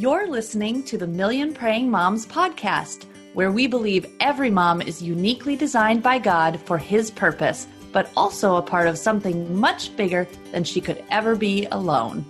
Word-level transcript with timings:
You're 0.00 0.28
listening 0.30 0.82
to 0.84 0.96
the 0.96 1.06
Million 1.06 1.52
Praying 1.52 1.90
Moms 1.90 2.24
podcast, 2.24 3.04
where 3.34 3.52
we 3.52 3.66
believe 3.66 4.06
every 4.18 4.50
mom 4.50 4.80
is 4.80 5.02
uniquely 5.02 5.56
designed 5.56 6.02
by 6.02 6.18
God 6.18 6.58
for 6.58 6.78
His 6.78 7.10
purpose, 7.10 7.66
but 7.92 8.10
also 8.16 8.56
a 8.56 8.62
part 8.62 8.88
of 8.88 8.96
something 8.96 9.54
much 9.54 9.94
bigger 9.98 10.26
than 10.52 10.64
she 10.64 10.80
could 10.80 11.04
ever 11.10 11.36
be 11.36 11.66
alone. 11.66 12.24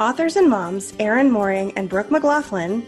Authors 0.00 0.34
and 0.34 0.50
moms, 0.50 0.94
Erin 0.98 1.30
Mohring 1.30 1.72
and 1.76 1.88
Brooke 1.88 2.08
McGlothlin. 2.08 2.84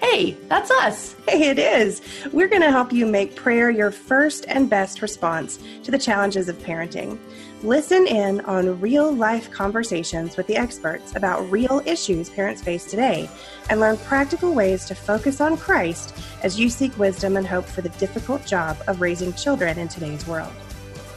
Hey, 0.00 0.36
that's 0.48 0.70
us. 0.70 1.16
Hey, 1.26 1.48
it 1.48 1.58
is. 1.58 2.02
We're 2.32 2.48
going 2.48 2.62
to 2.62 2.70
help 2.70 2.92
you 2.92 3.06
make 3.06 3.34
prayer 3.34 3.70
your 3.70 3.90
first 3.90 4.44
and 4.46 4.68
best 4.68 5.00
response 5.00 5.58
to 5.84 5.90
the 5.90 5.98
challenges 5.98 6.48
of 6.48 6.58
parenting. 6.58 7.18
Listen 7.62 8.06
in 8.06 8.40
on 8.42 8.78
real 8.80 9.10
life 9.10 9.50
conversations 9.50 10.36
with 10.36 10.46
the 10.46 10.56
experts 10.56 11.16
about 11.16 11.50
real 11.50 11.82
issues 11.86 12.28
parents 12.28 12.60
face 12.60 12.84
today 12.84 13.28
and 13.70 13.80
learn 13.80 13.96
practical 13.98 14.52
ways 14.52 14.84
to 14.84 14.94
focus 14.94 15.40
on 15.40 15.56
Christ 15.56 16.14
as 16.42 16.60
you 16.60 16.68
seek 16.68 16.96
wisdom 16.98 17.36
and 17.38 17.46
hope 17.46 17.64
for 17.64 17.80
the 17.80 17.88
difficult 17.90 18.44
job 18.44 18.76
of 18.88 19.00
raising 19.00 19.32
children 19.32 19.78
in 19.78 19.88
today's 19.88 20.26
world. 20.26 20.52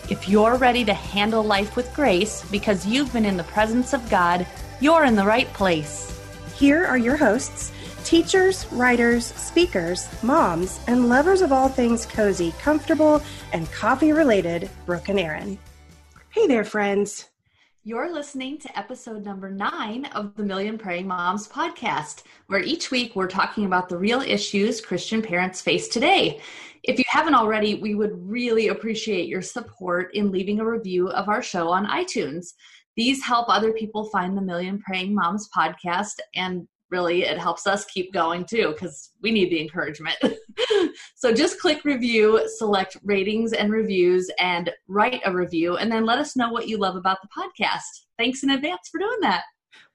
If 0.10 0.30
you're 0.30 0.56
ready 0.56 0.86
to 0.86 0.94
handle 0.94 1.44
life 1.44 1.76
with 1.76 1.94
grace 1.94 2.44
because 2.50 2.86
you've 2.86 3.12
been 3.12 3.26
in 3.26 3.38
the 3.38 3.44
presence 3.44 3.94
of 3.94 4.10
God, 4.10 4.48
you're 4.80 5.04
in 5.04 5.16
the 5.16 5.26
right 5.26 5.52
place. 5.54 6.16
Here 6.56 6.86
are 6.86 6.98
your 6.98 7.18
hosts 7.18 7.72
teachers, 8.04 8.66
writers, 8.72 9.26
speakers, 9.26 10.08
moms, 10.24 10.80
and 10.88 11.10
lovers 11.10 11.42
of 11.42 11.52
all 11.52 11.70
things 11.70 12.06
cozy, 12.06 12.54
comfortable, 12.60 13.22
and 13.54 13.72
coffee 13.72 14.12
related, 14.12 14.70
Brooke 14.86 15.10
and 15.10 15.20
Erin. 15.20 15.58
Hey 16.32 16.48
there, 16.48 16.64
friends. 16.64 17.30
You're 17.84 18.14
listening 18.14 18.58
to 18.60 18.78
episode 18.78 19.24
number 19.24 19.50
nine 19.50 20.06
of 20.14 20.36
the 20.36 20.44
Million 20.44 20.78
Praying 20.78 21.08
Moms 21.08 21.48
podcast, 21.48 22.24
where 22.48 22.62
each 22.62 22.92
week 22.92 23.16
we're 23.16 23.28
talking 23.28 23.66
about 23.66 23.90
the 23.90 23.98
real 23.98 24.22
issues 24.22 24.82
Christian 24.82 25.22
parents 25.22 25.62
face 25.62 25.88
today. 25.88 26.42
If 26.84 26.98
you 26.98 27.06
haven't 27.08 27.36
already, 27.36 27.76
we 27.76 27.96
would 27.96 28.12
really 28.16 28.68
appreciate 28.68 29.28
your 29.28 29.42
support 29.42 30.14
in 30.14 30.30
leaving 30.30 30.60
a 30.60 30.66
review 30.66 31.10
of 31.10 31.30
our 31.30 31.42
show 31.42 31.70
on 31.70 31.88
iTunes. 31.88 32.54
These 32.96 33.24
help 33.24 33.48
other 33.50 33.72
people 33.72 34.10
find 34.10 34.38
the 34.38 34.42
Million 34.42 34.80
Praying 34.80 35.16
Moms 35.16 35.50
podcast 35.56 36.20
and 36.36 36.68
really 36.92 37.24
it 37.24 37.38
helps 37.38 37.68
us 37.68 37.86
keep 37.86 38.12
going 38.14 38.46
too 38.46 38.72
because 38.72 39.12
we 39.22 39.32
need 39.32 39.50
the 39.50 39.62
encouragement 39.62 40.16
so 41.16 41.34
just 41.34 41.60
click 41.60 41.84
review 41.86 42.48
select 42.58 42.98
ratings 43.04 43.54
and 43.54 43.72
reviews 43.72 44.30
and 44.40 44.72
write 44.88 45.22
a 45.26 45.34
review 45.34 45.78
and 45.78 45.92
then 45.92 46.06
let 46.06 46.20
us 46.20 46.36
know 46.36 46.50
what 46.50 46.68
you 46.68 46.78
love 46.78 46.96
about 46.96 47.18
the 47.22 47.30
podcast 47.38 48.06
thanks 48.18 48.44
in 48.44 48.50
advance 48.52 48.90
for 48.92 49.00
doing 49.00 49.20
that 49.22 49.44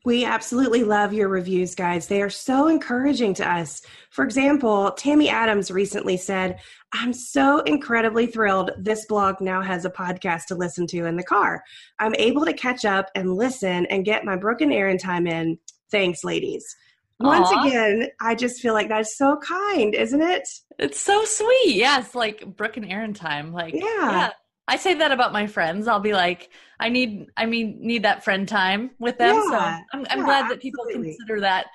we 0.05 0.27
absolutely 0.27 0.85
love 0.85 1.15
your 1.15 1.29
reviews, 1.29 1.75
guys. 1.75 2.07
They 2.07 2.21
are 2.21 2.29
so 2.29 2.69
encouraging 2.69 3.33
to 3.35 3.51
us. 3.51 3.81
For 4.11 4.23
example, 4.23 4.91
Tammy 4.93 5.31
Adams 5.31 5.71
recently 5.71 6.19
said, 6.19 6.61
I'm 6.93 7.15
so 7.15 7.61
incredibly 7.61 8.27
thrilled 8.27 8.73
this 8.77 9.07
blog 9.07 9.41
now 9.41 9.63
has 9.63 9.87
a 9.87 9.91
podcast 9.91 10.45
to 10.49 10.57
listen 10.57 10.87
to 10.89 11.07
in 11.07 11.17
the 11.17 11.23
car. 11.23 11.63
I'm 11.99 12.15
able 12.17 12.45
to 12.45 12.53
catch 12.53 12.85
up 12.85 13.11
and 13.15 13.35
listen 13.35 13.87
and 13.87 14.05
get 14.05 14.27
my 14.27 14.37
Brooke 14.37 14.61
and 14.61 14.75
Erin 14.75 14.99
time 14.99 15.27
in. 15.27 15.59
Thanks, 15.91 16.23
ladies. 16.23 16.77
Once 17.21 17.49
Aww. 17.49 17.67
again, 17.67 18.09
I 18.21 18.35
just 18.35 18.61
feel 18.61 18.75
like 18.75 18.89
that's 18.89 19.17
so 19.17 19.37
kind, 19.37 19.95
isn't 19.95 20.21
it? 20.21 20.49
It's 20.79 21.01
so 21.01 21.25
sweet. 21.25 21.77
Yes, 21.77 22.15
like 22.15 22.45
Brooke 22.57 22.77
and 22.77 22.91
Erin 22.91 23.15
time. 23.15 23.53
Like, 23.53 23.75
yeah. 23.75 23.83
yeah. 23.83 24.31
I 24.67 24.77
say 24.77 24.95
that 24.95 25.13
about 25.13 25.33
my 25.33 25.47
friends. 25.47 25.87
I'll 25.87 26.01
be 26.01 26.13
like, 26.13 26.51
I 26.81 26.89
need, 26.89 27.27
I 27.37 27.47
mean, 27.47 27.79
need 27.81 28.05
that 28.05 28.25
friend 28.25 28.49
time 28.49 28.91
with 28.99 29.19
them. 29.19 29.35
Yeah. 29.35 29.79
So 29.79 29.85
I'm, 29.93 30.07
I'm 30.11 30.25
glad 30.25 30.51
that 30.51 30.61
people 30.61 30.85
consider 30.91 31.41
that 31.41 31.67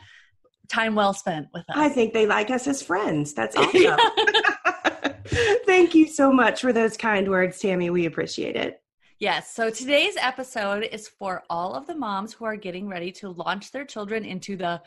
time 0.67 0.95
well 0.95 1.13
spent 1.13 1.47
with 1.53 1.63
us. 1.69 1.75
I 1.75 1.89
think 1.89 2.13
they 2.13 2.25
like 2.25 2.49
us 2.49 2.67
as 2.67 2.81
friends. 2.81 3.33
That's 3.33 3.55
oh, 3.57 3.63
awesome. 3.63 5.13
Thank 5.65 5.95
you 5.95 6.07
so 6.07 6.31
much 6.33 6.61
for 6.61 6.73
those 6.73 6.97
kind 6.97 7.29
words, 7.29 7.59
Tammy. 7.59 7.89
We 7.89 8.05
appreciate 8.05 8.55
it. 8.55 8.81
Yes. 9.19 9.53
So 9.53 9.69
today's 9.69 10.15
episode 10.17 10.83
is 10.83 11.07
for 11.07 11.43
all 11.49 11.75
of 11.75 11.85
the 11.87 11.95
moms 11.95 12.33
who 12.33 12.45
are 12.45 12.55
getting 12.55 12.87
ready 12.87 13.11
to 13.13 13.29
launch 13.29 13.71
their 13.71 13.85
children 13.85 14.25
into 14.25 14.55
the 14.55 14.81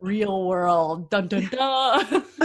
real 0.00 0.46
world. 0.46 1.10
Dun 1.10 1.28
dun 1.28 1.46
dun. 1.46 2.24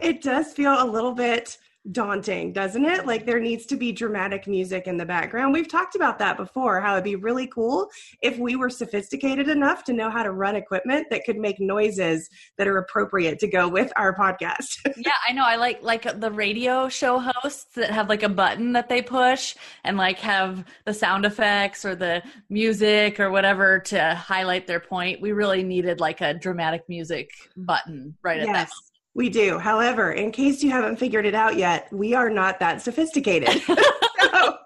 it 0.00 0.22
does 0.22 0.52
feel 0.52 0.82
a 0.82 0.86
little 0.86 1.12
bit 1.12 1.58
daunting, 1.90 2.52
doesn't 2.52 2.84
it? 2.84 3.06
Like 3.06 3.26
there 3.26 3.40
needs 3.40 3.66
to 3.66 3.76
be 3.76 3.90
dramatic 3.90 4.46
music 4.46 4.86
in 4.86 4.96
the 4.96 5.04
background. 5.04 5.52
We've 5.52 5.68
talked 5.68 5.96
about 5.96 6.18
that 6.20 6.36
before, 6.36 6.80
how 6.80 6.92
it'd 6.92 7.04
be 7.04 7.16
really 7.16 7.48
cool 7.48 7.88
if 8.20 8.38
we 8.38 8.54
were 8.54 8.70
sophisticated 8.70 9.48
enough 9.48 9.82
to 9.84 9.92
know 9.92 10.08
how 10.08 10.22
to 10.22 10.30
run 10.30 10.54
equipment 10.54 11.08
that 11.10 11.24
could 11.24 11.38
make 11.38 11.58
noises 11.58 12.28
that 12.56 12.68
are 12.68 12.78
appropriate 12.78 13.40
to 13.40 13.48
go 13.48 13.68
with 13.68 13.92
our 13.96 14.14
podcast. 14.14 14.78
yeah, 14.96 15.10
I 15.28 15.32
know. 15.32 15.44
I 15.44 15.56
like 15.56 15.82
like 15.82 16.20
the 16.20 16.30
radio 16.30 16.88
show 16.88 17.18
hosts 17.18 17.74
that 17.74 17.90
have 17.90 18.08
like 18.08 18.22
a 18.22 18.28
button 18.28 18.72
that 18.74 18.88
they 18.88 19.02
push 19.02 19.56
and 19.82 19.96
like 19.96 20.18
have 20.20 20.64
the 20.84 20.94
sound 20.94 21.24
effects 21.24 21.84
or 21.84 21.96
the 21.96 22.22
music 22.48 23.18
or 23.18 23.30
whatever 23.30 23.80
to 23.80 24.14
highlight 24.14 24.68
their 24.68 24.80
point. 24.80 25.20
We 25.20 25.32
really 25.32 25.64
needed 25.64 25.98
like 25.98 26.20
a 26.20 26.34
dramatic 26.34 26.88
music 26.88 27.30
button 27.56 28.16
right 28.22 28.38
yes. 28.38 28.48
at 28.48 28.52
that 28.52 28.70
we 29.14 29.28
do. 29.28 29.58
However, 29.58 30.12
in 30.12 30.32
case 30.32 30.62
you 30.62 30.70
haven't 30.70 30.98
figured 30.98 31.26
it 31.26 31.34
out 31.34 31.56
yet, 31.56 31.92
we 31.92 32.14
are 32.14 32.30
not 32.30 32.58
that 32.60 32.82
sophisticated. 32.82 33.62
so 34.20 34.56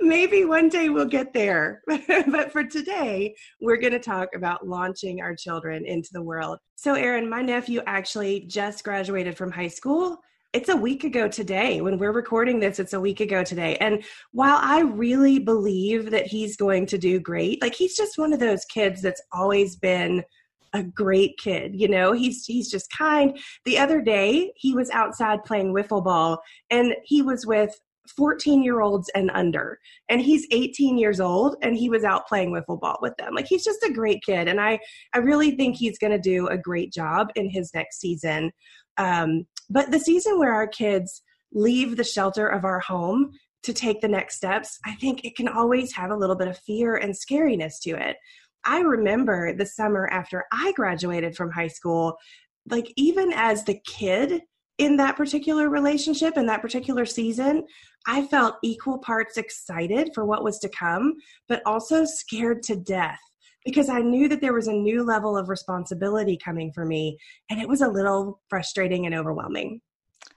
maybe 0.00 0.44
one 0.44 0.68
day 0.68 0.88
we'll 0.88 1.06
get 1.06 1.32
there. 1.32 1.82
but 1.86 2.52
for 2.52 2.64
today, 2.64 3.34
we're 3.60 3.78
going 3.78 3.92
to 3.92 3.98
talk 3.98 4.28
about 4.34 4.66
launching 4.66 5.20
our 5.20 5.34
children 5.34 5.86
into 5.86 6.10
the 6.12 6.22
world. 6.22 6.58
So, 6.76 6.94
Erin, 6.94 7.28
my 7.28 7.42
nephew 7.42 7.80
actually 7.86 8.40
just 8.40 8.84
graduated 8.84 9.36
from 9.36 9.50
high 9.50 9.68
school. 9.68 10.18
It's 10.52 10.68
a 10.68 10.76
week 10.76 11.02
ago 11.02 11.26
today. 11.26 11.80
When 11.80 11.98
we're 11.98 12.12
recording 12.12 12.60
this, 12.60 12.78
it's 12.78 12.92
a 12.92 13.00
week 13.00 13.18
ago 13.18 13.42
today. 13.42 13.76
And 13.78 14.04
while 14.30 14.58
I 14.62 14.82
really 14.82 15.40
believe 15.40 16.12
that 16.12 16.28
he's 16.28 16.56
going 16.56 16.86
to 16.86 16.98
do 16.98 17.18
great, 17.18 17.60
like 17.60 17.74
he's 17.74 17.96
just 17.96 18.18
one 18.18 18.32
of 18.32 18.38
those 18.38 18.64
kids 18.66 19.02
that's 19.02 19.22
always 19.32 19.74
been 19.74 20.22
a 20.74 20.82
great 20.82 21.38
kid 21.38 21.74
you 21.74 21.88
know? 21.88 22.12
He's 22.12 22.44
he's 22.44 22.70
just 22.70 22.90
kind. 22.96 23.38
The 23.64 23.78
other 23.78 24.00
day 24.02 24.52
he 24.56 24.74
was 24.74 24.90
outside 24.90 25.44
playing 25.44 25.72
wiffle 25.74 26.04
ball 26.04 26.40
and 26.70 26.94
he 27.04 27.22
was 27.22 27.46
with 27.46 27.70
14 28.16 28.62
year 28.62 28.82
olds 28.82 29.10
and 29.14 29.30
under 29.32 29.78
and 30.10 30.20
he's 30.20 30.46
18 30.50 30.98
years 30.98 31.20
old 31.20 31.56
and 31.62 31.74
he 31.74 31.88
was 31.88 32.04
out 32.04 32.28
playing 32.28 32.52
wiffle 32.52 32.78
ball 32.78 32.98
with 33.00 33.16
them. 33.16 33.34
Like 33.34 33.46
he's 33.46 33.64
just 33.64 33.82
a 33.82 33.92
great 33.92 34.22
kid 34.22 34.48
and 34.48 34.60
i 34.60 34.78
i 35.14 35.18
really 35.18 35.52
think 35.52 35.76
he's 35.76 35.98
going 35.98 36.12
to 36.12 36.18
do 36.18 36.48
a 36.48 36.58
great 36.58 36.92
job 36.92 37.28
in 37.34 37.48
his 37.48 37.70
next 37.74 38.00
season. 38.00 38.52
Um, 38.96 39.46
but 39.70 39.90
the 39.90 39.98
season 39.98 40.38
where 40.38 40.54
our 40.54 40.66
kids 40.66 41.22
leave 41.52 41.96
the 41.96 42.04
shelter 42.04 42.46
of 42.46 42.64
our 42.64 42.80
home 42.80 43.32
to 43.62 43.72
take 43.72 44.00
the 44.00 44.08
next 44.08 44.36
steps 44.36 44.78
i 44.84 44.94
think 44.96 45.24
it 45.24 45.36
can 45.36 45.48
always 45.48 45.92
have 45.94 46.10
a 46.10 46.16
little 46.16 46.36
bit 46.36 46.48
of 46.48 46.58
fear 46.58 46.96
and 46.96 47.14
scariness 47.14 47.74
to 47.80 47.90
it 47.90 48.16
I 48.66 48.80
remember 48.80 49.52
the 49.52 49.66
summer 49.66 50.08
after 50.10 50.44
I 50.52 50.72
graduated 50.72 51.36
from 51.36 51.50
high 51.50 51.68
school, 51.68 52.16
like 52.70 52.92
even 52.96 53.32
as 53.34 53.64
the 53.64 53.80
kid 53.86 54.42
in 54.78 54.96
that 54.96 55.16
particular 55.16 55.68
relationship 55.68 56.36
in 56.36 56.46
that 56.46 56.62
particular 56.62 57.06
season, 57.06 57.64
I 58.06 58.26
felt 58.26 58.56
equal 58.62 58.98
parts 58.98 59.36
excited 59.36 60.10
for 60.14 60.24
what 60.24 60.44
was 60.44 60.58
to 60.60 60.68
come, 60.68 61.14
but 61.48 61.62
also 61.64 62.04
scared 62.04 62.62
to 62.64 62.76
death 62.76 63.20
because 63.64 63.88
I 63.88 64.00
knew 64.00 64.28
that 64.28 64.40
there 64.40 64.52
was 64.52 64.68
a 64.68 64.72
new 64.72 65.02
level 65.04 65.36
of 65.36 65.48
responsibility 65.48 66.36
coming 66.36 66.70
for 66.72 66.84
me, 66.84 67.18
and 67.50 67.60
it 67.60 67.68
was 67.68 67.80
a 67.80 67.88
little 67.88 68.40
frustrating 68.50 69.06
and 69.06 69.14
overwhelming. 69.14 69.80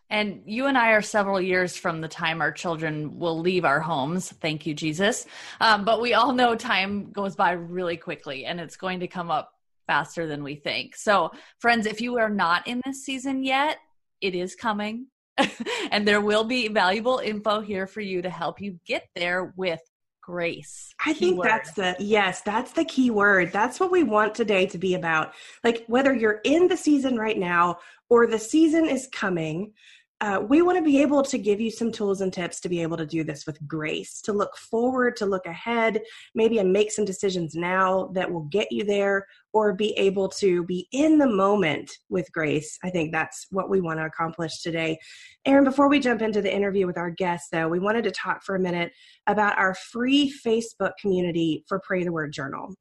And 0.09 0.44
you 0.45 0.68
and 0.68 0.78
I 0.78 0.91
are 0.91 1.01
several 1.01 1.41
years 1.41 1.75
from 1.75 2.00
the 2.01 2.07
time 2.07 2.41
our 2.41 2.51
children 2.51 3.19
will 3.19 3.40
leave 3.40 3.66
our 3.66 3.79
homes. 3.79 4.31
Thank 4.31 4.66
you, 4.66 4.73
Jesus. 4.73 5.25
Um, 5.59 5.84
but 5.84 6.01
we 6.01 6.13
all 6.13 6.34
know 6.34 6.56
time 6.56 7.12
goes 7.12 7.35
by 7.35 7.51
really 7.51 7.97
quickly 7.97 8.45
and 8.45 8.59
it's 8.59 8.78
going 8.78 9.01
to 9.01 9.07
come 9.07 9.29
up 9.29 9.51
faster 9.85 10.27
than 10.27 10.44
we 10.44 10.56
think. 10.56 10.95
So, 10.95 11.31
friends, 11.59 11.86
if 11.86 12.00
you 12.01 12.18
are 12.18 12.30
not 12.30 12.68
in 12.68 12.81
this 12.86 13.04
season 13.04 13.44
yet, 13.44 13.77
it 14.21 14.36
is 14.36 14.56
coming. 14.56 15.07
and 15.92 16.07
there 16.07 16.21
will 16.21 16.44
be 16.44 16.68
valuable 16.68 17.19
info 17.19 17.62
here 17.62 17.86
for 17.86 18.01
you 18.01 18.21
to 18.21 18.30
help 18.30 18.59
you 18.62 18.80
get 18.86 19.07
there 19.15 19.54
with 19.56 19.81
grace. 20.27 20.94
I 21.06 21.13
think 21.13 21.38
word. 21.38 21.48
that's 21.48 21.71
the 21.71 21.95
yes, 22.00 22.42
that's 22.42 22.74
the 22.74 22.83
key 22.83 23.12
word. 23.12 23.54
That's 23.54 23.80
what 23.80 23.92
we 23.92 24.04
want 24.04 24.36
today 24.36 24.65
to 24.68 24.77
be 24.77 24.95
about. 24.95 25.33
Like 25.63 25.86
whether 25.88 26.13
you're 26.13 26.42
in 26.44 26.68
the 26.68 26.75
season 26.75 27.18
right 27.18 27.38
now 27.38 27.77
or 28.09 28.27
the 28.27 28.39
season 28.39 28.88
is 28.88 29.07
coming, 29.12 29.74
uh, 30.19 30.42
we 30.48 30.64
want 30.64 30.78
to 30.78 30.84
be 30.84 31.02
able 31.02 31.22
to 31.22 31.38
give 31.38 31.62
you 31.62 31.69
some 31.69 31.92
tools 31.92 32.22
and 32.22 32.34
tips 32.34 32.60
to 32.60 32.69
be 32.69 32.81
able 32.81 32.98
to 32.98 33.06
do 33.06 33.24
this 33.24 33.46
with 33.46 33.66
grace, 33.68 34.19
to 34.22 34.34
look 34.34 34.58
forward, 34.58 35.16
to 35.16 35.28
look 35.28 35.46
ahead, 35.46 36.02
maybe 36.34 36.58
and 36.58 36.74
make 36.74 36.92
some 36.92 37.06
decisions 37.06 37.54
now 37.54 38.10
that 38.14 38.31
will 38.31 38.46
get 38.46 38.72
you 38.72 38.84
there, 38.84 39.28
or 39.54 39.74
be 39.74 39.92
able 39.98 40.28
to 40.28 40.64
be 40.64 40.88
in 40.92 41.19
the 41.19 41.28
moment 41.28 41.92
with 42.10 42.31
grace. 42.31 42.80
I 42.84 42.90
think 42.90 43.12
that's 43.12 43.46
what 43.52 43.69
we 43.69 43.80
want 43.80 44.00
to 44.00 44.06
accomplish 44.06 44.62
today. 44.64 44.98
Erin, 45.46 45.64
before 45.64 45.88
we 45.88 46.00
jump 46.00 46.24
into 46.24 46.42
the 46.42 46.54
interview 46.54 46.88
with 46.88 46.98
our 46.98 47.12
guest, 47.12 47.50
though, 47.52 47.68
we 47.68 47.80
wanted 47.80 48.04
to 48.06 48.12
talk 48.12 48.44
for 48.44 48.56
a 48.56 48.60
minute 48.60 48.92
about 49.28 49.58
our 49.60 49.75
free 49.75 50.34
Facebook 50.46 50.94
community 51.00 51.64
for 51.68 51.80
Pray 51.86 52.04
the 52.04 52.12
Word 52.12 52.31
Journal. 52.31 52.74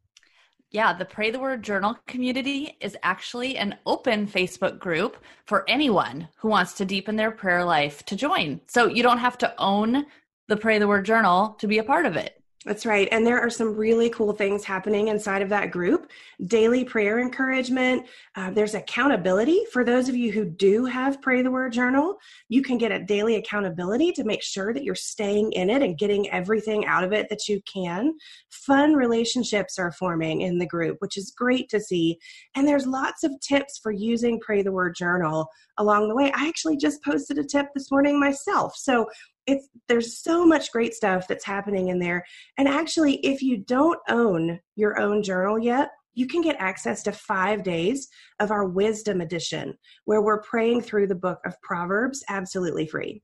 Yeah, 0.76 0.92
the 0.92 1.06
Pray 1.06 1.30
the 1.30 1.38
Word 1.40 1.62
Journal 1.62 1.96
community 2.06 2.76
is 2.82 2.98
actually 3.02 3.56
an 3.56 3.78
open 3.86 4.26
Facebook 4.26 4.78
group 4.78 5.16
for 5.46 5.64
anyone 5.70 6.28
who 6.36 6.48
wants 6.48 6.74
to 6.74 6.84
deepen 6.84 7.16
their 7.16 7.30
prayer 7.30 7.64
life 7.64 8.04
to 8.04 8.14
join. 8.14 8.60
So 8.66 8.86
you 8.86 9.02
don't 9.02 9.16
have 9.16 9.38
to 9.38 9.54
own 9.56 10.04
the 10.48 10.56
Pray 10.58 10.78
the 10.78 10.86
Word 10.86 11.06
Journal 11.06 11.56
to 11.60 11.66
be 11.66 11.78
a 11.78 11.82
part 11.82 12.04
of 12.04 12.14
it. 12.14 12.42
That's 12.66 12.84
right. 12.84 13.08
And 13.12 13.24
there 13.24 13.40
are 13.40 13.48
some 13.48 13.76
really 13.76 14.10
cool 14.10 14.32
things 14.32 14.64
happening 14.64 15.06
inside 15.06 15.40
of 15.40 15.48
that 15.50 15.70
group 15.70 16.10
daily 16.46 16.82
prayer 16.82 17.20
encouragement. 17.20 18.06
Uh, 18.34 18.50
there's 18.50 18.74
accountability 18.74 19.64
for 19.72 19.84
those 19.84 20.08
of 20.08 20.16
you 20.16 20.32
who 20.32 20.44
do 20.44 20.84
have 20.84 21.22
Pray 21.22 21.42
the 21.42 21.50
Word 21.50 21.72
Journal. 21.72 22.16
You 22.48 22.62
can 22.62 22.76
get 22.76 22.90
a 22.90 22.98
daily 22.98 23.36
accountability 23.36 24.10
to 24.12 24.24
make 24.24 24.42
sure 24.42 24.74
that 24.74 24.82
you're 24.82 24.96
staying 24.96 25.52
in 25.52 25.70
it 25.70 25.80
and 25.80 25.96
getting 25.96 26.28
everything 26.30 26.84
out 26.86 27.04
of 27.04 27.12
it 27.12 27.28
that 27.28 27.46
you 27.48 27.60
can. 27.72 28.12
Fun 28.50 28.94
relationships 28.94 29.78
are 29.78 29.92
forming 29.92 30.40
in 30.40 30.58
the 30.58 30.66
group, 30.66 30.96
which 30.98 31.16
is 31.16 31.32
great 31.38 31.68
to 31.68 31.78
see. 31.78 32.18
And 32.56 32.66
there's 32.66 32.84
lots 32.84 33.22
of 33.22 33.30
tips 33.40 33.78
for 33.80 33.92
using 33.92 34.40
Pray 34.40 34.62
the 34.62 34.72
Word 34.72 34.96
Journal 34.96 35.48
along 35.78 36.08
the 36.08 36.16
way. 36.16 36.32
I 36.34 36.48
actually 36.48 36.78
just 36.78 37.02
posted 37.04 37.38
a 37.38 37.44
tip 37.44 37.66
this 37.74 37.92
morning 37.92 38.18
myself. 38.18 38.74
So 38.76 39.06
it's 39.46 39.68
there's 39.88 40.18
so 40.18 40.44
much 40.44 40.72
great 40.72 40.94
stuff 40.94 41.28
that's 41.28 41.44
happening 41.44 41.88
in 41.88 41.98
there. 41.98 42.24
And 42.58 42.68
actually 42.68 43.16
if 43.26 43.42
you 43.42 43.58
don't 43.58 43.98
own 44.08 44.60
your 44.74 44.98
own 44.98 45.22
journal 45.22 45.58
yet 45.58 45.90
you 46.14 46.26
can 46.26 46.40
get 46.40 46.56
access 46.58 47.02
to 47.02 47.12
five 47.12 47.62
days 47.62 48.08
of 48.40 48.50
our 48.50 48.66
wisdom 48.66 49.20
edition 49.20 49.76
where 50.06 50.22
we're 50.22 50.40
praying 50.40 50.80
through 50.80 51.06
the 51.06 51.14
book 51.14 51.38
of 51.44 51.60
proverbs 51.60 52.24
absolutely 52.28 52.86
free. 52.86 53.22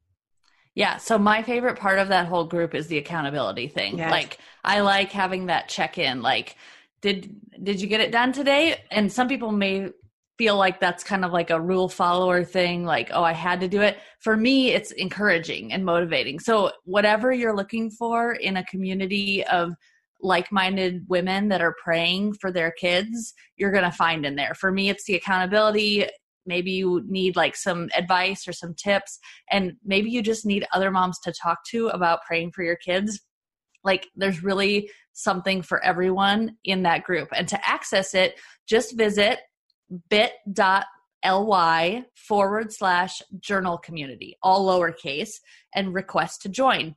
Yeah 0.74 0.96
so 0.96 1.18
my 1.18 1.42
favorite 1.42 1.78
part 1.78 1.98
of 1.98 2.08
that 2.08 2.26
whole 2.26 2.44
group 2.44 2.74
is 2.74 2.86
the 2.86 2.98
accountability 2.98 3.68
thing. 3.68 3.98
Yes. 3.98 4.10
like 4.10 4.38
i 4.64 4.80
like 4.80 5.12
having 5.12 5.46
that 5.46 5.68
check 5.68 5.98
in 5.98 6.22
like 6.22 6.56
did 7.02 7.34
did 7.62 7.80
you 7.80 7.88
get 7.88 8.00
it 8.00 8.10
done 8.10 8.32
today? 8.32 8.82
And 8.90 9.12
some 9.12 9.28
people 9.28 9.52
may 9.52 9.90
feel 10.38 10.56
like 10.56 10.80
that's 10.80 11.04
kind 11.04 11.24
of 11.24 11.32
like 11.32 11.50
a 11.50 11.60
rule 11.60 11.88
follower 11.88 12.42
thing 12.42 12.84
like 12.84 13.10
oh 13.12 13.22
i 13.22 13.32
had 13.32 13.60
to 13.60 13.68
do 13.68 13.80
it. 13.80 13.98
For 14.20 14.36
me 14.36 14.72
it's 14.72 14.90
encouraging 14.92 15.72
and 15.72 15.84
motivating. 15.84 16.38
So 16.38 16.72
whatever 16.84 17.32
you're 17.32 17.56
looking 17.56 17.90
for 17.90 18.32
in 18.32 18.56
a 18.56 18.64
community 18.64 19.44
of 19.44 19.74
like-minded 20.20 21.04
women 21.08 21.48
that 21.48 21.60
are 21.60 21.74
praying 21.82 22.34
for 22.34 22.52
their 22.52 22.70
kids 22.70 23.34
you're 23.56 23.72
going 23.72 23.84
to 23.84 23.90
find 23.90 24.24
in 24.24 24.36
there. 24.36 24.54
For 24.54 24.70
me 24.70 24.88
it's 24.88 25.04
the 25.04 25.16
accountability. 25.16 26.06
Maybe 26.46 26.72
you 26.72 27.02
need 27.06 27.36
like 27.36 27.54
some 27.54 27.88
advice 27.96 28.48
or 28.48 28.52
some 28.52 28.74
tips 28.74 29.18
and 29.50 29.74
maybe 29.84 30.10
you 30.10 30.22
just 30.22 30.46
need 30.46 30.66
other 30.72 30.90
moms 30.90 31.18
to 31.20 31.32
talk 31.32 31.58
to 31.70 31.88
about 31.88 32.22
praying 32.26 32.52
for 32.52 32.62
your 32.62 32.76
kids. 32.76 33.20
Like 33.84 34.06
there's 34.16 34.42
really 34.42 34.90
something 35.12 35.62
for 35.62 35.84
everyone 35.84 36.56
in 36.64 36.82
that 36.84 37.04
group. 37.04 37.28
And 37.34 37.46
to 37.48 37.68
access 37.68 38.14
it 38.14 38.38
just 38.66 38.96
visit 38.96 39.40
bit.ly 40.08 40.44
forward 42.14 42.72
slash 42.72 43.22
journal 43.38 43.78
community, 43.78 44.36
all 44.42 44.66
lowercase, 44.66 45.40
and 45.74 45.94
request 45.94 46.42
to 46.42 46.48
join. 46.48 46.94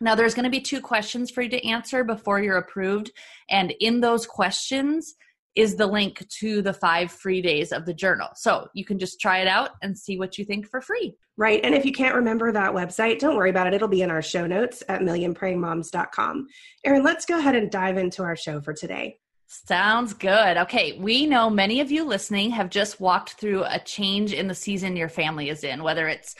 Now, 0.00 0.14
there's 0.14 0.34
going 0.34 0.44
to 0.44 0.50
be 0.50 0.60
two 0.60 0.80
questions 0.80 1.30
for 1.30 1.42
you 1.42 1.48
to 1.50 1.66
answer 1.66 2.04
before 2.04 2.40
you're 2.40 2.58
approved. 2.58 3.10
And 3.48 3.72
in 3.80 4.00
those 4.00 4.26
questions 4.26 5.14
is 5.54 5.76
the 5.76 5.86
link 5.86 6.26
to 6.28 6.60
the 6.60 6.74
five 6.74 7.10
free 7.10 7.40
days 7.40 7.72
of 7.72 7.86
the 7.86 7.94
journal. 7.94 8.28
So 8.34 8.68
you 8.74 8.84
can 8.84 8.98
just 8.98 9.18
try 9.20 9.38
it 9.38 9.48
out 9.48 9.70
and 9.82 9.98
see 9.98 10.18
what 10.18 10.36
you 10.36 10.44
think 10.44 10.68
for 10.68 10.82
free. 10.82 11.14
Right. 11.38 11.60
And 11.64 11.74
if 11.74 11.86
you 11.86 11.92
can't 11.92 12.14
remember 12.14 12.52
that 12.52 12.72
website, 12.72 13.18
don't 13.18 13.36
worry 13.36 13.50
about 13.50 13.66
it. 13.66 13.74
It'll 13.74 13.88
be 13.88 14.02
in 14.02 14.10
our 14.10 14.22
show 14.22 14.46
notes 14.46 14.82
at 14.88 15.00
millionprayingmoms.com. 15.00 16.46
Erin, 16.84 17.02
let's 17.02 17.24
go 17.24 17.38
ahead 17.38 17.56
and 17.56 17.70
dive 17.70 17.96
into 17.96 18.22
our 18.22 18.36
show 18.36 18.60
for 18.60 18.74
today. 18.74 19.18
Sounds 19.48 20.12
good. 20.12 20.56
Okay, 20.56 20.98
we 20.98 21.24
know 21.24 21.48
many 21.48 21.80
of 21.80 21.90
you 21.90 22.04
listening 22.04 22.50
have 22.50 22.68
just 22.68 23.00
walked 23.00 23.34
through 23.34 23.64
a 23.64 23.78
change 23.78 24.32
in 24.32 24.48
the 24.48 24.54
season 24.54 24.96
your 24.96 25.08
family 25.08 25.50
is 25.50 25.62
in, 25.62 25.84
whether 25.84 26.08
it's 26.08 26.34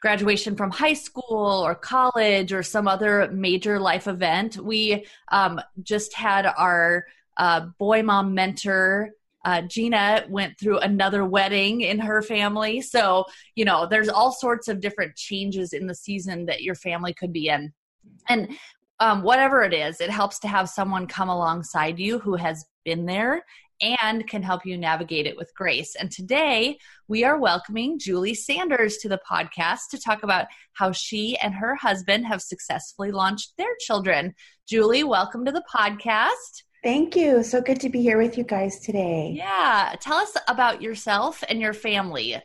graduation 0.00 0.54
from 0.54 0.70
high 0.70 0.92
school 0.92 1.64
or 1.64 1.74
college 1.74 2.52
or 2.52 2.62
some 2.62 2.86
other 2.86 3.28
major 3.32 3.80
life 3.80 4.06
event. 4.06 4.56
We 4.56 5.04
um, 5.32 5.60
just 5.82 6.14
had 6.14 6.46
our 6.46 7.06
uh, 7.38 7.66
boy 7.78 8.04
mom 8.04 8.34
mentor. 8.34 9.10
Uh, 9.44 9.62
Gina 9.62 10.24
went 10.28 10.58
through 10.58 10.78
another 10.78 11.24
wedding 11.24 11.80
in 11.80 11.98
her 11.98 12.22
family. 12.22 12.80
So, 12.80 13.24
you 13.56 13.64
know, 13.64 13.86
there's 13.86 14.08
all 14.08 14.30
sorts 14.30 14.68
of 14.68 14.80
different 14.80 15.16
changes 15.16 15.72
in 15.72 15.88
the 15.88 15.94
season 15.94 16.46
that 16.46 16.62
your 16.62 16.76
family 16.76 17.14
could 17.14 17.32
be 17.32 17.48
in. 17.48 17.72
And 18.28 18.56
um, 19.00 19.22
whatever 19.22 19.62
it 19.62 19.74
is, 19.74 20.00
it 20.00 20.10
helps 20.10 20.38
to 20.40 20.48
have 20.48 20.68
someone 20.68 21.06
come 21.06 21.28
alongside 21.28 21.98
you 21.98 22.18
who 22.18 22.36
has 22.36 22.64
been 22.84 23.06
there 23.06 23.44
and 23.80 24.26
can 24.28 24.42
help 24.42 24.64
you 24.64 24.78
navigate 24.78 25.26
it 25.26 25.36
with 25.36 25.52
grace. 25.54 25.96
And 25.96 26.10
today 26.10 26.78
we 27.08 27.24
are 27.24 27.38
welcoming 27.38 27.98
Julie 27.98 28.34
Sanders 28.34 28.98
to 28.98 29.08
the 29.08 29.20
podcast 29.28 29.88
to 29.90 30.00
talk 30.00 30.22
about 30.22 30.46
how 30.74 30.92
she 30.92 31.36
and 31.38 31.54
her 31.54 31.74
husband 31.74 32.26
have 32.26 32.40
successfully 32.40 33.10
launched 33.10 33.52
their 33.58 33.74
children. 33.80 34.34
Julie, 34.68 35.04
welcome 35.04 35.44
to 35.44 35.52
the 35.52 35.64
podcast. 35.74 36.62
Thank 36.84 37.16
you. 37.16 37.42
So 37.42 37.60
good 37.60 37.80
to 37.80 37.88
be 37.88 38.02
here 38.02 38.18
with 38.18 38.38
you 38.38 38.44
guys 38.44 38.78
today. 38.78 39.32
Yeah. 39.36 39.94
Tell 40.00 40.18
us 40.18 40.36
about 40.48 40.82
yourself 40.82 41.42
and 41.48 41.60
your 41.60 41.72
family. 41.72 42.40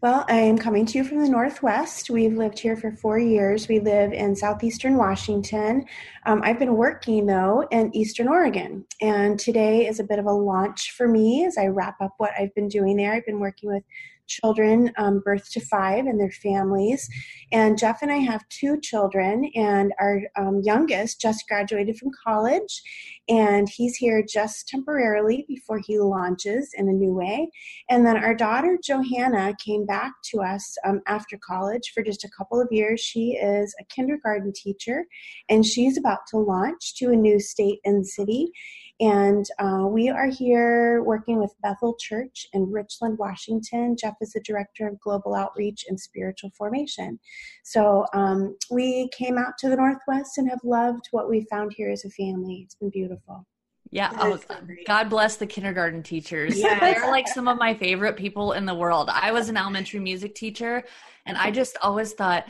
Well, 0.00 0.24
I 0.28 0.36
am 0.36 0.56
coming 0.56 0.86
to 0.86 0.98
you 0.98 1.02
from 1.02 1.18
the 1.18 1.28
Northwest. 1.28 2.08
We've 2.08 2.36
lived 2.36 2.60
here 2.60 2.76
for 2.76 2.92
four 2.92 3.18
years. 3.18 3.66
We 3.66 3.80
live 3.80 4.12
in 4.12 4.36
southeastern 4.36 4.96
Washington. 4.96 5.86
Um, 6.24 6.40
I've 6.44 6.60
been 6.60 6.76
working, 6.76 7.26
though, 7.26 7.66
in 7.72 7.92
eastern 7.96 8.28
Oregon. 8.28 8.86
And 9.00 9.40
today 9.40 9.88
is 9.88 9.98
a 9.98 10.04
bit 10.04 10.20
of 10.20 10.26
a 10.26 10.32
launch 10.32 10.92
for 10.92 11.08
me 11.08 11.44
as 11.46 11.58
I 11.58 11.66
wrap 11.66 12.00
up 12.00 12.14
what 12.18 12.30
I've 12.38 12.54
been 12.54 12.68
doing 12.68 12.96
there. 12.96 13.12
I've 13.12 13.26
been 13.26 13.40
working 13.40 13.72
with 13.72 13.82
children 14.28 14.92
um, 14.96 15.20
birth 15.20 15.50
to 15.50 15.60
five 15.60 16.06
and 16.06 16.20
their 16.20 16.30
families. 16.30 17.08
And 17.50 17.78
Jeff 17.78 18.02
and 18.02 18.12
I 18.12 18.18
have 18.18 18.48
two 18.50 18.78
children, 18.80 19.50
and 19.54 19.92
our 19.98 20.20
um, 20.36 20.60
youngest 20.62 21.20
just 21.20 21.48
graduated 21.48 21.96
from 21.96 22.10
college, 22.24 22.82
and 23.28 23.68
he's 23.68 23.96
here 23.96 24.22
just 24.22 24.68
temporarily 24.68 25.44
before 25.48 25.78
he 25.78 25.98
launches 25.98 26.70
in 26.74 26.88
a 26.88 26.92
new 26.92 27.12
way. 27.12 27.50
And 27.88 28.06
then 28.06 28.16
our 28.16 28.34
daughter 28.34 28.78
Johanna 28.82 29.54
came 29.64 29.86
back 29.86 30.12
to 30.26 30.40
us 30.40 30.76
um, 30.84 31.00
after 31.06 31.38
college 31.38 31.92
for 31.94 32.02
just 32.02 32.24
a 32.24 32.30
couple 32.36 32.60
of 32.60 32.68
years. 32.70 33.00
She 33.00 33.32
is 33.32 33.74
a 33.80 33.84
kindergarten 33.84 34.52
teacher, 34.54 35.06
and 35.48 35.64
she's 35.64 35.96
about 35.96 36.20
to 36.28 36.38
launch 36.38 36.94
to 36.96 37.10
a 37.10 37.16
new 37.16 37.40
state 37.40 37.80
and 37.84 38.06
city. 38.06 38.52
And 39.00 39.46
uh, 39.60 39.86
we 39.86 40.08
are 40.08 40.26
here 40.26 41.02
working 41.04 41.38
with 41.38 41.54
Bethel 41.62 41.94
Church 42.00 42.46
in 42.52 42.70
Richland, 42.70 43.16
Washington. 43.16 43.96
Jeff 43.96 44.14
is 44.20 44.32
the 44.32 44.40
director 44.40 44.88
of 44.88 44.98
global 44.98 45.34
outreach 45.34 45.84
and 45.88 45.98
spiritual 45.98 46.50
formation. 46.58 47.20
So 47.62 48.06
um, 48.12 48.56
we 48.70 49.08
came 49.16 49.38
out 49.38 49.52
to 49.60 49.68
the 49.68 49.76
Northwest 49.76 50.38
and 50.38 50.50
have 50.50 50.60
loved 50.64 51.08
what 51.12 51.28
we 51.28 51.46
found 51.48 51.72
here 51.76 51.90
as 51.90 52.04
a 52.04 52.10
family. 52.10 52.62
It's 52.64 52.74
been 52.74 52.90
beautiful. 52.90 53.46
Yeah. 53.90 54.10
Oh, 54.18 54.38
God 54.86 55.08
bless 55.08 55.36
the 55.36 55.46
kindergarten 55.46 56.02
teachers. 56.02 56.58
Yes. 56.58 56.80
They're 56.98 57.10
like 57.10 57.28
some 57.28 57.48
of 57.48 57.56
my 57.56 57.74
favorite 57.74 58.16
people 58.16 58.52
in 58.52 58.66
the 58.66 58.74
world. 58.74 59.08
I 59.10 59.32
was 59.32 59.48
an 59.48 59.56
elementary 59.56 60.00
music 60.00 60.34
teacher, 60.34 60.84
and 61.24 61.38
I 61.38 61.50
just 61.50 61.78
always 61.82 62.12
thought, 62.12 62.46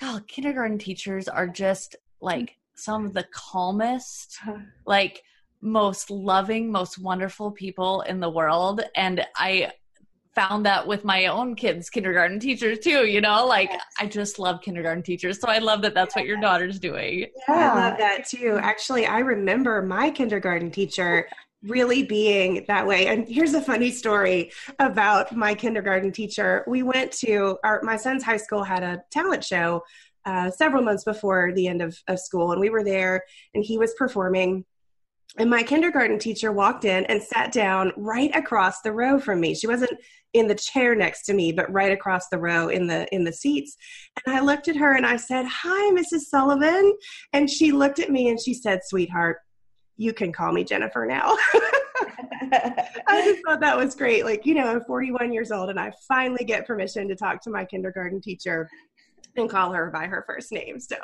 God, 0.00 0.26
kindergarten 0.26 0.78
teachers 0.78 1.28
are 1.28 1.46
just 1.46 1.94
like 2.20 2.56
some 2.74 3.06
of 3.06 3.12
the 3.12 3.26
calmest, 3.32 4.38
like 4.86 5.22
most 5.60 6.10
loving, 6.10 6.70
most 6.70 6.98
wonderful 6.98 7.50
people 7.50 8.02
in 8.02 8.20
the 8.20 8.30
world. 8.30 8.82
And 8.96 9.26
I 9.36 9.72
found 10.34 10.64
that 10.64 10.86
with 10.86 11.04
my 11.04 11.26
own 11.26 11.56
kids 11.56 11.90
kindergarten 11.90 12.38
teachers 12.38 12.78
too 12.78 13.04
you 13.04 13.20
know 13.20 13.44
like 13.44 13.68
yes. 13.68 13.82
i 13.98 14.06
just 14.06 14.38
love 14.38 14.60
kindergarten 14.60 15.02
teachers. 15.02 15.40
So 15.40 15.48
i 15.48 15.58
love 15.58 15.82
that 15.82 15.92
that's 15.92 16.14
what 16.14 16.24
your 16.24 16.40
daughter's 16.40 16.78
doing. 16.78 17.26
Yeah. 17.48 17.72
i 17.72 17.88
love 17.88 17.98
that 17.98 18.28
too. 18.28 18.58
Actually 18.62 19.06
i 19.06 19.18
remember 19.18 19.82
my 19.82 20.08
kindergarten 20.08 20.70
teacher 20.70 21.28
really 21.62 22.02
being 22.02 22.64
that 22.68 22.86
way. 22.86 23.08
And 23.08 23.28
here's 23.28 23.52
a 23.54 23.60
funny 23.60 23.90
story 23.90 24.50
about 24.78 25.36
my 25.36 25.54
kindergarten 25.54 26.10
teacher. 26.10 26.64
We 26.66 26.82
went 26.82 27.12
to 27.12 27.58
our 27.64 27.82
my 27.82 27.96
son's 27.96 28.22
high 28.22 28.38
school 28.38 28.62
had 28.62 28.82
a 28.82 29.02
talent 29.10 29.44
show 29.44 29.82
uh, 30.24 30.50
several 30.50 30.82
months 30.82 31.04
before 31.04 31.52
the 31.54 31.66
end 31.66 31.82
of, 31.82 31.98
of 32.08 32.20
school 32.20 32.52
and 32.52 32.60
we 32.60 32.70
were 32.70 32.84
there 32.84 33.24
and 33.54 33.64
he 33.64 33.78
was 33.78 33.94
performing 33.94 34.64
and 35.38 35.48
my 35.48 35.62
kindergarten 35.62 36.18
teacher 36.18 36.52
walked 36.52 36.84
in 36.84 37.04
and 37.06 37.22
sat 37.22 37.52
down 37.52 37.92
right 37.96 38.34
across 38.34 38.80
the 38.80 38.92
row 38.92 39.20
from 39.20 39.40
me. 39.40 39.54
She 39.54 39.66
wasn't 39.66 39.92
in 40.32 40.48
the 40.48 40.54
chair 40.54 40.94
next 40.94 41.22
to 41.24 41.34
me, 41.34 41.52
but 41.52 41.72
right 41.72 41.92
across 41.92 42.28
the 42.28 42.38
row 42.38 42.68
in 42.68 42.86
the 42.86 43.12
in 43.14 43.24
the 43.24 43.32
seats. 43.32 43.76
And 44.24 44.34
I 44.34 44.40
looked 44.40 44.68
at 44.68 44.76
her 44.76 44.94
and 44.94 45.06
I 45.06 45.16
said, 45.16 45.46
"Hi, 45.46 45.92
Mrs. 45.92 46.22
Sullivan." 46.28 46.96
And 47.32 47.48
she 47.48 47.72
looked 47.72 47.98
at 47.98 48.10
me 48.10 48.28
and 48.28 48.40
she 48.40 48.54
said, 48.54 48.80
"Sweetheart, 48.84 49.38
you 49.96 50.12
can 50.12 50.32
call 50.32 50.52
me 50.52 50.64
Jennifer 50.64 51.06
now." 51.06 51.36
I 52.52 53.22
just 53.24 53.42
thought 53.46 53.60
that 53.60 53.76
was 53.76 53.94
great. 53.94 54.24
Like, 54.24 54.46
you 54.46 54.54
know, 54.54 54.66
I'm 54.66 54.84
41 54.84 55.32
years 55.32 55.52
old 55.52 55.70
and 55.70 55.78
I 55.78 55.92
finally 56.08 56.44
get 56.44 56.66
permission 56.66 57.06
to 57.08 57.14
talk 57.14 57.42
to 57.42 57.50
my 57.50 57.64
kindergarten 57.64 58.20
teacher 58.20 58.68
and 59.36 59.48
call 59.48 59.72
her 59.72 59.90
by 59.90 60.06
her 60.06 60.24
first 60.26 60.52
name. 60.52 60.80
So 60.80 60.96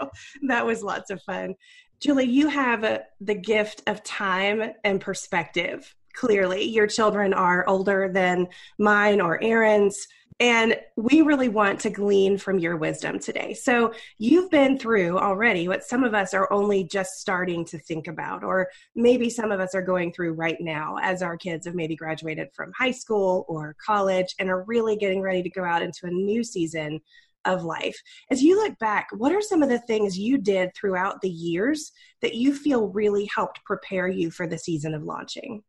that 0.48 0.64
was 0.64 0.82
lots 0.82 1.10
of 1.10 1.22
fun. 1.22 1.54
Julie, 2.00 2.24
you 2.24 2.48
have 2.48 2.84
a, 2.84 3.04
the 3.20 3.34
gift 3.34 3.82
of 3.86 4.02
time 4.02 4.72
and 4.84 5.00
perspective. 5.00 5.94
Clearly, 6.12 6.64
your 6.64 6.86
children 6.86 7.32
are 7.32 7.66
older 7.68 8.10
than 8.12 8.48
mine 8.78 9.20
or 9.20 9.42
Erin's. 9.42 10.06
And 10.38 10.76
we 10.96 11.22
really 11.22 11.48
want 11.48 11.80
to 11.80 11.90
glean 11.90 12.36
from 12.36 12.58
your 12.58 12.76
wisdom 12.76 13.18
today. 13.18 13.54
So, 13.54 13.94
you've 14.18 14.50
been 14.50 14.78
through 14.78 15.18
already 15.18 15.66
what 15.66 15.82
some 15.82 16.04
of 16.04 16.12
us 16.12 16.34
are 16.34 16.52
only 16.52 16.84
just 16.84 17.12
starting 17.20 17.64
to 17.66 17.78
think 17.78 18.06
about, 18.06 18.44
or 18.44 18.68
maybe 18.94 19.30
some 19.30 19.50
of 19.50 19.60
us 19.60 19.74
are 19.74 19.80
going 19.80 20.12
through 20.12 20.34
right 20.34 20.58
now 20.60 20.96
as 21.00 21.22
our 21.22 21.38
kids 21.38 21.64
have 21.64 21.74
maybe 21.74 21.96
graduated 21.96 22.48
from 22.52 22.70
high 22.78 22.90
school 22.90 23.46
or 23.48 23.74
college 23.84 24.34
and 24.38 24.50
are 24.50 24.64
really 24.64 24.96
getting 24.96 25.22
ready 25.22 25.42
to 25.42 25.50
go 25.50 25.64
out 25.64 25.80
into 25.80 26.04
a 26.04 26.10
new 26.10 26.44
season 26.44 27.00
of 27.46 27.64
life. 27.64 27.96
As 28.30 28.42
you 28.42 28.56
look 28.56 28.78
back, 28.78 29.08
what 29.12 29.32
are 29.32 29.40
some 29.40 29.62
of 29.62 29.68
the 29.68 29.78
things 29.80 30.18
you 30.18 30.38
did 30.38 30.74
throughout 30.74 31.20
the 31.20 31.30
years 31.30 31.92
that 32.22 32.34
you 32.34 32.54
feel 32.54 32.88
really 32.88 33.28
helped 33.34 33.64
prepare 33.64 34.08
you 34.08 34.30
for 34.30 34.46
the 34.46 34.58
season 34.58 34.94
of 34.94 35.02
launching? 35.02 35.62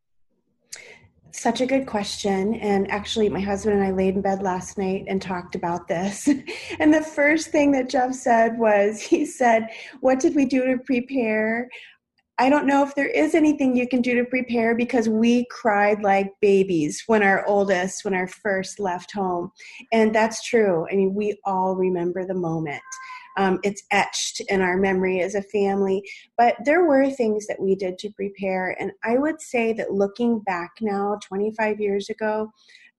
Such 1.32 1.62
a 1.62 1.68
good 1.68 1.86
question. 1.86 2.56
And 2.56 2.90
actually, 2.90 3.30
my 3.30 3.42
husband 3.42 3.76
and 3.78 3.86
I 3.86 3.92
laid 3.92 4.16
in 4.16 4.22
bed 4.22 4.42
last 4.42 4.78
night 4.78 5.06
and 5.08 5.22
talked 5.22 5.56
about 5.56 5.88
this. 5.88 6.28
and 6.80 6.94
the 6.94 7.04
first 7.04 7.50
thing 7.50 7.72
that 7.74 7.90
Jeff 7.90 8.14
said 8.14 8.58
was, 8.58 9.02
he 9.02 9.26
said, 9.26 9.68
What 10.00 10.20
did 10.20 10.36
we 10.36 10.46
do 10.46 10.66
to 10.66 10.78
prepare? 10.80 11.70
I 12.40 12.50
don't 12.50 12.68
know 12.68 12.84
if 12.84 12.94
there 12.94 13.08
is 13.08 13.34
anything 13.34 13.76
you 13.76 13.88
can 13.88 14.02
do 14.02 14.14
to 14.16 14.24
prepare 14.24 14.76
because 14.76 15.10
we 15.10 15.46
cried 15.50 16.04
like 16.04 16.32
babies 16.40 17.04
when 17.08 17.24
our 17.24 17.46
oldest, 17.48 18.06
when 18.06 18.14
our 18.14 18.28
first 18.28 18.80
left 18.80 19.12
home. 19.12 19.52
And 19.92 20.14
that's 20.14 20.44
true. 20.44 20.86
I 20.92 20.96
mean, 20.96 21.16
we 21.16 21.40
all 21.46 21.76
remember 21.76 22.26
the 22.26 22.36
moment. 22.36 22.82
Um, 23.38 23.60
it's 23.64 23.84
etched 23.92 24.42
in 24.50 24.62
our 24.62 24.78
memory 24.78 25.22
as 25.22 25.36
a 25.36 25.42
family. 25.42 26.04
But 26.38 26.56
there 26.66 26.86
were 26.86 27.10
things 27.10 27.48
that 27.48 27.60
we 27.60 27.76
did 27.76 27.98
to 28.00 28.12
prepare. 28.12 28.76
And 28.80 28.92
I 29.04 29.18
would 29.18 29.42
say 29.42 29.74
that 29.74 29.94
looking 29.94 30.40
back 30.40 30.72
now, 30.82 31.18
25 31.24 31.80
years 31.80 32.10
ago, 32.10 32.52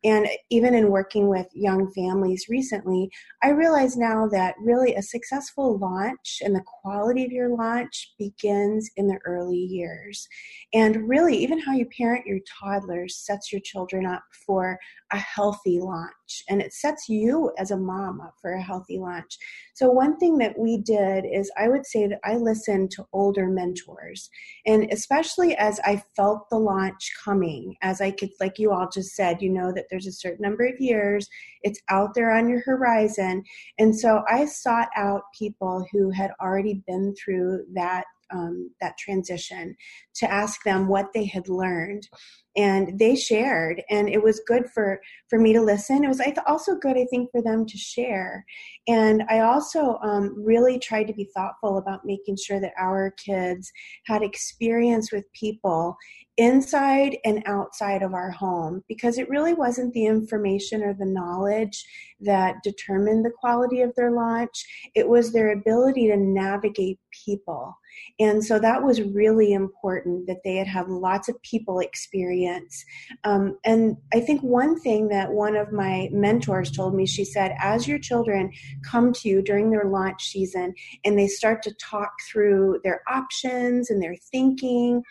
and 0.04 0.28
even 0.50 0.74
in 0.74 0.90
working 0.90 1.28
with 1.28 1.46
young 1.52 1.90
families 1.92 2.46
recently, 2.48 3.10
I 3.42 3.50
realize 3.50 3.96
now 3.96 4.28
that 4.28 4.54
really 4.60 4.94
a 4.94 5.02
successful 5.02 5.78
launch 5.78 6.40
and 6.42 6.54
the 6.54 6.64
quality 6.82 7.24
of 7.24 7.32
your 7.32 7.56
launch 7.56 8.14
begins 8.18 8.90
in 8.96 9.08
the 9.08 9.18
early 9.24 9.58
years. 9.58 10.28
And 10.72 11.08
really, 11.08 11.36
even 11.36 11.58
how 11.58 11.72
you 11.72 11.86
parent 11.96 12.26
your 12.26 12.38
toddlers 12.60 13.16
sets 13.16 13.52
your 13.52 13.60
children 13.64 14.06
up 14.06 14.22
for 14.46 14.78
a 15.12 15.18
healthy 15.18 15.80
launch. 15.80 16.12
And 16.48 16.60
it 16.60 16.72
sets 16.72 17.08
you 17.08 17.52
as 17.58 17.70
a 17.70 17.76
mom 17.76 18.20
up 18.20 18.34
for 18.40 18.52
a 18.52 18.62
healthy 18.62 18.98
launch. 18.98 19.38
So, 19.74 19.90
one 19.90 20.16
thing 20.18 20.38
that 20.38 20.58
we 20.58 20.78
did 20.78 21.24
is 21.24 21.50
I 21.56 21.68
would 21.68 21.86
say 21.86 22.06
that 22.06 22.20
I 22.24 22.36
listened 22.36 22.90
to 22.92 23.06
older 23.12 23.48
mentors. 23.48 24.28
And 24.66 24.92
especially 24.92 25.54
as 25.56 25.80
I 25.84 26.02
felt 26.16 26.48
the 26.50 26.58
launch 26.58 27.12
coming, 27.22 27.76
as 27.82 28.00
I 28.00 28.10
could, 28.10 28.30
like 28.40 28.58
you 28.58 28.72
all 28.72 28.88
just 28.92 29.14
said, 29.14 29.42
you 29.42 29.50
know 29.50 29.72
that 29.72 29.86
there's 29.90 30.06
a 30.06 30.12
certain 30.12 30.42
number 30.42 30.66
of 30.66 30.80
years, 30.80 31.28
it's 31.62 31.80
out 31.88 32.14
there 32.14 32.34
on 32.34 32.48
your 32.48 32.60
horizon. 32.60 33.42
And 33.78 33.98
so 33.98 34.22
I 34.28 34.44
sought 34.44 34.88
out 34.96 35.22
people 35.38 35.86
who 35.92 36.10
had 36.10 36.32
already 36.40 36.82
been 36.86 37.14
through 37.14 37.64
that 37.74 38.04
um, 38.30 38.70
that 38.80 38.98
transition 38.98 39.76
to 40.16 40.30
ask 40.30 40.62
them 40.64 40.88
what 40.88 41.12
they 41.14 41.24
had 41.24 41.48
learned. 41.48 42.08
And 42.56 42.98
they 42.98 43.14
shared 43.14 43.82
and 43.88 44.08
it 44.08 44.20
was 44.20 44.42
good 44.46 44.68
for 44.74 45.00
for 45.28 45.38
me 45.38 45.52
to 45.52 45.60
listen. 45.60 46.02
It 46.02 46.08
was 46.08 46.20
also 46.46 46.74
good 46.74 46.96
i 46.96 47.06
think 47.08 47.30
for 47.30 47.40
them 47.40 47.66
to 47.66 47.78
share. 47.78 48.44
And 48.88 49.22
i 49.28 49.40
also 49.40 49.98
um, 50.02 50.34
really 50.36 50.78
tried 50.78 51.06
to 51.08 51.12
be 51.12 51.30
thoughtful 51.34 51.78
about 51.78 52.04
making 52.04 52.36
sure 52.36 52.60
that 52.60 52.72
our 52.78 53.12
kids 53.12 53.70
had 54.06 54.22
experience 54.22 55.12
with 55.12 55.32
people 55.32 55.96
inside 56.38 57.18
and 57.24 57.42
outside 57.46 58.00
of 58.00 58.14
our 58.14 58.30
home 58.30 58.82
because 58.88 59.18
it 59.18 59.28
really 59.28 59.54
wasn't 59.54 59.92
the 59.92 60.06
information 60.06 60.82
or 60.82 60.94
the 60.94 61.04
knowledge 61.04 61.84
that 62.20 62.62
determined 62.62 63.24
the 63.24 63.32
quality 63.40 63.80
of 63.82 63.92
their 63.96 64.12
launch. 64.12 64.64
It 64.94 65.08
was 65.08 65.32
their 65.32 65.52
ability 65.52 66.06
to 66.08 66.16
navigate 66.16 67.00
people 67.24 67.76
and 68.20 68.44
so 68.44 68.58
that 68.58 68.82
was 68.82 69.00
really 69.00 69.52
important 69.52 70.26
that 70.26 70.38
they 70.44 70.56
had 70.56 70.66
had 70.66 70.88
lots 70.88 71.28
of 71.28 71.40
people 71.42 71.78
experience. 71.78 72.84
Um, 73.24 73.58
and 73.64 73.96
I 74.12 74.20
think 74.20 74.42
one 74.42 74.78
thing 74.80 75.08
that 75.08 75.30
one 75.30 75.54
of 75.54 75.72
my 75.72 76.08
mentors 76.12 76.70
told 76.70 76.94
me, 76.94 77.06
she 77.06 77.24
said, 77.24 77.54
as 77.60 77.86
your 77.86 77.98
children 77.98 78.50
come 78.84 79.12
to 79.12 79.28
you 79.28 79.40
during 79.40 79.70
their 79.70 79.84
launch 79.84 80.28
season 80.28 80.74
and 81.04 81.18
they 81.18 81.28
start 81.28 81.62
to 81.62 81.74
talk 81.74 82.10
through 82.30 82.80
their 82.82 83.02
options 83.08 83.90
and 83.90 84.02
their 84.02 84.16
thinking, 84.32 85.02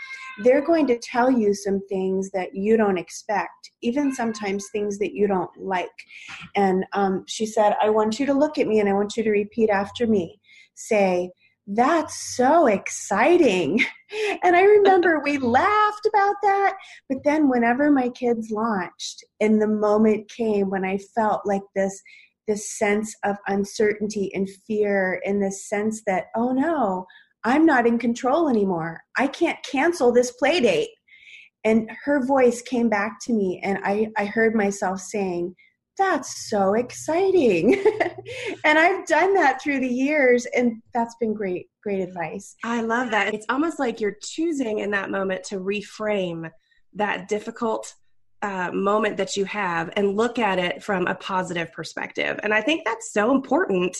they're 0.43 0.65
going 0.65 0.87
to 0.87 0.99
tell 0.99 1.31
you 1.31 1.53
some 1.53 1.81
things 1.87 2.31
that 2.31 2.53
you 2.53 2.75
don't 2.75 2.97
expect, 2.97 3.71
even 3.81 4.13
sometimes 4.13 4.67
things 4.69 4.97
that 4.99 5.13
you 5.13 5.27
don't 5.27 5.51
like. 5.57 5.87
And 6.55 6.85
um, 6.93 7.23
she 7.27 7.45
said, 7.45 7.75
I 7.81 7.89
want 7.89 8.19
you 8.19 8.25
to 8.25 8.33
look 8.33 8.57
at 8.57 8.67
me 8.67 8.79
and 8.79 8.89
I 8.89 8.93
want 8.93 9.15
you 9.15 9.23
to 9.23 9.31
repeat 9.31 9.69
after 9.69 10.05
me. 10.05 10.39
Say, 10.75 11.31
that's 11.67 12.35
so 12.35 12.67
exciting. 12.67 13.83
And 14.41 14.55
I 14.55 14.61
remember 14.61 15.19
we 15.19 15.37
laughed 15.37 16.05
about 16.07 16.35
that. 16.41 16.77
But 17.09 17.25
then, 17.25 17.49
whenever 17.49 17.91
my 17.91 18.07
kids 18.07 18.49
launched, 18.49 19.21
and 19.41 19.61
the 19.61 19.67
moment 19.67 20.31
came 20.31 20.69
when 20.69 20.85
I 20.85 20.97
felt 21.13 21.41
like 21.45 21.63
this 21.75 22.01
this 22.47 22.77
sense 22.77 23.13
of 23.23 23.35
uncertainty 23.47 24.31
and 24.33 24.49
fear 24.65 25.21
and 25.25 25.43
this 25.43 25.67
sense 25.67 26.01
that 26.07 26.25
oh 26.35 26.51
no 26.51 27.05
i'm 27.43 27.65
not 27.65 27.85
in 27.85 27.99
control 27.99 28.49
anymore 28.49 29.01
i 29.17 29.27
can't 29.27 29.57
cancel 29.69 30.11
this 30.11 30.31
play 30.31 30.59
date 30.59 30.89
and 31.63 31.89
her 32.05 32.25
voice 32.25 32.61
came 32.61 32.89
back 32.89 33.17
to 33.21 33.33
me 33.33 33.59
and 33.63 33.79
i, 33.83 34.07
I 34.17 34.25
heard 34.25 34.55
myself 34.55 34.99
saying 34.99 35.53
that's 35.97 36.49
so 36.49 36.73
exciting. 36.73 37.83
and 38.63 38.77
I've 38.77 39.05
done 39.05 39.33
that 39.33 39.61
through 39.61 39.79
the 39.79 39.87
years 39.87 40.45
and 40.55 40.81
that's 40.93 41.15
been 41.15 41.33
great 41.33 41.67
great 41.83 42.01
advice. 42.01 42.55
I 42.65 42.81
love 42.81 43.11
that. 43.11 43.33
It's 43.33 43.45
almost 43.47 43.79
like 43.79 44.01
you're 44.01 44.17
choosing 44.21 44.79
in 44.79 44.91
that 44.91 45.09
moment 45.09 45.45
to 45.45 45.55
reframe 45.55 46.51
that 46.93 47.29
difficult 47.29 47.93
uh, 48.41 48.71
moment 48.73 49.17
that 49.17 49.37
you 49.37 49.45
have 49.45 49.89
and 49.95 50.17
look 50.17 50.37
at 50.37 50.59
it 50.59 50.83
from 50.83 51.07
a 51.07 51.15
positive 51.15 51.71
perspective. 51.71 52.39
And 52.43 52.53
I 52.53 52.61
think 52.61 52.83
that's 52.83 53.13
so 53.13 53.31
important 53.31 53.97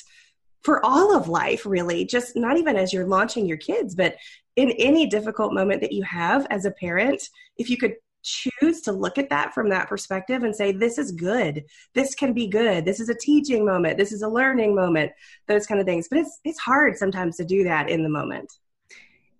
for 0.64 0.86
all 0.86 1.16
of 1.16 1.30
life, 1.30 1.66
really, 1.66 2.04
just 2.04 2.36
not 2.36 2.58
even 2.58 2.76
as 2.76 2.92
you're 2.92 3.08
launching 3.08 3.46
your 3.46 3.58
kids, 3.58 3.96
but 3.96 4.16
in 4.58 4.72
any 4.72 5.08
difficult 5.08 5.54
moment 5.54 5.82
that 5.82 5.94
you 5.94 6.04
have 6.04 6.46
as 6.50 6.66
a 6.66 6.72
parent, 6.72 7.30
if 7.58 7.70
you 7.70 7.78
could 7.78 7.96
choose 8.28 8.82
to 8.82 8.92
look 8.92 9.18
at 9.18 9.30
that 9.30 9.54
from 9.54 9.70
that 9.70 9.88
perspective 9.88 10.44
and 10.44 10.56
say, 10.56 10.72
this 10.72 10.98
is 10.98 11.12
good. 11.12 11.64
This 11.94 12.14
can 12.14 12.34
be 12.34 12.48
good. 12.48 12.86
This 12.86 13.00
is 13.00 13.10
a 13.10 13.16
teaching 13.16 13.66
moment. 13.66 13.98
This 13.98 14.12
is 14.12 14.22
a 14.22 14.28
learning 14.28 14.76
moment, 14.76 15.12
those 15.48 15.66
kind 15.66 15.80
of 15.80 15.88
things. 15.88 16.08
But 16.10 16.20
it's, 16.20 16.40
it's 16.44 16.60
hard 16.60 16.98
sometimes 16.98 17.38
to 17.38 17.46
do 17.46 17.64
that 17.64 17.90
in 17.90 18.04
the 18.04 18.10
moment. 18.10 18.52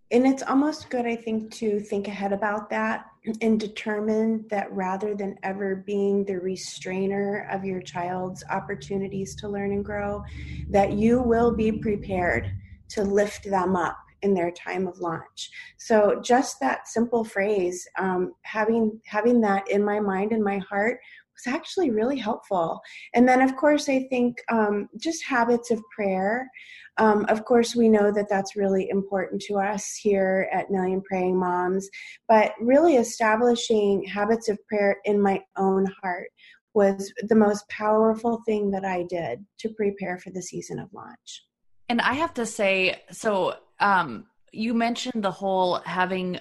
And 0.10 0.26
it's 0.26 0.44
almost 0.44 0.90
good, 0.90 1.06
I 1.06 1.18
think, 1.18 1.52
to 1.56 1.82
think 1.82 2.08
ahead 2.08 2.32
about 2.32 2.70
that 2.70 3.08
and 3.42 3.60
determine 3.60 4.46
that 4.50 4.72
rather 4.72 5.14
than 5.14 5.38
ever 5.44 5.76
being 5.76 6.24
the 6.24 6.40
restrainer 6.40 7.50
of 7.52 7.66
your 7.66 7.82
child's 7.82 8.42
opportunities 8.50 9.36
to 9.36 9.50
learn 9.50 9.74
and 9.74 9.84
grow, 9.84 10.24
that 10.70 10.94
you 10.94 11.22
will 11.22 11.54
be 11.54 11.74
prepared 11.74 12.50
to 12.90 13.04
lift 13.04 13.44
them 13.50 13.76
up 13.76 13.98
in 14.22 14.34
their 14.34 14.52
time 14.52 14.88
of 14.88 15.00
launch. 15.00 15.50
So 15.78 16.22
just 16.24 16.60
that 16.60 16.88
simple 16.88 17.24
phrase, 17.24 17.88
um, 17.98 18.34
having 18.44 19.00
having 19.06 19.42
that 19.42 19.70
in 19.70 19.84
my 19.84 20.00
mind 20.00 20.32
and 20.32 20.44
my 20.44 20.60
heart 20.60 21.00
was 21.38 21.54
actually 21.54 21.92
really 21.92 22.18
helpful. 22.18 22.82
And 23.14 23.28
then, 23.28 23.42
of 23.42 23.56
course, 23.56 23.90
I 23.90 24.08
think 24.10 24.38
um, 24.52 24.90
just 25.00 25.24
habits 25.24 25.72
of 25.72 25.82
prayer. 25.96 26.50
Um, 26.98 27.26
of 27.30 27.46
course, 27.46 27.76
we 27.76 27.90
know 27.90 28.12
that 28.12 28.28
that's 28.28 28.56
really 28.56 28.90
important 28.90 29.42
to 29.44 29.56
us 29.56 29.96
here 29.96 30.50
at 30.52 30.72
Million 30.72 31.02
Praying 31.02 31.38
Moms, 31.38 31.88
but 32.28 32.54
really 32.60 32.96
establishing 32.96 34.04
habits 34.06 34.50
of 34.50 34.58
prayer 34.68 34.98
in 35.06 35.22
my 35.22 35.44
own 35.58 35.86
heart 36.02 36.30
was 36.74 37.12
the 37.28 37.36
most 37.36 37.68
powerful 37.70 38.42
thing 38.46 38.72
that 38.72 38.86
I 38.86 39.04
did 39.10 39.46
to 39.60 39.70
prepare 39.70 40.18
for 40.20 40.32
the 40.32 40.42
season 40.42 40.80
of 40.80 40.92
launch. 40.94 41.44
And 41.90 42.02
I 42.02 42.14
have 42.14 42.34
to 42.36 42.46
say, 42.46 43.02
so 43.12 43.56
um, 43.80 44.26
you 44.52 44.74
mentioned 44.74 45.24
the 45.24 45.32
whole 45.32 45.82
having 45.86 46.40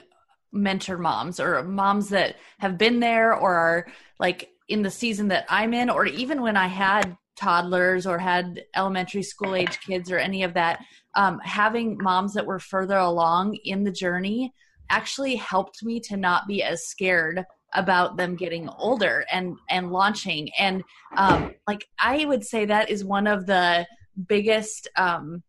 mentor 0.52 0.98
moms 0.98 1.38
or 1.38 1.62
moms 1.62 2.08
that 2.08 2.36
have 2.58 2.78
been 2.78 3.00
there 3.00 3.34
or 3.34 3.54
are 3.54 3.86
like 4.18 4.50
in 4.68 4.82
the 4.82 4.90
season 4.90 5.28
that 5.28 5.46
I'm 5.48 5.74
in, 5.74 5.90
or 5.90 6.06
even 6.06 6.42
when 6.42 6.56
I 6.56 6.66
had 6.66 7.16
toddlers 7.36 8.06
or 8.06 8.18
had 8.18 8.64
elementary 8.74 9.22
school 9.22 9.54
age 9.54 9.78
kids 9.80 10.10
or 10.10 10.18
any 10.18 10.42
of 10.42 10.54
that, 10.54 10.80
um, 11.14 11.38
having 11.40 11.98
moms 12.00 12.32
that 12.34 12.46
were 12.46 12.58
further 12.58 12.96
along 12.96 13.54
in 13.64 13.84
the 13.84 13.92
journey 13.92 14.52
actually 14.90 15.36
helped 15.36 15.82
me 15.82 16.00
to 16.00 16.16
not 16.16 16.46
be 16.46 16.62
as 16.62 16.86
scared 16.86 17.44
about 17.74 18.16
them 18.16 18.36
getting 18.36 18.68
older 18.78 19.24
and 19.30 19.56
and 19.68 19.92
launching. 19.92 20.50
And 20.58 20.82
um, 21.16 21.52
like 21.66 21.86
i 22.00 22.24
would 22.24 22.44
say 22.44 22.64
that 22.64 22.90
is 22.90 23.04
one 23.04 23.26
of 23.26 23.46
the 23.46 23.86
biggest 24.28 24.88
um, 24.96 25.42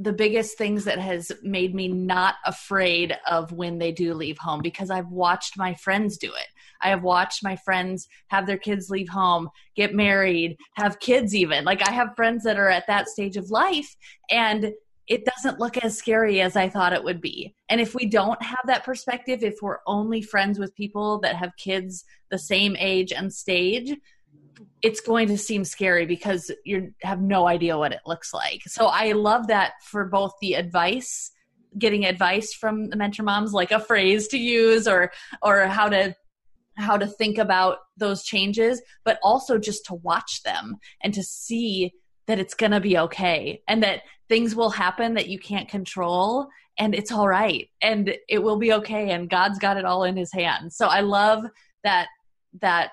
the 0.00 0.12
biggest 0.14 0.56
things 0.56 0.84
that 0.84 0.98
has 0.98 1.30
made 1.42 1.74
me 1.74 1.86
not 1.86 2.36
afraid 2.46 3.16
of 3.30 3.52
when 3.52 3.78
they 3.78 3.92
do 3.92 4.14
leave 4.14 4.38
home 4.38 4.62
because 4.62 4.90
I've 4.90 5.08
watched 5.08 5.58
my 5.58 5.74
friends 5.74 6.16
do 6.16 6.28
it. 6.28 6.46
I 6.80 6.88
have 6.88 7.02
watched 7.02 7.44
my 7.44 7.56
friends 7.56 8.08
have 8.28 8.46
their 8.46 8.56
kids 8.56 8.88
leave 8.88 9.10
home, 9.10 9.50
get 9.76 9.94
married, 9.94 10.56
have 10.74 11.00
kids 11.00 11.34
even. 11.34 11.66
Like 11.66 11.86
I 11.86 11.92
have 11.92 12.16
friends 12.16 12.44
that 12.44 12.58
are 12.58 12.70
at 12.70 12.86
that 12.86 13.10
stage 13.10 13.36
of 13.36 13.50
life 13.50 13.94
and 14.30 14.72
it 15.06 15.26
doesn't 15.26 15.58
look 15.58 15.76
as 15.84 15.98
scary 15.98 16.40
as 16.40 16.56
I 16.56 16.68
thought 16.68 16.94
it 16.94 17.04
would 17.04 17.20
be. 17.20 17.54
And 17.68 17.78
if 17.80 17.94
we 17.94 18.06
don't 18.06 18.40
have 18.42 18.64
that 18.66 18.84
perspective, 18.84 19.42
if 19.42 19.56
we're 19.60 19.80
only 19.86 20.22
friends 20.22 20.58
with 20.58 20.74
people 20.76 21.18
that 21.20 21.36
have 21.36 21.50
kids 21.58 22.04
the 22.30 22.38
same 22.38 22.74
age 22.78 23.12
and 23.12 23.30
stage, 23.30 23.92
it's 24.82 25.00
going 25.00 25.28
to 25.28 25.38
seem 25.38 25.64
scary 25.64 26.06
because 26.06 26.50
you 26.64 26.92
have 27.02 27.20
no 27.20 27.46
idea 27.46 27.76
what 27.76 27.92
it 27.92 28.00
looks 28.06 28.32
like. 28.32 28.62
So 28.66 28.86
I 28.86 29.12
love 29.12 29.48
that 29.48 29.72
for 29.84 30.06
both 30.06 30.32
the 30.40 30.54
advice, 30.54 31.30
getting 31.78 32.06
advice 32.06 32.52
from 32.54 32.88
the 32.88 32.96
mentor 32.96 33.22
moms, 33.22 33.52
like 33.52 33.72
a 33.72 33.80
phrase 33.80 34.28
to 34.28 34.38
use 34.38 34.88
or 34.88 35.12
or 35.42 35.66
how 35.66 35.88
to 35.88 36.14
how 36.76 36.96
to 36.96 37.06
think 37.06 37.36
about 37.36 37.78
those 37.96 38.22
changes, 38.22 38.80
but 39.04 39.18
also 39.22 39.58
just 39.58 39.84
to 39.86 39.94
watch 39.94 40.42
them 40.44 40.76
and 41.02 41.12
to 41.14 41.22
see 41.22 41.92
that 42.26 42.38
it's 42.38 42.54
going 42.54 42.72
to 42.72 42.80
be 42.80 42.96
okay 42.96 43.62
and 43.68 43.82
that 43.82 44.02
things 44.28 44.54
will 44.54 44.70
happen 44.70 45.14
that 45.14 45.28
you 45.28 45.38
can't 45.38 45.68
control 45.68 46.48
and 46.78 46.94
it's 46.94 47.12
all 47.12 47.28
right 47.28 47.68
and 47.82 48.16
it 48.28 48.42
will 48.42 48.56
be 48.56 48.72
okay 48.72 49.10
and 49.10 49.28
God's 49.28 49.58
got 49.58 49.76
it 49.76 49.84
all 49.84 50.04
in 50.04 50.16
his 50.16 50.32
hands. 50.32 50.76
So 50.76 50.86
I 50.86 51.00
love 51.00 51.44
that 51.84 52.08
that 52.60 52.90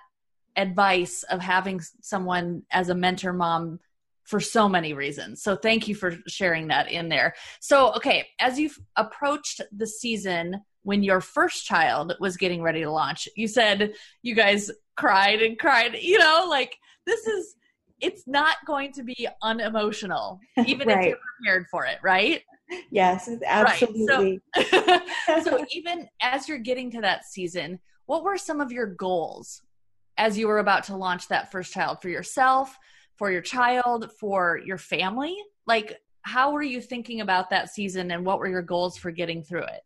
advice 0.57 1.23
of 1.23 1.39
having 1.39 1.79
someone 2.01 2.63
as 2.71 2.89
a 2.89 2.95
mentor 2.95 3.31
mom 3.31 3.79
for 4.23 4.41
so 4.41 4.67
many 4.67 4.91
reasons. 4.91 5.41
So 5.41 5.55
thank 5.55 5.87
you 5.87 5.95
for 5.95 6.17
sharing 6.27 6.67
that 6.67 6.91
in 6.91 7.07
there. 7.07 7.33
So 7.61 7.93
okay, 7.93 8.27
as 8.39 8.59
you've 8.59 8.77
approached 8.97 9.61
the 9.71 9.87
season 9.87 10.61
when 10.83 11.03
your 11.03 11.21
first 11.21 11.65
child 11.65 12.13
was 12.19 12.35
getting 12.35 12.61
ready 12.61 12.81
to 12.81 12.91
launch, 12.91 13.29
you 13.35 13.47
said 13.47 13.93
you 14.23 14.35
guys 14.35 14.69
cried 14.97 15.41
and 15.41 15.57
cried, 15.57 15.95
you 16.01 16.17
know, 16.17 16.45
like 16.49 16.77
this 17.05 17.25
is 17.25 17.55
it's 17.99 18.27
not 18.27 18.57
going 18.65 18.91
to 18.93 19.03
be 19.03 19.27
unemotional, 19.41 20.39
even 20.65 20.87
right. 20.87 20.99
if 20.99 21.05
you're 21.07 21.17
prepared 21.39 21.65
for 21.71 21.85
it, 21.85 21.97
right? 22.03 22.41
Yes, 22.91 23.29
absolutely. 23.45 24.41
Right. 24.55 25.01
So, 25.25 25.39
so, 25.43 25.65
even 25.71 26.07
as 26.21 26.49
you're 26.49 26.57
getting 26.57 26.91
to 26.91 27.01
that 27.01 27.25
season, 27.25 27.79
what 28.05 28.23
were 28.23 28.37
some 28.37 28.61
of 28.61 28.71
your 28.71 28.87
goals 28.87 29.61
as 30.17 30.37
you 30.37 30.47
were 30.47 30.59
about 30.59 30.83
to 30.85 30.95
launch 30.95 31.27
that 31.27 31.51
first 31.51 31.73
child 31.73 32.01
for 32.01 32.09
yourself, 32.09 32.77
for 33.15 33.31
your 33.31 33.41
child, 33.41 34.11
for 34.19 34.59
your 34.63 34.77
family? 34.77 35.35
Like, 35.65 35.99
how 36.21 36.51
were 36.51 36.63
you 36.63 36.81
thinking 36.81 37.21
about 37.21 37.49
that 37.49 37.69
season 37.69 38.11
and 38.11 38.25
what 38.25 38.39
were 38.39 38.49
your 38.49 38.61
goals 38.61 38.97
for 38.97 39.11
getting 39.11 39.43
through 39.43 39.63
it? 39.63 39.81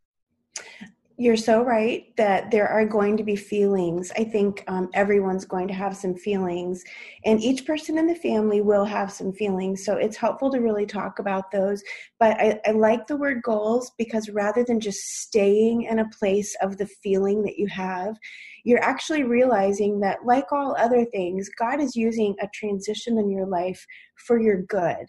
You're 1.18 1.38
so 1.38 1.62
right 1.62 2.16
that 2.18 2.50
there 2.50 2.68
are 2.68 2.84
going 2.84 3.16
to 3.18 3.24
be 3.24 3.36
feelings. 3.36 4.12
I 4.18 4.24
think 4.24 4.64
um, 4.68 4.90
everyone's 4.96 5.46
going 5.46 5.68
to 5.68 5.74
have 5.74 5.96
some 5.96 6.16
feelings, 6.16 6.84
and 7.26 7.40
each 7.40 7.68
person 7.68 8.00
in 8.00 8.08
the 8.08 8.16
family 8.16 8.62
will 8.62 8.86
have 8.86 9.12
some 9.12 9.32
feelings. 9.32 9.86
So 9.86 9.98
it's 9.98 10.18
helpful 10.18 10.50
to 10.50 10.60
really 10.60 10.88
talk 10.88 11.20
about 11.20 11.52
those. 11.52 11.84
But 12.20 12.42
I, 12.42 12.60
I 12.66 12.72
like 12.72 13.06
the 13.06 13.18
word 13.18 13.44
goals 13.44 13.92
because 14.00 14.30
rather 14.30 14.64
than 14.64 14.80
just 14.80 15.00
staying 15.00 15.84
in 15.84 16.00
a 16.00 16.10
place 16.10 16.56
of 16.60 16.78
the 16.78 16.88
feeling 16.88 17.44
that 17.44 17.60
you 17.60 17.68
have, 17.68 18.18
you're 18.64 18.84
actually 18.84 19.24
realizing 19.24 20.00
that, 20.02 20.20
like 20.26 20.52
all 20.52 20.76
other 20.78 21.06
things, 21.06 21.50
God 21.58 21.80
is 21.82 21.96
using 21.96 22.36
a 22.42 22.50
transition 22.54 23.18
in 23.18 23.30
your 23.30 23.48
life 23.48 23.86
for 24.26 24.40
your 24.40 24.62
good. 24.64 25.06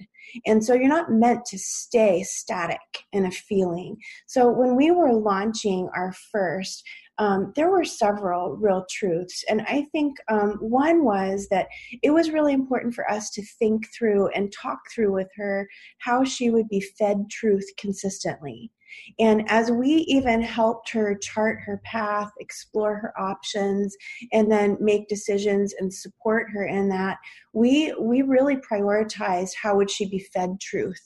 And 0.47 0.65
so 0.65 0.75
you're 0.75 0.89
not 0.89 1.11
meant 1.11 1.45
to 1.47 1.59
stay 1.59 2.23
static 2.23 2.79
in 3.13 3.27
a 3.27 3.31
feeling. 3.31 3.97
So 4.27 4.51
when 4.51 4.77
we 4.77 4.91
were 4.91 5.13
launching 5.13 5.89
our 5.95 6.15
first, 6.31 6.83
um, 7.19 7.53
there 7.57 7.71
were 7.71 7.85
several 7.85 8.57
real 8.57 8.85
truths. 8.91 9.45
And 9.49 9.63
I 9.63 9.87
think 9.93 10.17
um, 10.29 10.57
one 10.61 11.05
was 11.05 11.49
that 11.51 11.69
it 12.03 12.11
was 12.11 12.31
really 12.31 12.53
important 12.53 12.95
for 12.95 13.11
us 13.11 13.31
to 13.31 13.45
think 13.59 13.87
through 13.97 14.29
and 14.29 14.53
talk 14.53 14.79
through 14.95 15.13
with 15.13 15.29
her 15.37 15.69
how 15.99 16.25
she 16.25 16.51
would 16.51 16.69
be 16.69 16.81
fed 16.81 17.29
truth 17.31 17.67
consistently. 17.79 18.71
And 19.19 19.45
as 19.49 19.71
we 19.71 19.89
even 20.09 20.43
helped 20.43 20.91
her 20.91 21.17
chart 21.17 21.59
her 21.65 21.81
path, 21.85 22.31
explore 22.41 22.97
her 22.97 23.19
options, 23.19 23.97
and 24.33 24.51
then 24.51 24.77
make 24.81 25.09
decisions 25.09 25.75
and 25.79 25.93
support 25.93 26.51
her 26.53 26.67
in 26.67 26.89
that, 26.91 27.19
we 27.53 27.95
we 27.99 28.23
really 28.23 28.57
prioritized 28.57 29.53
how 29.61 29.77
would 29.77 29.91
she 29.91 30.09
be 30.09 30.19
fed 30.19 30.61
truth. 30.61 31.03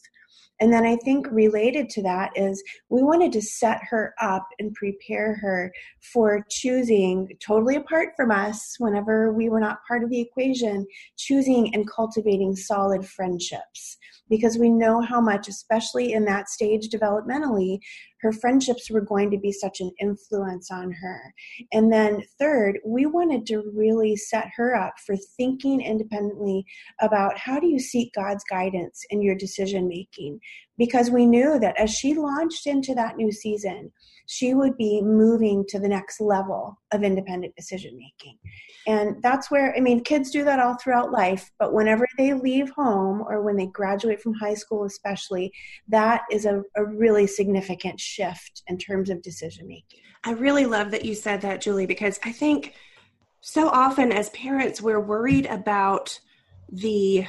And 0.61 0.73
then 0.73 0.87
I 0.87 0.97
think 0.97 1.27
related 1.31 1.90
to 1.90 2.03
that 2.03 2.31
is 2.35 2.62
we 2.88 3.03
wanted 3.03 3.33
to 3.33 3.42
set 3.42 3.81
her 3.90 4.14
up 4.21 4.47
and 4.59 4.75
prepare 4.75 5.35
her 5.42 5.73
for 6.12 6.45
choosing 6.51 7.29
totally 7.45 7.77
apart 7.77 8.11
from 8.16 8.31
us 8.31 8.77
whenever 8.79 9.33
we 9.33 9.49
were 9.49 9.61
not 9.61 9.81
part 9.87 10.03
of 10.03 10.11
the 10.11 10.21
equation, 10.21 10.87
choosing 11.19 11.75
and 11.75 11.90
cultivating 11.90 12.57
solid 12.57 13.07
friendships. 13.07 13.99
Because 14.29 14.59
we 14.59 14.71
know 14.71 15.01
how 15.03 15.21
much, 15.21 15.47
especially 15.47 16.12
in 16.12 16.25
that 16.25 16.49
stage 16.49 16.88
developmentally, 16.88 17.79
her 18.26 18.32
friendships 18.32 18.90
were 18.90 19.00
going 19.00 19.30
to 19.30 19.38
be 19.38 19.52
such 19.52 19.80
an 19.80 19.92
influence 20.00 20.72
on 20.72 20.90
her. 20.90 21.32
And 21.72 21.92
then, 21.92 22.24
third, 22.40 22.80
we 22.84 23.06
wanted 23.06 23.46
to 23.46 23.62
really 23.72 24.16
set 24.16 24.48
her 24.56 24.74
up 24.74 24.94
for 25.06 25.14
thinking 25.36 25.80
independently 25.80 26.64
about 27.00 27.38
how 27.38 27.60
do 27.60 27.68
you 27.68 27.78
seek 27.78 28.12
God's 28.14 28.42
guidance 28.50 29.04
in 29.10 29.22
your 29.22 29.36
decision 29.36 29.86
making? 29.86 30.40
Because 30.78 31.10
we 31.10 31.24
knew 31.26 31.58
that 31.58 31.78
as 31.78 31.90
she 31.90 32.14
launched 32.14 32.66
into 32.66 32.94
that 32.94 33.16
new 33.16 33.32
season, 33.32 33.92
she 34.26 34.54
would 34.54 34.76
be 34.76 35.00
moving 35.00 35.64
to 35.68 35.78
the 35.78 35.88
next 35.88 36.20
level 36.20 36.78
of 36.92 37.02
independent 37.02 37.54
decision 37.56 37.96
making. 37.96 38.38
And 38.86 39.22
that's 39.22 39.50
where, 39.50 39.74
I 39.76 39.80
mean, 39.80 40.04
kids 40.04 40.30
do 40.30 40.44
that 40.44 40.60
all 40.60 40.76
throughout 40.76 41.12
life, 41.12 41.50
but 41.58 41.72
whenever 41.72 42.06
they 42.18 42.34
leave 42.34 42.70
home 42.70 43.24
or 43.28 43.42
when 43.42 43.56
they 43.56 43.66
graduate 43.66 44.20
from 44.20 44.34
high 44.34 44.54
school, 44.54 44.84
especially, 44.84 45.52
that 45.88 46.22
is 46.30 46.44
a, 46.44 46.62
a 46.76 46.84
really 46.84 47.26
significant 47.26 47.98
shift 47.98 48.62
in 48.66 48.78
terms 48.78 49.10
of 49.10 49.22
decision 49.22 49.66
making. 49.66 50.00
I 50.24 50.32
really 50.32 50.66
love 50.66 50.90
that 50.90 51.04
you 51.04 51.14
said 51.14 51.40
that, 51.42 51.60
Julie, 51.60 51.86
because 51.86 52.18
I 52.24 52.32
think 52.32 52.74
so 53.40 53.68
often 53.68 54.10
as 54.10 54.30
parents, 54.30 54.82
we're 54.82 55.00
worried 55.00 55.46
about 55.46 56.18
the 56.68 57.26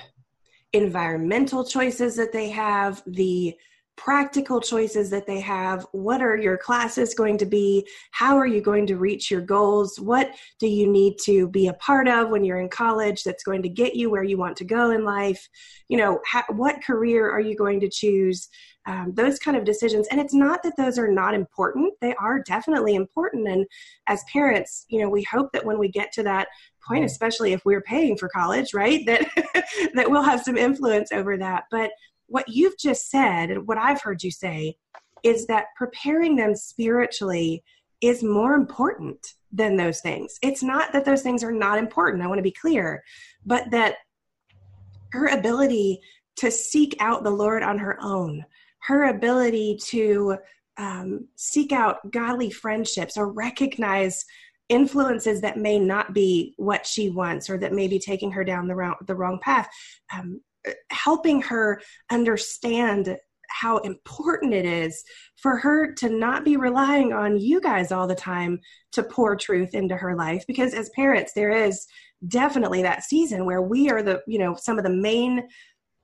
environmental 0.74 1.64
choices 1.64 2.16
that 2.18 2.32
they 2.32 2.50
have, 2.50 3.02
the 3.08 3.56
practical 3.98 4.62
choices 4.62 5.10
that 5.10 5.26
they 5.26 5.40
have. 5.40 5.86
What 5.92 6.22
are 6.22 6.38
your 6.38 6.56
classes 6.56 7.16
going 7.16 7.40
to 7.40 7.46
be? 7.46 7.86
How 8.12 8.38
are 8.38 8.46
you 8.46 8.62
going 8.62 8.86
to 8.88 8.96
reach 8.96 9.30
your 9.30 9.42
goals? 9.42 10.00
What 10.00 10.32
do 10.60 10.68
you 10.68 10.88
need 10.90 11.16
to 11.26 11.50
be 11.50 11.68
a 11.68 11.74
part 11.74 12.08
of 12.08 12.30
when 12.30 12.46
you're 12.46 12.62
in 12.62 12.70
college 12.70 13.24
that's 13.24 13.44
going 13.44 13.64
to 13.64 13.70
get 13.70 13.96
you 13.96 14.10
where 14.10 14.24
you 14.24 14.38
want 14.38 14.56
to 14.58 14.66
go 14.66 14.92
in 14.92 15.04
life? 15.04 15.50
You 15.90 15.98
know, 15.98 16.20
how, 16.26 16.44
what 16.50 16.84
career 16.84 17.30
are 17.30 17.42
you 17.42 17.58
going 17.58 17.80
to 17.82 17.90
choose? 17.90 18.48
Um, 18.86 19.14
those 19.16 19.38
kind 19.38 19.58
of 19.58 19.66
decisions. 19.66 20.08
And 20.12 20.22
it's 20.22 20.34
not 20.34 20.64
that 20.64 20.78
those 20.78 20.98
are 20.98 21.12
not 21.12 21.34
important, 21.34 21.94
they 22.00 22.16
are 22.16 22.40
definitely 22.40 22.96
important. 22.96 23.46
And 23.46 23.66
as 24.08 24.24
parents, 24.32 24.86
you 24.88 25.02
know, 25.02 25.10
we 25.10 25.24
hope 25.24 25.52
that 25.52 25.66
when 25.66 25.78
we 25.78 25.90
get 25.90 26.14
to 26.14 26.24
that 26.24 26.48
point, 26.88 27.06
especially 27.06 27.54
if 27.54 27.66
we're 27.66 27.82
paying 27.82 28.18
for 28.18 28.30
college, 28.30 28.74
right, 28.74 29.06
that, 29.06 29.28
that 29.94 30.10
we'll 30.10 30.24
have 30.24 30.42
some 30.42 30.58
influence 30.58 31.12
over 31.12 31.38
that. 31.38 31.66
But 31.70 31.92
what 32.28 32.48
you've 32.48 32.78
just 32.78 33.10
said 33.10 33.52
and 33.52 33.68
what 33.68 33.78
I've 33.78 34.02
heard 34.02 34.24
you 34.24 34.32
say 34.32 34.78
is 35.24 35.48
that 35.48 35.68
preparing 35.76 36.36
them 36.36 36.56
spiritually 36.56 37.64
is 38.02 38.24
more 38.24 38.54
important 38.54 39.34
than 39.52 39.76
those 39.76 40.02
things. 40.02 40.38
It's 40.42 40.62
not 40.62 40.94
that 40.94 41.06
those 41.06 41.22
things 41.22 41.44
are 41.44 41.52
not 41.52 41.80
important, 41.80 42.24
I 42.24 42.28
want 42.28 42.40
to 42.40 42.44
be 42.44 42.52
clear, 42.52 43.04
but 43.46 43.72
that 43.72 43.96
her 45.12 45.28
ability 45.28 46.00
to 46.38 46.52
seek 46.52 46.96
out 47.00 47.24
the 47.24 47.32
Lord 47.32 47.64
on 47.64 47.80
her 47.80 47.98
own, 48.02 48.46
her 48.80 49.06
ability 49.06 49.80
to 49.86 50.38
um, 50.78 51.28
seek 51.36 51.72
out 51.72 52.12
godly 52.12 52.52
friendships 52.52 53.18
or 53.18 53.32
recognize 53.32 54.24
influences 54.70 55.42
that 55.42 55.58
may 55.58 55.80
not 55.80 56.14
be 56.14 56.54
what 56.58 56.86
she 56.86 57.10
wants 57.10 57.50
or 57.50 57.58
that 57.58 57.74
may 57.74 57.88
be 57.88 58.00
taking 58.00 58.32
her 58.32 58.44
down 58.44 58.68
the 58.68 58.76
wrong, 58.76 58.96
the 59.06 59.16
wrong 59.16 59.40
path. 59.42 59.70
Um, 60.14 60.42
helping 60.90 61.42
her 61.42 61.82
understand 62.12 63.18
how 63.50 63.78
important 63.80 64.54
it 64.54 64.66
is 64.66 65.04
for 65.38 65.58
her 65.58 65.94
to 65.94 66.10
not 66.10 66.44
be 66.44 66.58
relying 66.58 67.14
on 67.14 67.40
you 67.40 67.62
guys 67.62 67.92
all 67.92 68.08
the 68.08 68.16
time 68.16 68.60
to 68.92 69.04
pour 69.04 69.36
truth 69.36 69.74
into 69.74 69.96
her 69.96 70.16
life 70.16 70.44
because 70.48 70.74
as 70.74 70.90
parents 70.90 71.32
there 71.34 71.52
is 71.52 71.88
definitely 72.28 72.82
that 72.82 73.04
season 73.04 73.46
where 73.46 73.62
we 73.62 73.90
are 73.90 74.04
the 74.04 74.22
you 74.28 74.40
know 74.40 74.56
some 74.56 74.78
of 74.78 74.84
the 74.84 74.90
main 74.90 75.48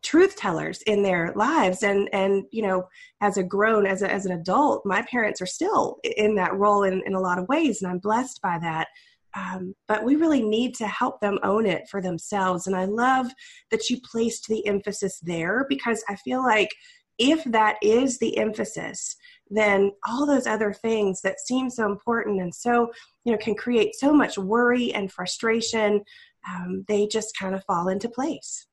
truth 0.03 0.35
tellers 0.35 0.81
in 0.83 1.01
their 1.01 1.31
lives 1.35 1.81
and 1.83 2.09
and 2.13 2.43
you 2.51 2.61
know 2.61 2.87
as 3.21 3.37
a 3.37 3.43
grown 3.43 3.85
as 3.85 4.01
a, 4.01 4.11
as 4.11 4.25
an 4.25 4.33
adult 4.33 4.85
my 4.85 5.01
parents 5.03 5.41
are 5.41 5.45
still 5.45 5.97
in 6.03 6.35
that 6.35 6.53
role 6.53 6.83
in, 6.83 7.01
in 7.05 7.13
a 7.13 7.19
lot 7.19 7.39
of 7.39 7.47
ways 7.47 7.81
and 7.81 7.91
i'm 7.91 7.99
blessed 7.99 8.41
by 8.41 8.59
that 8.59 8.87
um, 9.35 9.73
but 9.87 10.03
we 10.03 10.15
really 10.15 10.41
need 10.41 10.75
to 10.75 10.87
help 10.87 11.19
them 11.19 11.39
own 11.43 11.65
it 11.65 11.89
for 11.89 12.01
themselves. 12.01 12.67
And 12.67 12.75
I 12.75 12.85
love 12.85 13.31
that 13.71 13.89
you 13.89 13.99
placed 13.99 14.47
the 14.47 14.65
emphasis 14.67 15.19
there 15.21 15.65
because 15.69 16.03
I 16.07 16.15
feel 16.17 16.43
like 16.43 16.69
if 17.17 17.43
that 17.45 17.77
is 17.81 18.19
the 18.19 18.37
emphasis, 18.37 19.15
then 19.49 19.91
all 20.07 20.25
those 20.25 20.47
other 20.47 20.73
things 20.73 21.21
that 21.21 21.39
seem 21.39 21.69
so 21.69 21.85
important 21.85 22.41
and 22.41 22.53
so, 22.53 22.91
you 23.23 23.31
know, 23.31 23.37
can 23.37 23.55
create 23.55 23.95
so 23.95 24.13
much 24.13 24.37
worry 24.37 24.93
and 24.93 25.11
frustration, 25.11 26.03
um, 26.49 26.83
they 26.87 27.07
just 27.07 27.37
kind 27.37 27.55
of 27.55 27.63
fall 27.65 27.87
into 27.87 28.09
place. 28.09 28.67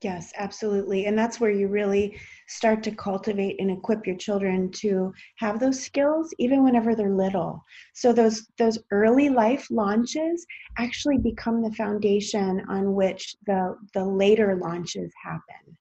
Yes, 0.00 0.32
absolutely. 0.36 1.06
And 1.06 1.18
that's 1.18 1.40
where 1.40 1.50
you 1.50 1.66
really 1.66 2.20
start 2.46 2.84
to 2.84 2.92
cultivate 2.92 3.56
and 3.58 3.68
equip 3.68 4.06
your 4.06 4.16
children 4.16 4.70
to 4.76 5.12
have 5.38 5.58
those 5.58 5.82
skills 5.82 6.32
even 6.38 6.62
whenever 6.62 6.94
they're 6.94 7.10
little. 7.10 7.64
So 7.94 8.12
those 8.12 8.46
those 8.58 8.78
early 8.92 9.28
life 9.28 9.66
launches 9.70 10.46
actually 10.78 11.18
become 11.18 11.62
the 11.62 11.72
foundation 11.72 12.62
on 12.68 12.94
which 12.94 13.34
the 13.46 13.76
the 13.92 14.04
later 14.04 14.56
launches 14.62 15.12
happen. 15.22 15.76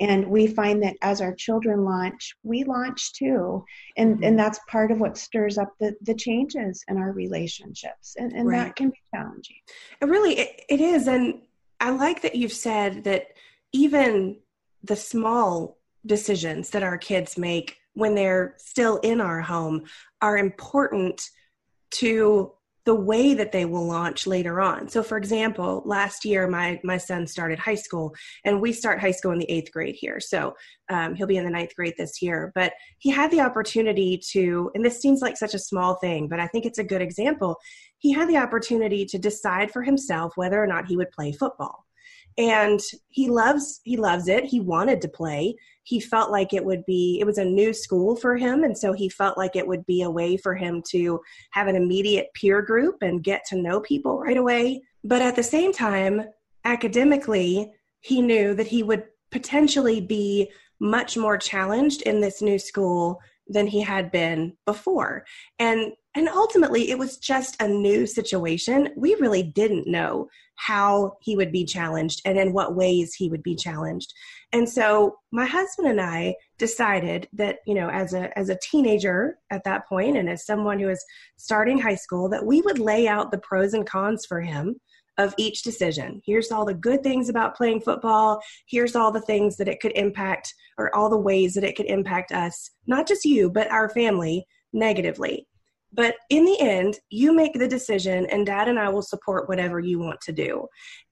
And 0.00 0.26
we 0.28 0.48
find 0.48 0.82
that 0.82 0.96
as 1.00 1.22
our 1.22 1.34
children 1.34 1.82
launch, 1.82 2.34
we 2.42 2.64
launch 2.64 3.14
too. 3.14 3.64
And 3.96 4.16
mm-hmm. 4.16 4.24
and 4.24 4.38
that's 4.38 4.60
part 4.68 4.92
of 4.92 5.00
what 5.00 5.16
stirs 5.16 5.56
up 5.56 5.72
the, 5.80 5.94
the 6.02 6.14
changes 6.14 6.84
in 6.88 6.98
our 6.98 7.12
relationships. 7.12 8.16
And, 8.18 8.32
and 8.32 8.48
right. 8.48 8.64
that 8.64 8.76
can 8.76 8.90
be 8.90 9.00
challenging. 9.14 9.56
It 10.02 10.08
really 10.08 10.38
it, 10.40 10.62
it 10.68 10.80
is. 10.82 11.08
And 11.08 11.40
I 11.80 11.88
like 11.88 12.20
that 12.20 12.34
you've 12.34 12.52
said 12.52 13.04
that 13.04 13.28
even 13.72 14.38
the 14.82 14.96
small 14.96 15.78
decisions 16.04 16.70
that 16.70 16.82
our 16.82 16.98
kids 16.98 17.38
make 17.38 17.76
when 17.94 18.14
they're 18.14 18.54
still 18.58 18.96
in 18.98 19.20
our 19.20 19.40
home 19.40 19.84
are 20.20 20.38
important 20.38 21.22
to 21.90 22.52
the 22.84 22.94
way 22.94 23.32
that 23.34 23.52
they 23.52 23.64
will 23.64 23.86
launch 23.86 24.26
later 24.26 24.60
on. 24.60 24.88
So 24.88 25.04
for 25.04 25.16
example, 25.16 25.82
last 25.86 26.24
year 26.24 26.48
my 26.48 26.80
my 26.82 26.96
son 26.96 27.28
started 27.28 27.58
high 27.58 27.76
school 27.76 28.12
and 28.44 28.60
we 28.60 28.72
start 28.72 29.00
high 29.00 29.12
school 29.12 29.30
in 29.30 29.38
the 29.38 29.50
eighth 29.50 29.70
grade 29.70 29.94
here. 29.94 30.18
So 30.18 30.54
um, 30.88 31.14
he'll 31.14 31.28
be 31.28 31.36
in 31.36 31.44
the 31.44 31.50
ninth 31.50 31.76
grade 31.76 31.94
this 31.96 32.20
year. 32.20 32.50
But 32.56 32.72
he 32.98 33.10
had 33.10 33.30
the 33.30 33.40
opportunity 33.40 34.20
to, 34.32 34.72
and 34.74 34.84
this 34.84 35.00
seems 35.00 35.22
like 35.22 35.36
such 35.36 35.54
a 35.54 35.60
small 35.60 35.94
thing, 35.96 36.26
but 36.26 36.40
I 36.40 36.48
think 36.48 36.66
it's 36.66 36.80
a 36.80 36.84
good 36.84 37.02
example. 37.02 37.56
He 37.98 38.12
had 38.12 38.28
the 38.28 38.38
opportunity 38.38 39.04
to 39.06 39.18
decide 39.18 39.70
for 39.70 39.82
himself 39.82 40.32
whether 40.34 40.60
or 40.60 40.66
not 40.66 40.86
he 40.86 40.96
would 40.96 41.12
play 41.12 41.30
football 41.30 41.86
and 42.38 42.80
he 43.08 43.28
loves 43.28 43.80
he 43.84 43.96
loves 43.96 44.28
it. 44.28 44.44
He 44.44 44.60
wanted 44.60 45.00
to 45.02 45.08
play. 45.08 45.54
He 45.84 46.00
felt 46.00 46.30
like 46.30 46.52
it 46.52 46.64
would 46.64 46.84
be 46.86 47.18
it 47.20 47.24
was 47.24 47.38
a 47.38 47.44
new 47.44 47.72
school 47.72 48.16
for 48.16 48.36
him. 48.36 48.64
And 48.64 48.76
so 48.76 48.92
he 48.92 49.08
felt 49.08 49.36
like 49.36 49.56
it 49.56 49.66
would 49.66 49.84
be 49.86 50.02
a 50.02 50.10
way 50.10 50.36
for 50.36 50.54
him 50.54 50.82
to 50.90 51.20
have 51.50 51.66
an 51.66 51.76
immediate 51.76 52.28
peer 52.34 52.62
group 52.62 52.96
and 53.02 53.24
get 53.24 53.44
to 53.46 53.56
know 53.56 53.80
people 53.80 54.18
right 54.18 54.36
away. 54.36 54.82
But 55.04 55.22
at 55.22 55.36
the 55.36 55.42
same 55.42 55.72
time 55.72 56.24
academically 56.64 57.72
he 58.00 58.22
knew 58.22 58.54
that 58.54 58.68
he 58.68 58.82
would 58.82 59.04
potentially 59.30 60.00
be 60.00 60.50
much 60.80 61.16
more 61.16 61.38
challenged 61.38 62.02
in 62.02 62.20
this 62.20 62.42
new 62.42 62.58
school 62.58 63.20
than 63.48 63.66
he 63.66 63.80
had 63.80 64.10
been 64.10 64.54
before. 64.66 65.24
And 65.58 65.92
and 66.14 66.28
ultimately 66.28 66.90
it 66.90 66.98
was 66.98 67.16
just 67.16 67.60
a 67.60 67.66
new 67.66 68.06
situation. 68.06 68.90
We 68.96 69.14
really 69.14 69.42
didn't 69.42 69.86
know 69.86 70.28
how 70.56 71.16
he 71.22 71.36
would 71.36 71.50
be 71.50 71.64
challenged 71.64 72.20
and 72.26 72.38
in 72.38 72.52
what 72.52 72.76
ways 72.76 73.14
he 73.14 73.30
would 73.30 73.42
be 73.42 73.56
challenged. 73.56 74.12
And 74.52 74.68
so 74.68 75.16
my 75.32 75.46
husband 75.46 75.88
and 75.88 76.00
i 76.00 76.34
decided 76.58 77.28
that 77.32 77.56
you 77.66 77.74
know 77.74 77.88
as 77.88 78.14
a 78.14 78.38
as 78.38 78.48
a 78.48 78.58
teenager 78.62 79.36
at 79.50 79.64
that 79.64 79.88
point 79.88 80.16
and 80.16 80.28
as 80.28 80.46
someone 80.46 80.78
who 80.78 80.88
is 80.88 81.04
starting 81.36 81.78
high 81.78 81.96
school 81.96 82.28
that 82.28 82.46
we 82.46 82.60
would 82.60 82.78
lay 82.78 83.08
out 83.08 83.32
the 83.32 83.38
pros 83.38 83.74
and 83.74 83.84
cons 83.84 84.24
for 84.24 84.40
him 84.40 84.76
of 85.18 85.34
each 85.38 85.62
decision. 85.62 86.20
Here's 86.24 86.50
all 86.50 86.64
the 86.64 86.74
good 86.74 87.02
things 87.02 87.28
about 87.28 87.56
playing 87.56 87.80
football. 87.80 88.40
Here's 88.66 88.96
all 88.96 89.12
the 89.12 89.20
things 89.20 89.56
that 89.56 89.68
it 89.68 89.80
could 89.80 89.92
impact, 89.92 90.54
or 90.78 90.94
all 90.94 91.10
the 91.10 91.18
ways 91.18 91.54
that 91.54 91.64
it 91.64 91.76
could 91.76 91.86
impact 91.86 92.32
us, 92.32 92.70
not 92.86 93.06
just 93.06 93.24
you, 93.24 93.50
but 93.50 93.70
our 93.70 93.88
family 93.88 94.46
negatively. 94.72 95.46
But 95.94 96.14
in 96.30 96.44
the 96.46 96.58
end, 96.58 96.98
you 97.10 97.34
make 97.34 97.52
the 97.52 97.68
decision, 97.68 98.26
and 98.26 98.46
dad 98.46 98.68
and 98.68 98.78
I 98.78 98.88
will 98.88 99.02
support 99.02 99.48
whatever 99.48 99.78
you 99.78 99.98
want 99.98 100.20
to 100.22 100.32
do. 100.32 100.66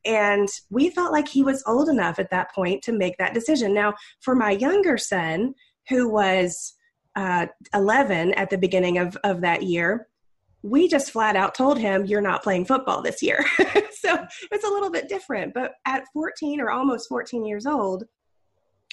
And 0.07 0.49
we 0.71 0.89
felt 0.89 1.13
like 1.13 1.29
he 1.29 1.43
was 1.43 1.63
old 1.67 1.91
enough 1.91 2.19
at 2.19 2.31
that 2.31 2.55
point 2.55 2.83
to 2.85 2.93
make 2.93 3.19
that 3.19 3.35
decision. 3.35 3.75
Now, 3.75 3.95
for 4.21 4.35
my 4.35 4.53
younger 4.53 4.97
son, 4.97 5.55
who 5.91 6.09
was 6.09 6.75
uh, 7.15 7.47
11 7.75 8.33
at 8.35 8.49
the 8.49 8.57
beginning 8.57 8.97
of, 8.97 9.17
of 9.23 9.43
that 9.43 9.65
year, 9.65 10.09
we 10.63 10.89
just 10.89 11.11
flat 11.11 11.37
out 11.37 11.55
told 11.55 11.79
him, 11.79 12.05
You're 12.05 12.21
not 12.21 12.43
playing 12.43 12.67
football 12.67 13.03
this 13.03 13.23
year. 13.23 13.45
so 13.59 14.27
it's 14.51 14.65
a 14.65 14.71
little 14.71 14.91
bit 14.91 15.09
different. 15.09 15.55
But 15.55 15.73
at 15.87 16.05
14 16.13 16.61
or 16.61 16.71
almost 16.71 17.09
14 17.09 17.45
years 17.45 17.67
old, 17.67 18.05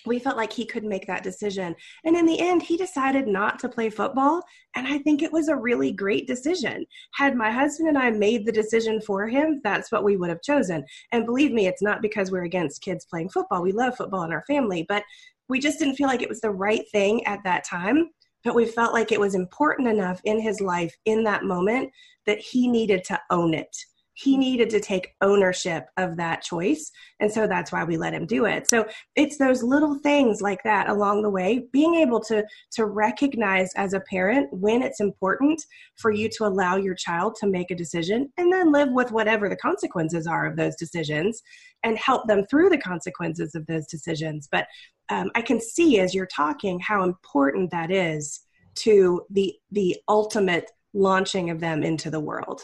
we 0.06 0.20
felt 0.20 0.38
like 0.38 0.54
he 0.54 0.66
could 0.66 0.86
make 0.86 1.06
that 1.08 1.24
decision. 1.24 1.76
And 2.06 2.16
in 2.16 2.26
the 2.26 2.40
end, 2.40 2.62
he 2.62 2.78
decided 2.78 3.28
not 3.28 3.60
to 3.60 3.70
play 3.70 3.90
football. 3.90 4.42
And 4.76 4.88
I 4.88 5.00
think 5.00 5.22
it 5.22 5.34
was 5.34 5.50
a 5.50 5.56
really 5.56 5.92
great 5.92 6.28
decision. 6.28 6.86
Had 7.14 7.36
my 7.36 7.52
husband 7.52 7.90
and 7.90 7.98
I 7.98 8.12
made 8.12 8.46
the 8.46 8.52
decision 8.52 9.02
for 9.02 9.28
him, 9.28 9.60
that's 9.64 9.92
what 9.92 10.04
we 10.04 10.16
would 10.16 10.30
have 10.30 10.42
chosen. 10.42 10.86
And 11.12 11.26
believe 11.26 11.52
me, 11.52 11.68
it's 11.68 11.82
not 11.82 12.02
because 12.02 12.32
we're 12.32 12.46
against 12.46 12.82
kids 12.82 13.06
playing 13.06 13.30
football. 13.30 13.62
We 13.62 13.74
love 13.74 13.98
football 13.98 14.24
in 14.24 14.32
our 14.32 14.44
family, 14.48 14.86
but 14.88 15.04
we 15.50 15.60
just 15.60 15.80
didn't 15.80 15.96
feel 15.96 16.08
like 16.08 16.22
it 16.22 16.30
was 16.30 16.42
the 16.42 16.52
right 16.52 16.84
thing 16.92 17.26
at 17.26 17.44
that 17.44 17.66
time 17.66 18.10
but 18.48 18.56
we 18.56 18.66
felt 18.66 18.94
like 18.94 19.12
it 19.12 19.20
was 19.20 19.36
important 19.36 19.90
enough 19.90 20.22
in 20.24 20.40
his 20.40 20.62
life 20.62 20.96
in 21.04 21.22
that 21.26 21.44
moment 21.44 21.92
that 22.26 22.40
he 22.40 22.66
needed 22.66 23.04
to 23.04 23.20
own 23.30 23.54
it. 23.54 23.76
He 24.14 24.38
needed 24.38 24.70
to 24.70 24.80
take 24.80 25.16
ownership 25.22 25.88
of 25.98 26.16
that 26.16 26.44
choice. 26.44 26.90
And 27.20 27.30
so 27.30 27.46
that's 27.46 27.74
why 27.74 27.84
we 27.84 27.98
let 27.98 28.14
him 28.14 28.26
do 28.26 28.46
it. 28.46 28.70
So 28.70 28.88
it's 29.18 29.38
those 29.38 29.64
little 29.64 30.00
things 30.00 30.42
like 30.42 30.64
that 30.64 30.88
along 30.88 31.24
the 31.24 31.30
way, 31.30 31.66
being 31.74 31.96
able 31.96 32.22
to, 32.22 32.46
to 32.72 32.86
recognize 32.86 33.70
as 33.76 33.92
a 33.92 34.00
parent 34.00 34.48
when 34.54 34.82
it's 34.82 35.02
important 35.02 35.62
for 35.98 36.10
you 36.10 36.30
to 36.38 36.46
allow 36.46 36.78
your 36.78 36.96
child 36.96 37.36
to 37.42 37.48
make 37.48 37.70
a 37.70 37.76
decision 37.76 38.32
and 38.38 38.52
then 38.52 38.72
live 38.72 38.94
with 38.94 39.12
whatever 39.12 39.50
the 39.50 39.58
consequences 39.58 40.26
are 40.26 40.46
of 40.46 40.56
those 40.56 40.78
decisions 40.78 41.44
and 41.84 41.98
help 41.98 42.28
them 42.30 42.46
through 42.50 42.70
the 42.70 42.78
consequences 42.78 43.56
of 43.56 43.66
those 43.68 43.88
decisions. 43.88 44.48
But 44.50 44.68
um, 45.10 45.32
I 45.36 45.42
can 45.42 45.60
see 45.60 46.00
as 46.00 46.14
you're 46.14 46.26
talking 46.28 46.80
how 46.80 47.04
important 47.04 47.72
that 47.72 47.92
is 47.92 48.42
to 48.76 49.26
the 49.30 49.56
the 49.72 49.98
ultimate 50.08 50.72
launching 50.94 51.50
of 51.50 51.60
them 51.60 51.84
into 51.84 52.10
the 52.10 52.20
world. 52.20 52.62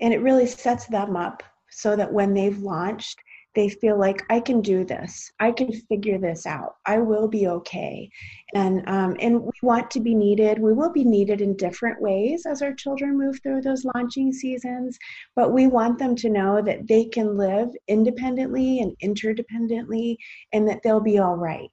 And 0.00 0.12
it 0.12 0.20
really 0.20 0.46
sets 0.46 0.86
them 0.86 1.16
up 1.16 1.42
so 1.70 1.96
that 1.96 2.12
when 2.12 2.34
they've 2.34 2.58
launched, 2.58 3.21
they 3.54 3.68
feel 3.68 3.98
like 3.98 4.22
I 4.30 4.40
can 4.40 4.60
do 4.60 4.84
this. 4.84 5.30
I 5.38 5.52
can 5.52 5.72
figure 5.72 6.18
this 6.18 6.46
out. 6.46 6.76
I 6.86 6.98
will 6.98 7.28
be 7.28 7.48
okay. 7.48 8.08
And 8.54 8.82
um, 8.88 9.16
and 9.20 9.42
we 9.42 9.52
want 9.62 9.90
to 9.92 10.00
be 10.00 10.14
needed. 10.14 10.58
We 10.58 10.72
will 10.72 10.92
be 10.92 11.04
needed 11.04 11.40
in 11.40 11.56
different 11.56 12.00
ways 12.00 12.46
as 12.46 12.62
our 12.62 12.74
children 12.74 13.18
move 13.18 13.40
through 13.42 13.62
those 13.62 13.84
launching 13.94 14.32
seasons. 14.32 14.98
But 15.36 15.52
we 15.52 15.66
want 15.66 15.98
them 15.98 16.16
to 16.16 16.30
know 16.30 16.62
that 16.62 16.86
they 16.88 17.04
can 17.04 17.36
live 17.36 17.68
independently 17.88 18.80
and 18.80 18.96
interdependently, 19.02 20.16
and 20.52 20.66
that 20.68 20.80
they'll 20.82 21.00
be 21.00 21.18
all 21.18 21.36
right. 21.36 21.70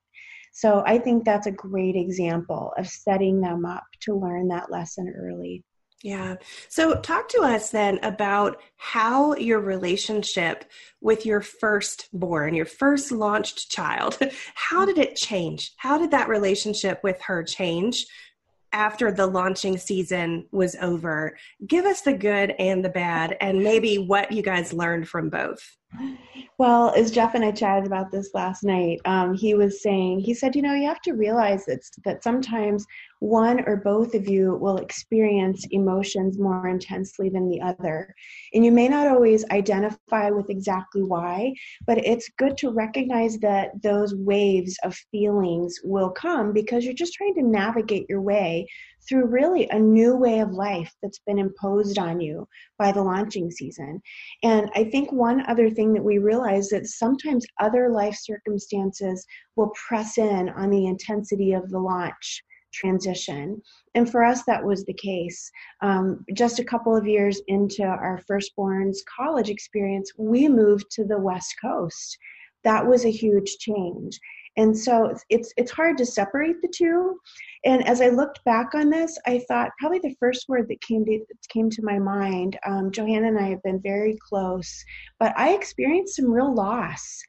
So 0.51 0.83
I 0.85 0.97
think 0.97 1.23
that's 1.23 1.47
a 1.47 1.51
great 1.51 1.95
example 1.95 2.73
of 2.77 2.87
setting 2.87 3.39
them 3.39 3.65
up 3.65 3.85
to 4.01 4.15
learn 4.15 4.47
that 4.49 4.71
lesson 4.71 5.13
early. 5.17 5.63
Yeah. 6.01 6.35
So, 6.69 6.95
talk 7.01 7.27
to 7.29 7.41
us 7.41 7.71
then 7.71 7.99
about 8.03 8.61
how 8.77 9.35
your 9.35 9.59
relationship 9.59 10.63
with 11.01 11.25
your 11.25 11.41
firstborn, 11.41 12.53
your 12.53 12.65
first 12.65 13.11
launched 13.11 13.69
child, 13.69 14.17
how 14.55 14.85
did 14.85 14.97
it 14.97 15.17
change? 15.17 15.73
How 15.75 15.97
did 15.97 16.11
that 16.11 16.29
relationship 16.29 17.01
with 17.03 17.21
her 17.23 17.43
change 17.43 18.05
after 18.71 19.11
the 19.11 19.27
launching 19.27 19.77
season 19.77 20.47
was 20.51 20.77
over? 20.81 21.37
Give 21.67 21.85
us 21.85 22.01
the 22.01 22.13
good 22.13 22.55
and 22.57 22.83
the 22.83 22.89
bad, 22.89 23.35
and 23.41 23.61
maybe 23.61 23.97
what 23.97 24.31
you 24.31 24.41
guys 24.41 24.71
learned 24.71 25.09
from 25.09 25.29
both. 25.29 25.78
Well, 26.57 26.89
as 26.89 27.11
Jeff 27.11 27.35
and 27.35 27.45
I 27.45 27.51
chatted 27.51 27.87
about 27.87 28.11
this 28.11 28.31
last 28.33 28.63
night, 28.65 28.99
um, 29.05 29.33
he 29.33 29.53
was 29.53 29.81
saying, 29.81 30.19
he 30.19 30.33
said, 30.33 30.55
you 30.55 30.61
know, 30.61 30.73
you 30.73 30.87
have 30.87 31.01
to 31.03 31.13
realize 31.13 31.65
that, 31.65 31.79
that 32.03 32.21
sometimes 32.21 32.85
one 33.19 33.63
or 33.65 33.77
both 33.77 34.13
of 34.13 34.27
you 34.27 34.55
will 34.55 34.77
experience 34.77 35.65
emotions 35.71 36.37
more 36.37 36.67
intensely 36.67 37.29
than 37.29 37.49
the 37.49 37.61
other. 37.61 38.13
And 38.53 38.65
you 38.65 38.73
may 38.73 38.89
not 38.89 39.07
always 39.07 39.45
identify 39.51 40.31
with 40.31 40.49
exactly 40.49 41.01
why, 41.01 41.53
but 41.87 41.97
it's 41.97 42.29
good 42.37 42.57
to 42.57 42.71
recognize 42.71 43.37
that 43.39 43.81
those 43.81 44.13
waves 44.15 44.77
of 44.83 44.95
feelings 45.11 45.79
will 45.83 46.09
come 46.09 46.51
because 46.51 46.83
you're 46.83 46.93
just 46.93 47.13
trying 47.13 47.35
to 47.35 47.43
navigate 47.43 48.05
your 48.09 48.21
way 48.21 48.67
through 49.07 49.25
really 49.25 49.67
a 49.69 49.79
new 49.79 50.15
way 50.15 50.39
of 50.39 50.51
life 50.51 50.93
that's 51.01 51.19
been 51.25 51.39
imposed 51.39 51.97
on 51.97 52.19
you 52.19 52.47
by 52.77 52.91
the 52.91 53.01
launching 53.01 53.49
season. 53.49 54.01
And 54.43 54.69
I 54.75 54.83
think 54.85 55.11
one 55.11 55.45
other 55.47 55.69
thing 55.69 55.93
that 55.93 56.03
we 56.03 56.17
realize 56.17 56.69
that 56.69 56.87
sometimes 56.87 57.45
other 57.59 57.89
life 57.89 58.17
circumstances 58.19 59.25
will 59.55 59.71
press 59.87 60.17
in 60.17 60.49
on 60.49 60.69
the 60.69 60.87
intensity 60.87 61.53
of 61.53 61.69
the 61.69 61.79
launch 61.79 62.43
transition. 62.73 63.61
And 63.95 64.09
for 64.09 64.23
us, 64.23 64.43
that 64.45 64.63
was 64.63 64.85
the 64.85 64.93
case. 64.93 65.49
Um, 65.81 66.23
just 66.33 66.59
a 66.59 66.63
couple 66.63 66.95
of 66.95 67.07
years 67.07 67.41
into 67.47 67.83
our 67.83 68.21
firstborn's 68.27 69.03
college 69.17 69.49
experience, 69.49 70.11
we 70.17 70.47
moved 70.47 70.85
to 70.91 71.03
the 71.03 71.19
West 71.19 71.55
Coast. 71.61 72.17
That 72.63 72.85
was 72.85 73.05
a 73.05 73.11
huge 73.11 73.57
change. 73.59 74.19
And 74.57 74.77
so 74.77 75.15
it's, 75.29 75.53
it's, 75.57 75.71
hard 75.71 75.97
to 75.99 76.05
separate 76.05 76.61
the 76.61 76.67
two. 76.67 77.17
And 77.65 77.87
as 77.87 78.01
I 78.01 78.07
looked 78.07 78.43
back 78.43 78.73
on 78.73 78.89
this, 78.89 79.17
I 79.25 79.43
thought 79.47 79.71
probably 79.79 79.99
the 79.99 80.15
first 80.19 80.49
word 80.49 80.67
that 80.69 80.81
came 80.81 81.05
to 81.05 81.23
came 81.49 81.69
to 81.69 81.83
my 81.83 81.99
mind. 81.99 82.57
Um, 82.65 82.91
Johanna 82.91 83.27
and 83.27 83.39
I 83.39 83.49
have 83.49 83.63
been 83.63 83.79
very 83.81 84.17
close, 84.27 84.83
but 85.19 85.33
I 85.37 85.53
experienced 85.53 86.15
some 86.15 86.31
real 86.31 86.53
loss, 86.53 87.21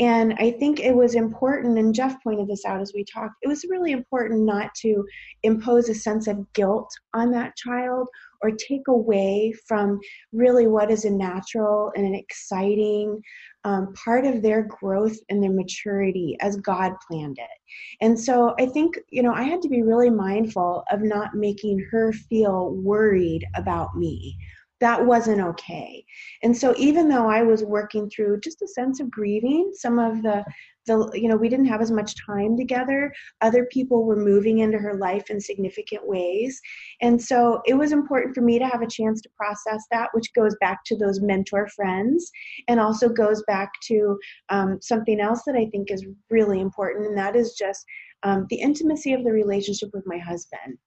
and 0.00 0.34
I 0.38 0.50
think 0.52 0.80
it 0.80 0.94
was 0.94 1.14
important. 1.14 1.78
And 1.78 1.94
Jeff 1.94 2.22
pointed 2.22 2.48
this 2.48 2.64
out 2.64 2.80
as 2.80 2.92
we 2.94 3.04
talked. 3.04 3.34
It 3.42 3.48
was 3.48 3.64
really 3.68 3.92
important 3.92 4.40
not 4.42 4.74
to 4.82 5.04
impose 5.42 5.88
a 5.88 5.94
sense 5.94 6.26
of 6.26 6.52
guilt 6.52 6.90
on 7.14 7.30
that 7.32 7.56
child 7.56 8.08
or 8.42 8.50
take 8.50 8.88
away 8.88 9.52
from 9.66 9.98
really 10.32 10.66
what 10.66 10.90
is 10.90 11.04
a 11.04 11.10
natural 11.10 11.92
and 11.96 12.06
an 12.06 12.14
exciting 12.14 13.20
um, 13.64 13.92
part 13.94 14.24
of 14.24 14.42
their 14.42 14.62
growth 14.62 15.16
and 15.28 15.42
their 15.42 15.52
maturity 15.52 16.36
as 16.40 16.56
God 16.56 16.92
planned 17.08 17.38
it. 17.38 17.60
And 18.00 18.18
so 18.18 18.54
I 18.60 18.66
think, 18.66 18.96
you 19.10 19.22
know, 19.22 19.32
I 19.32 19.42
had 19.42 19.60
to 19.62 19.68
be 19.68 19.82
really 19.82 20.10
mindful 20.10 20.84
of 20.90 21.02
not 21.02 21.34
making 21.34 21.84
her 21.90 22.12
feel 22.12 22.70
worried 22.74 23.44
about 23.56 23.96
me 23.96 24.38
that 24.80 25.04
wasn't 25.04 25.40
okay. 25.40 26.04
And 26.42 26.56
so 26.56 26.74
even 26.76 27.08
though 27.08 27.28
I 27.28 27.42
was 27.42 27.64
working 27.64 28.10
through 28.10 28.40
just 28.40 28.62
a 28.62 28.68
sense 28.68 29.00
of 29.00 29.10
grieving, 29.10 29.72
some 29.74 29.98
of 29.98 30.22
the 30.22 30.44
the 30.86 31.10
you 31.14 31.28
know 31.28 31.36
we 31.36 31.48
didn't 31.48 31.66
have 31.66 31.80
as 31.80 31.90
much 31.90 32.14
time 32.24 32.56
together 32.56 33.12
other 33.40 33.66
people 33.66 34.04
were 34.04 34.16
moving 34.16 34.60
into 34.60 34.78
her 34.78 34.94
life 34.94 35.30
in 35.30 35.40
significant 35.40 36.06
ways 36.06 36.60
and 37.02 37.20
so 37.20 37.60
it 37.66 37.74
was 37.74 37.92
important 37.92 38.34
for 38.34 38.40
me 38.40 38.58
to 38.58 38.66
have 38.66 38.82
a 38.82 38.86
chance 38.86 39.20
to 39.20 39.28
process 39.36 39.84
that 39.90 40.08
which 40.12 40.32
goes 40.34 40.56
back 40.60 40.78
to 40.86 40.96
those 40.96 41.20
mentor 41.20 41.68
friends 41.74 42.30
and 42.68 42.80
also 42.80 43.08
goes 43.08 43.42
back 43.46 43.70
to 43.82 44.18
um, 44.48 44.78
something 44.80 45.20
else 45.20 45.42
that 45.46 45.56
i 45.56 45.66
think 45.66 45.90
is 45.90 46.06
really 46.30 46.60
important 46.60 47.06
and 47.06 47.18
that 47.18 47.36
is 47.36 47.54
just 47.58 47.84
um, 48.22 48.46
the 48.50 48.56
intimacy 48.56 49.12
of 49.12 49.24
the 49.24 49.32
relationship 49.32 49.90
with 49.92 50.04
my 50.06 50.18
husband 50.18 50.78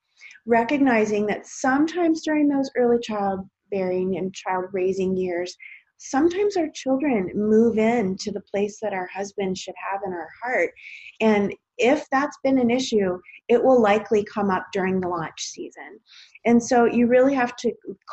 recognizing 0.45 1.25
that 1.25 1.45
sometimes 1.45 2.21
during 2.23 2.47
those 2.47 2.71
early 2.75 2.99
child 2.99 3.41
bearing 3.71 4.17
and 4.17 4.34
child 4.34 4.65
raising 4.73 5.15
years, 5.15 5.55
sometimes 5.99 6.58
our 6.58 6.69
children 6.73 7.29
move 7.36 7.77
in 7.77 8.15
to 8.17 8.32
the 8.32 8.41
place 8.41 8.79
that 8.82 8.93
our 8.93 9.08
husband 9.08 9.58
should 9.58 9.75
have 9.91 10.01
in 10.05 10.13
our 10.13 10.29
heart. 10.41 10.71
And 11.19 11.53
if 11.77 12.05
that's 12.12 12.38
been 12.43 12.60
an 12.60 12.69
issue, 12.69 13.17
it 13.47 13.63
will 13.63 13.82
likely 13.82 14.23
come 14.23 14.49
up 14.49 14.67
during 14.73 14.99
the 14.99 15.08
launch 15.08 15.41
season. 15.41 15.99
And 16.45 16.62
so 16.62 16.86
you 16.86 17.08
really 17.08 17.34
have 17.34 17.55
to 17.58 17.71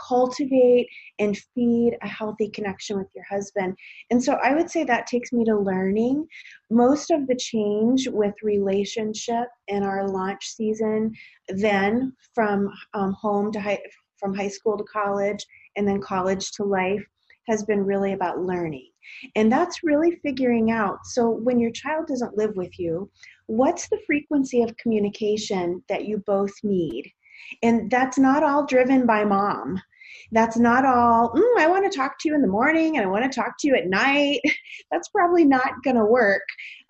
cultivate 0.09 0.89
and 1.19 1.37
feed 1.55 1.97
a 2.03 2.09
healthy 2.09 2.49
connection 2.49 2.97
with 2.97 3.09
your 3.15 3.25
husband. 3.29 3.77
And 4.11 4.23
so 4.23 4.35
I 4.35 4.55
would 4.55 4.71
say 4.71 4.85
that 4.85 5.07
takes 5.07 5.33
me 5.33 5.45
to 5.45 5.59
learning. 5.59 6.27
Most 6.71 7.11
of 7.11 7.27
the 7.27 7.37
change 7.37 8.09
with 8.09 8.35
relationship 8.43 9.47
in 9.69 9.83
our 9.83 10.09
launch 10.09 10.47
season, 10.47 11.13
then 11.49 12.13
from 12.35 12.69
um, 12.95 13.13
home 13.13 13.53
to 13.53 13.61
high, 13.61 13.81
from 14.19 14.35
high 14.35 14.49
school 14.49 14.77
to 14.77 14.85
college 14.85 15.45
and 15.77 15.87
then 15.87 16.01
college 16.01 16.53
to 16.53 16.65
life 16.65 17.05
has 17.49 17.65
been 17.65 17.85
really 17.85 18.13
about 18.13 18.41
learning. 18.41 18.89
And 19.37 19.51
that's 19.51 19.85
really 19.85 20.19
figuring 20.23 20.71
out. 20.71 20.99
So, 21.05 21.31
when 21.31 21.61
your 21.61 21.71
child 21.71 22.07
doesn't 22.09 22.37
live 22.37 22.57
with 22.57 22.77
you, 22.79 23.09
what's 23.47 23.89
the 23.89 24.01
frequency 24.07 24.63
of 24.63 24.77
communication 24.79 25.83
that 25.89 26.07
you 26.07 26.23
both 26.27 26.53
need? 26.65 27.13
And 27.63 27.91
that's 27.91 28.19
not 28.19 28.43
all 28.43 28.67
driven 28.67 29.07
by 29.07 29.25
mom. 29.25 29.81
That's 30.33 30.57
not 30.57 30.85
all, 30.85 31.31
mm, 31.31 31.59
I 31.59 31.69
want 31.69 31.91
to 31.91 31.97
talk 31.97 32.19
to 32.21 32.29
you 32.29 32.35
in 32.35 32.43
the 32.43 32.49
morning 32.49 32.97
and 32.97 33.07
I 33.07 33.09
want 33.09 33.31
to 33.31 33.41
talk 33.41 33.55
to 33.61 33.69
you 33.69 33.77
at 33.77 33.87
night. 33.87 34.41
That's 34.91 35.09
probably 35.09 35.45
not 35.45 35.83
going 35.85 35.97
to 35.97 36.05
work. 36.05 36.43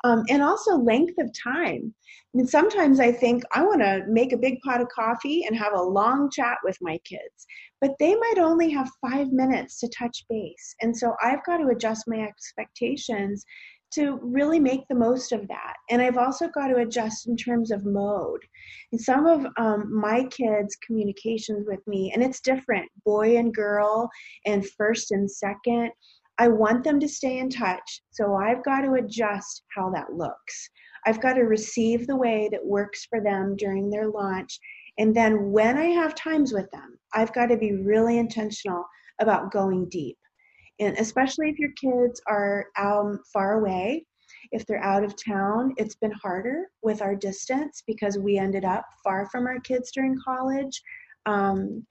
Um, 0.04 0.24
and 0.28 0.42
also, 0.42 0.76
length 0.76 1.14
of 1.18 1.30
time. 1.42 1.94
I 1.94 2.36
mean, 2.36 2.46
sometimes 2.46 3.00
I 3.00 3.12
think 3.12 3.42
I 3.52 3.62
want 3.62 3.80
to 3.80 4.04
make 4.08 4.32
a 4.32 4.38
big 4.38 4.60
pot 4.60 4.80
of 4.80 4.88
coffee 4.88 5.44
and 5.44 5.56
have 5.56 5.72
a 5.72 5.82
long 5.82 6.30
chat 6.30 6.58
with 6.64 6.76
my 6.80 6.98
kids, 7.04 7.46
but 7.80 7.92
they 7.98 8.14
might 8.14 8.38
only 8.38 8.70
have 8.70 8.90
five 9.00 9.32
minutes 9.32 9.80
to 9.80 9.88
touch 9.88 10.24
base. 10.28 10.74
And 10.82 10.96
so 10.96 11.14
I've 11.22 11.44
got 11.44 11.58
to 11.58 11.68
adjust 11.68 12.04
my 12.06 12.20
expectations 12.20 13.44
to 13.94 14.18
really 14.22 14.58
make 14.58 14.82
the 14.88 14.94
most 14.94 15.32
of 15.32 15.46
that. 15.48 15.74
And 15.90 16.02
I've 16.02 16.18
also 16.18 16.48
got 16.48 16.68
to 16.68 16.76
adjust 16.76 17.28
in 17.28 17.36
terms 17.36 17.70
of 17.70 17.86
mode. 17.86 18.42
And 18.92 19.00
some 19.00 19.26
of 19.26 19.46
um, 19.56 19.90
my 19.94 20.24
kids' 20.24 20.76
communications 20.86 21.66
with 21.66 21.80
me, 21.86 22.12
and 22.12 22.22
it's 22.22 22.40
different 22.40 22.86
boy 23.04 23.38
and 23.38 23.54
girl, 23.54 24.10
and 24.44 24.68
first 24.70 25.12
and 25.12 25.30
second. 25.30 25.90
I 26.38 26.48
want 26.48 26.84
them 26.84 27.00
to 27.00 27.08
stay 27.08 27.38
in 27.38 27.48
touch, 27.48 28.02
so 28.10 28.34
I've 28.34 28.64
got 28.64 28.82
to 28.82 28.94
adjust 28.94 29.62
how 29.74 29.90
that 29.90 30.12
looks. 30.12 30.70
I've 31.06 31.20
got 31.20 31.34
to 31.34 31.42
receive 31.42 32.06
the 32.06 32.16
way 32.16 32.48
that 32.52 32.64
works 32.64 33.06
for 33.08 33.20
them 33.20 33.56
during 33.56 33.90
their 33.90 34.08
launch. 34.08 34.58
And 34.98 35.14
then 35.14 35.52
when 35.52 35.76
I 35.78 35.86
have 35.86 36.14
times 36.14 36.52
with 36.52 36.70
them, 36.72 36.98
I've 37.14 37.32
got 37.32 37.46
to 37.46 37.56
be 37.56 37.72
really 37.72 38.18
intentional 38.18 38.84
about 39.20 39.52
going 39.52 39.88
deep 39.88 40.18
and 40.78 40.96
especially 40.98 41.48
if 41.48 41.58
your 41.58 41.72
kids 41.72 42.20
are 42.26 42.66
um, 42.78 43.20
far 43.32 43.58
away 43.58 44.04
if 44.52 44.64
they're 44.66 44.82
out 44.82 45.04
of 45.04 45.14
town 45.22 45.74
it's 45.76 45.94
been 45.96 46.12
harder 46.12 46.66
with 46.82 47.02
our 47.02 47.14
distance 47.14 47.82
because 47.86 48.18
we 48.18 48.38
ended 48.38 48.64
up 48.64 48.84
far 49.02 49.28
from 49.30 49.46
our 49.46 49.60
kids 49.60 49.90
during 49.92 50.16
college 50.24 50.80
um, 51.26 51.84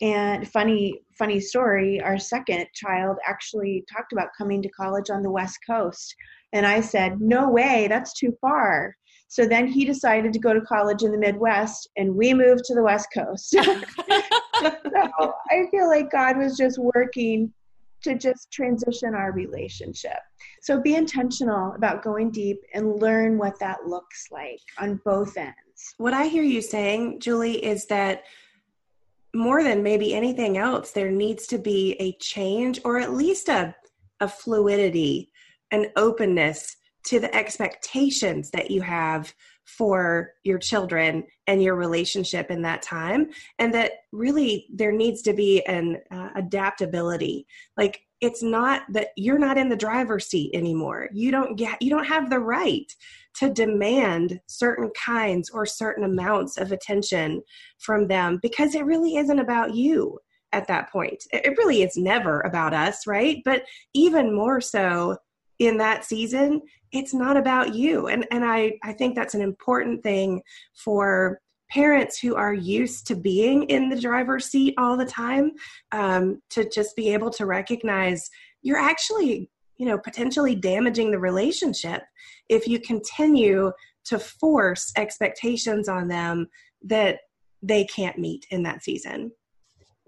and 0.00 0.48
funny 0.50 1.00
funny 1.16 1.38
story 1.38 2.00
our 2.00 2.18
second 2.18 2.66
child 2.74 3.16
actually 3.26 3.84
talked 3.92 4.12
about 4.12 4.28
coming 4.36 4.60
to 4.60 4.68
college 4.70 5.10
on 5.10 5.22
the 5.22 5.30
west 5.30 5.58
coast 5.68 6.14
and 6.52 6.66
i 6.66 6.80
said 6.80 7.20
no 7.20 7.48
way 7.48 7.86
that's 7.88 8.12
too 8.12 8.36
far 8.40 8.94
so 9.28 9.46
then 9.46 9.66
he 9.66 9.84
decided 9.84 10.32
to 10.32 10.38
go 10.38 10.52
to 10.52 10.60
college 10.62 11.02
in 11.02 11.12
the 11.12 11.18
midwest 11.18 11.88
and 11.96 12.14
we 12.14 12.34
moved 12.34 12.64
to 12.64 12.74
the 12.74 12.82
west 12.82 13.08
coast 13.14 13.50
so 13.50 13.62
i 15.50 15.64
feel 15.70 15.88
like 15.88 16.10
god 16.10 16.36
was 16.36 16.56
just 16.56 16.78
working 16.78 17.52
to 18.04 18.14
just 18.16 18.52
transition 18.52 19.14
our 19.14 19.32
relationship. 19.32 20.18
So 20.62 20.80
be 20.80 20.94
intentional 20.94 21.72
about 21.72 22.04
going 22.04 22.30
deep 22.30 22.60
and 22.74 23.00
learn 23.00 23.38
what 23.38 23.58
that 23.58 23.86
looks 23.86 24.26
like 24.30 24.60
on 24.78 25.00
both 25.04 25.36
ends. 25.36 25.54
What 25.96 26.12
I 26.12 26.26
hear 26.26 26.42
you 26.42 26.60
saying, 26.60 27.20
Julie, 27.20 27.64
is 27.64 27.86
that 27.86 28.24
more 29.34 29.62
than 29.62 29.82
maybe 29.82 30.14
anything 30.14 30.56
else, 30.56 30.92
there 30.92 31.10
needs 31.10 31.46
to 31.48 31.58
be 31.58 31.96
a 32.00 32.16
change 32.20 32.80
or 32.84 32.98
at 32.98 33.12
least 33.12 33.48
a, 33.48 33.74
a 34.20 34.28
fluidity, 34.28 35.30
an 35.70 35.86
openness 35.96 36.76
to 37.06 37.20
the 37.20 37.34
expectations 37.34 38.50
that 38.50 38.70
you 38.70 38.80
have 38.80 39.34
for 39.64 40.32
your 40.42 40.58
children 40.58 41.24
and 41.46 41.62
your 41.62 41.74
relationship 41.74 42.50
in 42.50 42.62
that 42.62 42.82
time. 42.82 43.28
And 43.58 43.72
that 43.74 43.92
really 44.12 44.66
there 44.72 44.92
needs 44.92 45.22
to 45.22 45.32
be 45.32 45.64
an 45.66 45.98
uh, 46.10 46.30
adaptability. 46.36 47.46
Like 47.76 48.00
it's 48.20 48.42
not 48.42 48.82
that 48.90 49.08
you're 49.16 49.38
not 49.38 49.58
in 49.58 49.68
the 49.68 49.76
driver's 49.76 50.26
seat 50.26 50.50
anymore. 50.54 51.08
You 51.12 51.30
don't 51.30 51.56
get 51.56 51.80
you 51.82 51.90
don't 51.90 52.06
have 52.06 52.30
the 52.30 52.38
right 52.38 52.90
to 53.34 53.50
demand 53.50 54.40
certain 54.46 54.90
kinds 54.90 55.50
or 55.50 55.66
certain 55.66 56.04
amounts 56.04 56.56
of 56.56 56.72
attention 56.72 57.42
from 57.78 58.06
them 58.06 58.38
because 58.42 58.74
it 58.74 58.84
really 58.84 59.16
isn't 59.16 59.38
about 59.38 59.74
you 59.74 60.18
at 60.52 60.68
that 60.68 60.90
point. 60.90 61.24
It 61.32 61.58
really 61.58 61.82
is 61.82 61.96
never 61.96 62.40
about 62.42 62.74
us 62.74 63.06
right? 63.06 63.42
But 63.44 63.64
even 63.92 64.34
more 64.34 64.60
so 64.60 65.16
in 65.58 65.78
that 65.78 66.04
season 66.04 66.60
it's 66.92 67.12
not 67.12 67.36
about 67.36 67.74
you. 67.74 68.06
And 68.06 68.26
and 68.30 68.44
i 68.44 68.72
i 68.82 68.92
think 68.92 69.14
that's 69.14 69.34
an 69.34 69.42
important 69.42 70.02
thing 70.02 70.42
for 70.74 71.40
parents 71.70 72.18
who 72.18 72.36
are 72.36 72.54
used 72.54 73.06
to 73.08 73.16
being 73.16 73.64
in 73.64 73.88
the 73.88 74.00
driver's 74.00 74.46
seat 74.46 74.74
all 74.78 74.96
the 74.96 75.04
time 75.04 75.50
um, 75.92 76.40
to 76.50 76.68
just 76.68 76.94
be 76.94 77.12
able 77.12 77.30
to 77.30 77.46
recognize 77.46 78.30
you're 78.62 78.78
actually 78.78 79.50
you 79.78 79.86
know 79.86 79.98
potentially 79.98 80.54
damaging 80.54 81.10
the 81.10 81.18
relationship 81.18 82.02
if 82.48 82.66
you 82.66 82.80
continue 82.80 83.72
to 84.04 84.18
force 84.18 84.92
expectations 84.96 85.88
on 85.88 86.08
them 86.08 86.46
that 86.82 87.18
they 87.62 87.84
can't 87.84 88.18
meet 88.18 88.44
in 88.50 88.62
that 88.62 88.82
season. 88.82 89.32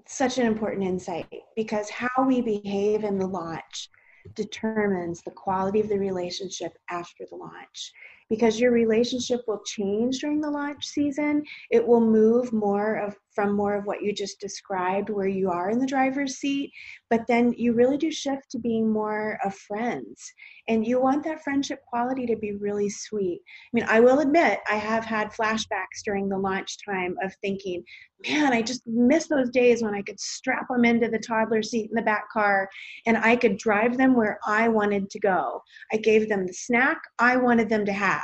Such 0.06 0.38
an 0.38 0.46
important 0.46 0.84
insight 0.84 1.26
because 1.56 1.88
how 1.88 2.26
we 2.26 2.40
behave 2.40 3.02
in 3.02 3.18
the 3.18 3.26
launch 3.26 3.88
determines 4.34 5.22
the 5.22 5.30
quality 5.30 5.80
of 5.80 5.88
the 5.88 5.98
relationship 5.98 6.72
after 6.90 7.24
the 7.30 7.36
launch 7.36 7.92
because 8.28 8.60
your 8.60 8.72
relationship 8.72 9.40
will 9.46 9.62
change 9.64 10.18
during 10.18 10.40
the 10.40 10.50
launch 10.50 10.84
season 10.84 11.42
it 11.70 11.86
will 11.86 12.00
move 12.00 12.52
more 12.52 12.96
of 12.96 13.16
from 13.36 13.54
more 13.54 13.74
of 13.74 13.84
what 13.84 14.02
you 14.02 14.12
just 14.14 14.40
described, 14.40 15.10
where 15.10 15.28
you 15.28 15.50
are 15.50 15.68
in 15.68 15.78
the 15.78 15.86
driver's 15.86 16.36
seat, 16.36 16.72
but 17.10 17.20
then 17.28 17.52
you 17.56 17.74
really 17.74 17.98
do 17.98 18.10
shift 18.10 18.50
to 18.50 18.58
being 18.58 18.90
more 18.90 19.38
of 19.44 19.54
friends. 19.54 20.32
And 20.68 20.84
you 20.86 21.00
want 21.00 21.22
that 21.24 21.44
friendship 21.44 21.80
quality 21.86 22.26
to 22.26 22.36
be 22.36 22.52
really 22.52 22.88
sweet. 22.88 23.42
I 23.44 23.70
mean, 23.74 23.84
I 23.88 24.00
will 24.00 24.20
admit, 24.20 24.60
I 24.68 24.76
have 24.76 25.04
had 25.04 25.32
flashbacks 25.32 26.02
during 26.02 26.28
the 26.28 26.38
launch 26.38 26.78
time 26.84 27.14
of 27.22 27.34
thinking, 27.42 27.84
man, 28.26 28.54
I 28.54 28.62
just 28.62 28.80
miss 28.86 29.28
those 29.28 29.50
days 29.50 29.82
when 29.82 29.94
I 29.94 30.00
could 30.00 30.18
strap 30.18 30.66
them 30.70 30.86
into 30.86 31.08
the 31.08 31.18
toddler 31.18 31.62
seat 31.62 31.90
in 31.90 31.94
the 31.94 32.02
back 32.02 32.30
car 32.30 32.68
and 33.04 33.18
I 33.18 33.36
could 33.36 33.58
drive 33.58 33.98
them 33.98 34.16
where 34.16 34.38
I 34.46 34.68
wanted 34.68 35.10
to 35.10 35.20
go. 35.20 35.60
I 35.92 35.98
gave 35.98 36.28
them 36.28 36.46
the 36.46 36.54
snack 36.54 36.98
I 37.18 37.36
wanted 37.36 37.68
them 37.68 37.84
to 37.84 37.92
have, 37.92 38.15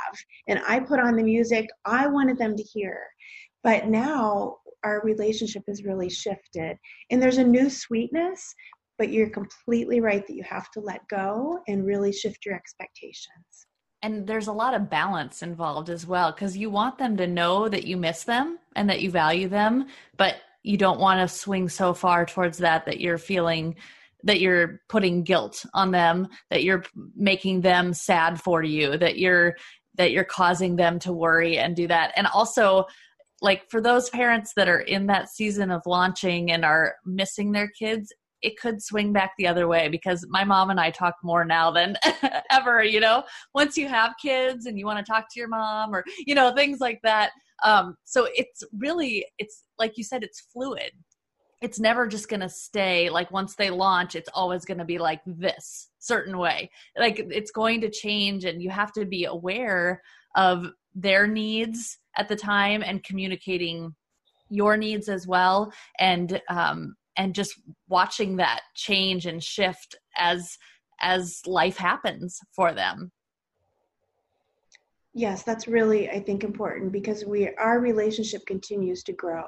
and 0.47 0.61
I 0.67 0.79
put 0.79 0.99
on 0.99 1.15
the 1.15 1.23
music 1.23 1.67
I 1.85 2.07
wanted 2.07 2.37
them 2.37 2.55
to 2.55 2.63
hear. 2.63 2.99
But 3.63 3.87
now 3.87 4.57
our 4.83 5.01
relationship 5.03 5.63
has 5.67 5.83
really 5.83 6.09
shifted. 6.09 6.77
And 7.09 7.21
there's 7.21 7.37
a 7.37 7.43
new 7.43 7.69
sweetness, 7.69 8.53
but 8.97 9.09
you're 9.09 9.29
completely 9.29 10.01
right 10.01 10.25
that 10.27 10.35
you 10.35 10.43
have 10.43 10.69
to 10.71 10.79
let 10.79 11.07
go 11.09 11.59
and 11.67 11.85
really 11.85 12.11
shift 12.11 12.45
your 12.45 12.55
expectations. 12.55 13.67
And 14.01 14.27
there's 14.27 14.47
a 14.47 14.53
lot 14.53 14.73
of 14.73 14.89
balance 14.89 15.41
involved 15.41 15.89
as 15.89 16.05
well 16.05 16.33
because 16.33 16.57
you 16.57 16.69
want 16.69 16.97
them 16.97 17.15
to 17.17 17.25
know 17.25 17.69
that 17.69 17.85
you 17.85 17.95
miss 17.95 18.25
them 18.25 18.59
and 18.75 18.89
that 18.89 19.01
you 19.01 19.09
value 19.09 19.47
them, 19.47 19.87
but 20.17 20.35
you 20.61 20.77
don't 20.77 20.99
want 20.99 21.21
to 21.21 21.33
swing 21.33 21.69
so 21.69 21.93
far 21.93 22.25
towards 22.25 22.57
that 22.57 22.85
that 22.85 22.99
you're 22.99 23.17
feeling 23.17 23.75
that 24.25 24.39
you're 24.39 24.81
putting 24.87 25.23
guilt 25.23 25.65
on 25.73 25.91
them, 25.91 26.27
that 26.49 26.63
you're 26.63 26.83
making 27.15 27.61
them 27.61 27.93
sad 27.93 28.41
for 28.41 28.63
you, 28.63 28.97
that 28.97 29.17
you're 29.17 29.55
that 29.95 30.11
you're 30.11 30.23
causing 30.23 30.75
them 30.75 30.99
to 30.99 31.13
worry 31.13 31.57
and 31.57 31.75
do 31.75 31.87
that. 31.87 32.13
And 32.15 32.27
also 32.27 32.85
like 33.41 33.69
for 33.69 33.81
those 33.81 34.09
parents 34.09 34.53
that 34.55 34.69
are 34.69 34.81
in 34.81 35.07
that 35.07 35.29
season 35.29 35.69
of 35.71 35.81
launching 35.85 36.51
and 36.51 36.63
are 36.63 36.95
missing 37.05 37.51
their 37.51 37.67
kids 37.67 38.11
it 38.43 38.59
could 38.59 38.83
swing 38.83 39.13
back 39.13 39.31
the 39.37 39.47
other 39.47 39.67
way 39.67 39.87
because 39.87 40.25
my 40.29 40.43
mom 40.43 40.69
and 40.69 40.79
I 40.79 40.91
talk 40.91 41.15
more 41.23 41.45
now 41.45 41.71
than 41.71 41.95
ever, 42.51 42.83
you 42.83 42.99
know, 42.99 43.23
once 43.55 43.77
you 43.77 43.87
have 43.87 44.13
kids 44.21 44.65
and 44.65 44.77
you 44.77 44.85
want 44.85 45.03
to 45.03 45.11
talk 45.11 45.27
to 45.31 45.39
your 45.39 45.47
mom 45.47 45.95
or, 45.95 46.03
you 46.27 46.35
know, 46.35 46.53
things 46.53 46.79
like 46.79 46.99
that. 47.03 47.31
Um, 47.63 47.95
so 48.03 48.27
it's 48.35 48.63
really, 48.77 49.25
it's 49.39 49.63
like 49.79 49.97
you 49.97 50.03
said, 50.03 50.23
it's 50.23 50.41
fluid. 50.53 50.91
It's 51.63 51.79
never 51.79 52.07
just 52.07 52.27
going 52.27 52.41
to 52.41 52.49
stay 52.49 53.09
like 53.09 53.31
once 53.31 53.55
they 53.55 53.69
launch, 53.69 54.15
it's 54.15 54.29
always 54.33 54.65
going 54.65 54.79
to 54.79 54.85
be 54.85 54.99
like 54.99 55.21
this 55.25 55.89
certain 55.99 56.37
way. 56.37 56.69
Like 56.97 57.19
it's 57.31 57.51
going 57.51 57.81
to 57.81 57.89
change 57.89 58.43
and 58.43 58.61
you 58.61 58.69
have 58.69 58.91
to 58.93 59.05
be 59.05 59.25
aware 59.25 60.01
of 60.35 60.67
their 60.93 61.25
needs 61.25 61.97
at 62.17 62.27
the 62.27 62.35
time 62.35 62.83
and 62.85 63.03
communicating 63.03 63.95
your 64.49 64.77
needs 64.77 65.09
as 65.09 65.25
well 65.25 65.73
and 65.99 66.41
um, 66.49 66.95
and 67.17 67.33
just 67.33 67.59
watching 67.87 68.37
that 68.37 68.61
change 68.75 69.25
and 69.25 69.43
shift 69.43 69.95
as 70.17 70.57
as 71.01 71.41
life 71.45 71.77
happens 71.77 72.39
for 72.55 72.71
them 72.71 73.11
yes 75.13 75.43
that's 75.43 75.67
really 75.67 76.09
i 76.09 76.19
think 76.19 76.43
important 76.43 76.91
because 76.91 77.25
we 77.25 77.49
our 77.55 77.79
relationship 77.79 78.45
continues 78.45 79.03
to 79.03 79.13
grow 79.13 79.43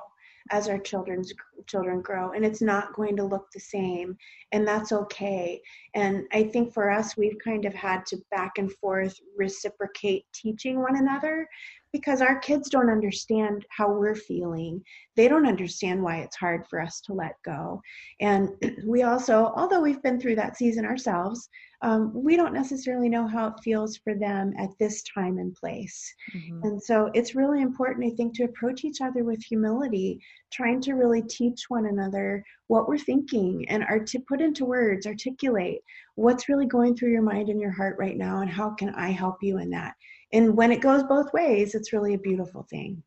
as 0.51 0.69
our 0.69 0.79
children's 0.79 1.33
children 1.67 2.01
grow 2.01 2.31
and 2.31 2.45
it's 2.45 2.61
not 2.61 2.93
going 2.93 3.15
to 3.15 3.23
look 3.23 3.47
the 3.51 3.59
same 3.59 4.15
and 4.51 4.67
that's 4.67 4.91
okay 4.91 5.59
and 5.95 6.23
i 6.33 6.43
think 6.43 6.73
for 6.73 6.91
us 6.91 7.17
we've 7.17 7.37
kind 7.43 7.65
of 7.65 7.73
had 7.73 8.05
to 8.05 8.17
back 8.29 8.57
and 8.57 8.71
forth 8.73 9.15
reciprocate 9.37 10.23
teaching 10.33 10.79
one 10.81 10.97
another 10.97 11.47
because 11.95 12.21
our 12.21 12.37
kids 12.39 12.69
don't 12.69 12.89
understand 12.89 13.65
how 13.69 13.89
we're 13.89 14.15
feeling. 14.15 14.83
They 15.15 15.29
don't 15.29 15.47
understand 15.47 16.03
why 16.03 16.17
it's 16.17 16.35
hard 16.35 16.67
for 16.67 16.81
us 16.81 16.99
to 17.05 17.13
let 17.13 17.41
go. 17.45 17.81
And 18.19 18.49
we 18.85 19.03
also, 19.03 19.53
although 19.55 19.79
we've 19.79 20.03
been 20.03 20.19
through 20.19 20.35
that 20.35 20.57
season 20.57 20.83
ourselves, 20.83 21.47
um, 21.85 22.11
we 22.13 22.35
don't 22.35 22.53
necessarily 22.53 23.09
know 23.09 23.27
how 23.27 23.47
it 23.47 23.59
feels 23.63 23.95
for 23.97 24.15
them 24.15 24.53
at 24.57 24.69
this 24.79 25.03
time 25.03 25.37
and 25.37 25.53
place. 25.53 26.11
Mm-hmm. 26.35 26.63
And 26.63 26.81
so 26.81 27.11
it's 27.13 27.35
really 27.35 27.61
important, 27.61 28.11
I 28.11 28.15
think, 28.15 28.35
to 28.35 28.45
approach 28.45 28.83
each 28.83 29.01
other 29.01 29.23
with 29.23 29.43
humility, 29.43 30.19
trying 30.51 30.81
to 30.81 30.93
really 30.93 31.21
teach 31.21 31.65
one 31.67 31.85
another 31.85 32.43
what 32.67 32.87
we're 32.87 32.97
thinking 32.97 33.69
and 33.69 33.83
are 33.83 33.99
to 33.99 34.19
put 34.27 34.41
into 34.41 34.65
words, 34.65 35.05
articulate 35.05 35.81
what's 36.15 36.49
really 36.49 36.65
going 36.65 36.95
through 36.95 37.11
your 37.11 37.21
mind 37.21 37.49
and 37.49 37.61
your 37.61 37.71
heart 37.71 37.97
right 37.99 38.17
now, 38.17 38.41
and 38.41 38.49
how 38.49 38.71
can 38.71 38.89
I 38.95 39.11
help 39.11 39.37
you 39.43 39.59
in 39.59 39.69
that 39.69 39.93
and 40.33 40.55
when 40.57 40.71
it 40.71 40.81
goes 40.81 41.03
both 41.03 41.31
ways 41.33 41.75
it's 41.75 41.93
really 41.93 42.13
a 42.13 42.19
beautiful 42.19 42.63
thing 42.69 43.01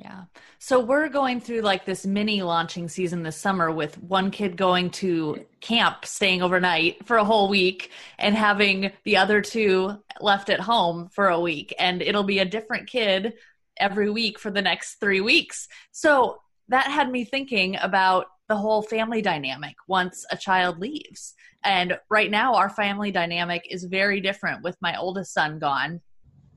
yeah. 0.00 0.24
So 0.58 0.80
we're 0.80 1.08
going 1.08 1.40
through 1.40 1.60
like 1.60 1.84
this 1.84 2.06
mini 2.06 2.42
launching 2.42 2.88
season 2.88 3.22
this 3.22 3.36
summer 3.36 3.70
with 3.70 4.02
one 4.02 4.30
kid 4.30 4.56
going 4.56 4.90
to 4.90 5.44
camp, 5.60 6.06
staying 6.06 6.42
overnight 6.42 7.06
for 7.06 7.18
a 7.18 7.24
whole 7.24 7.50
week, 7.50 7.90
and 8.18 8.34
having 8.34 8.92
the 9.04 9.18
other 9.18 9.42
two 9.42 9.98
left 10.20 10.48
at 10.48 10.60
home 10.60 11.08
for 11.08 11.28
a 11.28 11.40
week. 11.40 11.74
And 11.78 12.00
it'll 12.00 12.24
be 12.24 12.38
a 12.38 12.46
different 12.46 12.88
kid 12.88 13.34
every 13.76 14.10
week 14.10 14.38
for 14.38 14.50
the 14.50 14.62
next 14.62 14.94
three 14.94 15.20
weeks. 15.20 15.68
So 15.92 16.40
that 16.68 16.86
had 16.86 17.10
me 17.10 17.24
thinking 17.24 17.76
about 17.76 18.26
the 18.48 18.56
whole 18.56 18.82
family 18.82 19.20
dynamic 19.20 19.76
once 19.86 20.24
a 20.30 20.36
child 20.36 20.78
leaves. 20.78 21.34
And 21.62 21.98
right 22.08 22.30
now, 22.30 22.54
our 22.54 22.70
family 22.70 23.10
dynamic 23.10 23.66
is 23.68 23.84
very 23.84 24.22
different 24.22 24.62
with 24.62 24.76
my 24.80 24.96
oldest 24.96 25.34
son 25.34 25.58
gone 25.58 26.00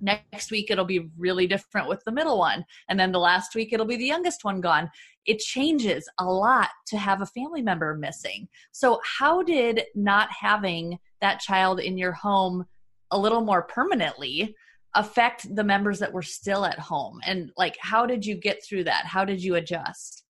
next 0.03 0.51
week 0.51 0.69
it'll 0.69 0.85
be 0.85 1.09
really 1.17 1.47
different 1.47 1.87
with 1.87 2.03
the 2.03 2.11
middle 2.11 2.37
one 2.37 2.65
and 2.89 2.99
then 2.99 3.11
the 3.11 3.19
last 3.19 3.55
week 3.55 3.71
it'll 3.71 3.85
be 3.85 3.95
the 3.95 4.05
youngest 4.05 4.43
one 4.43 4.61
gone. 4.61 4.89
It 5.25 5.39
changes 5.39 6.07
a 6.19 6.25
lot 6.25 6.69
to 6.87 6.97
have 6.97 7.21
a 7.21 7.25
family 7.25 7.61
member 7.61 7.95
missing. 7.95 8.47
So 8.71 8.99
how 9.03 9.41
did 9.41 9.83
not 9.95 10.29
having 10.31 10.99
that 11.21 11.39
child 11.39 11.79
in 11.79 11.97
your 11.97 12.11
home 12.11 12.65
a 13.11 13.17
little 13.17 13.41
more 13.41 13.63
permanently 13.63 14.55
affect 14.95 15.55
the 15.55 15.63
members 15.63 15.99
that 15.99 16.13
were 16.13 16.21
still 16.21 16.65
at 16.65 16.79
home? 16.79 17.19
And 17.25 17.51
like 17.57 17.77
how 17.79 18.05
did 18.05 18.25
you 18.25 18.35
get 18.35 18.63
through 18.63 18.83
that? 18.83 19.05
How 19.05 19.23
did 19.23 19.41
you 19.41 19.55
adjust 19.55 20.22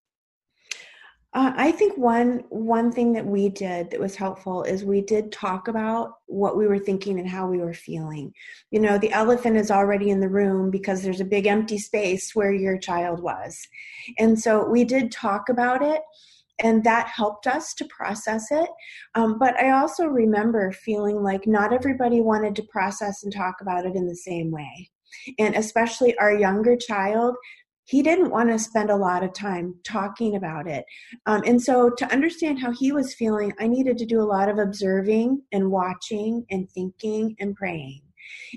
uh, 1.36 1.52
I 1.56 1.72
think 1.72 1.98
one 1.98 2.44
one 2.50 2.92
thing 2.92 3.14
that 3.14 3.26
we 3.26 3.50
did 3.50 3.90
that 3.90 4.00
was 4.00 4.16
helpful 4.16 4.64
is 4.64 4.84
we 4.84 5.02
did 5.02 5.32
talk 5.32 5.68
about 5.68 6.14
what 6.28 6.56
we 6.58 6.68
were 6.68 6.78
thinking 6.78 7.20
and 7.20 7.28
how 7.28 7.48
we 7.48 7.58
were 7.58 7.74
feeling. 7.74 8.32
You 8.70 8.80
know, 8.80 9.00
the 9.00 9.12
elephant 9.12 9.58
is 9.58 9.72
already 9.72 10.12
in 10.12 10.20
the 10.20 10.30
room 10.30 10.70
because 10.70 11.02
there's 11.02 11.22
a 11.22 11.26
big 11.26 11.48
empty 11.48 11.80
space 11.80 12.36
where 12.36 12.54
your 12.54 12.78
child 12.78 13.20
was, 13.20 13.68
and 14.20 14.40
so 14.40 14.68
we 14.68 14.84
did 14.84 15.12
talk 15.12 15.50
about 15.50 15.82
it, 15.82 16.02
and 16.60 16.84
that 16.84 17.08
helped 17.08 17.48
us 17.48 17.74
to 17.76 17.86
process 17.86 18.52
it. 18.52 18.70
Um, 19.16 19.40
but 19.40 19.60
I 19.60 19.72
also 19.72 20.06
remember 20.06 20.72
feeling 20.72 21.24
like 21.24 21.48
not 21.48 21.74
everybody 21.74 22.22
wanted 22.22 22.56
to 22.58 22.64
process 22.64 23.24
and 23.24 23.34
talk 23.34 23.56
about 23.60 23.88
it 23.88 23.96
in 23.96 24.08
the 24.08 24.16
same 24.16 24.52
way, 24.52 24.92
and 25.40 25.56
especially 25.56 26.16
our 26.20 26.38
younger 26.38 26.76
child 26.76 27.36
he 27.86 28.02
didn't 28.02 28.32
want 28.32 28.50
to 28.50 28.60
spend 28.60 28.90
a 28.90 28.96
lot 28.96 29.24
of 29.24 29.34
time 29.34 29.76
talking 29.84 30.36
about 30.36 30.68
it. 30.68 30.86
Um, 31.26 31.42
and 31.46 31.62
so, 31.62 31.90
to 31.90 32.12
understand 32.12 32.60
how 32.60 32.72
he 32.72 32.92
was 32.92 33.16
feeling, 33.16 33.52
I 33.60 33.68
needed 33.68 33.98
to 33.98 34.06
do 34.06 34.22
a 34.22 34.24
lot 34.24 34.50
of 34.50 34.60
observing 34.60 35.42
and 35.52 35.72
watching 35.72 36.46
and 36.50 36.70
thinking 36.70 37.36
and 37.40 37.56
praying. 37.56 38.03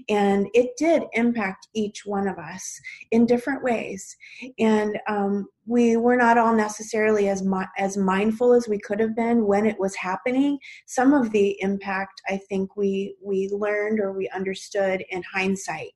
And 0.09 0.49
it 0.55 0.71
did 0.77 1.05
impact 1.13 1.69
each 1.75 2.05
one 2.05 2.29
of 2.29 2.39
us 2.39 2.79
in 3.11 3.27
different 3.27 3.63
ways. 3.63 4.17
And 4.59 4.99
um, 5.09 5.47
we 5.67 5.97
were 5.97 6.17
not 6.17 6.39
all 6.39 6.55
necessarily 6.55 7.29
as 7.29 7.43
mi- 7.43 7.65
as 7.77 7.97
mindful 7.97 8.53
as 8.53 8.69
we 8.69 8.79
could 8.79 9.01
have 9.01 9.17
been 9.17 9.47
when 9.47 9.67
it 9.67 9.79
was 9.79 9.97
happening. 9.97 10.59
Some 10.87 11.13
of 11.13 11.31
the 11.33 11.57
impact, 11.61 12.21
I 12.29 12.39
think, 12.49 12.77
we 12.77 13.17
we 13.23 13.49
learned 13.53 14.01
or 14.01 14.13
we 14.13 14.29
understood 14.31 15.05
in 15.11 15.23
hindsight. 15.23 15.93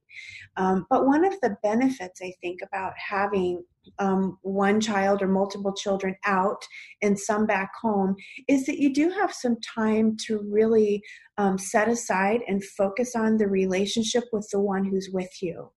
Um, 0.56 0.86
but 0.90 1.06
one 1.06 1.24
of 1.24 1.40
the 1.40 1.56
benefits, 1.62 2.20
I 2.22 2.32
think, 2.40 2.60
about 2.62 2.92
having 2.96 3.62
um, 3.98 4.38
one 4.42 4.80
child 4.80 5.22
or 5.22 5.28
multiple 5.28 5.74
children 5.74 6.14
out 6.24 6.62
and 7.02 7.18
some 7.18 7.46
back 7.46 7.70
home 7.80 8.14
is 8.48 8.66
that 8.66 8.78
you 8.78 8.92
do 8.92 9.10
have 9.10 9.32
some 9.32 9.56
time 9.60 10.16
to 10.26 10.40
really 10.50 11.02
um, 11.38 11.58
set 11.58 11.88
aside 11.88 12.40
and 12.46 12.64
focus 12.64 13.14
on 13.16 13.36
the 13.36 13.48
relationship 13.48 14.24
with 14.32 14.48
the 14.52 14.60
one 14.60 14.84
who's 14.84 15.10
with 15.12 15.30
you. 15.42 15.70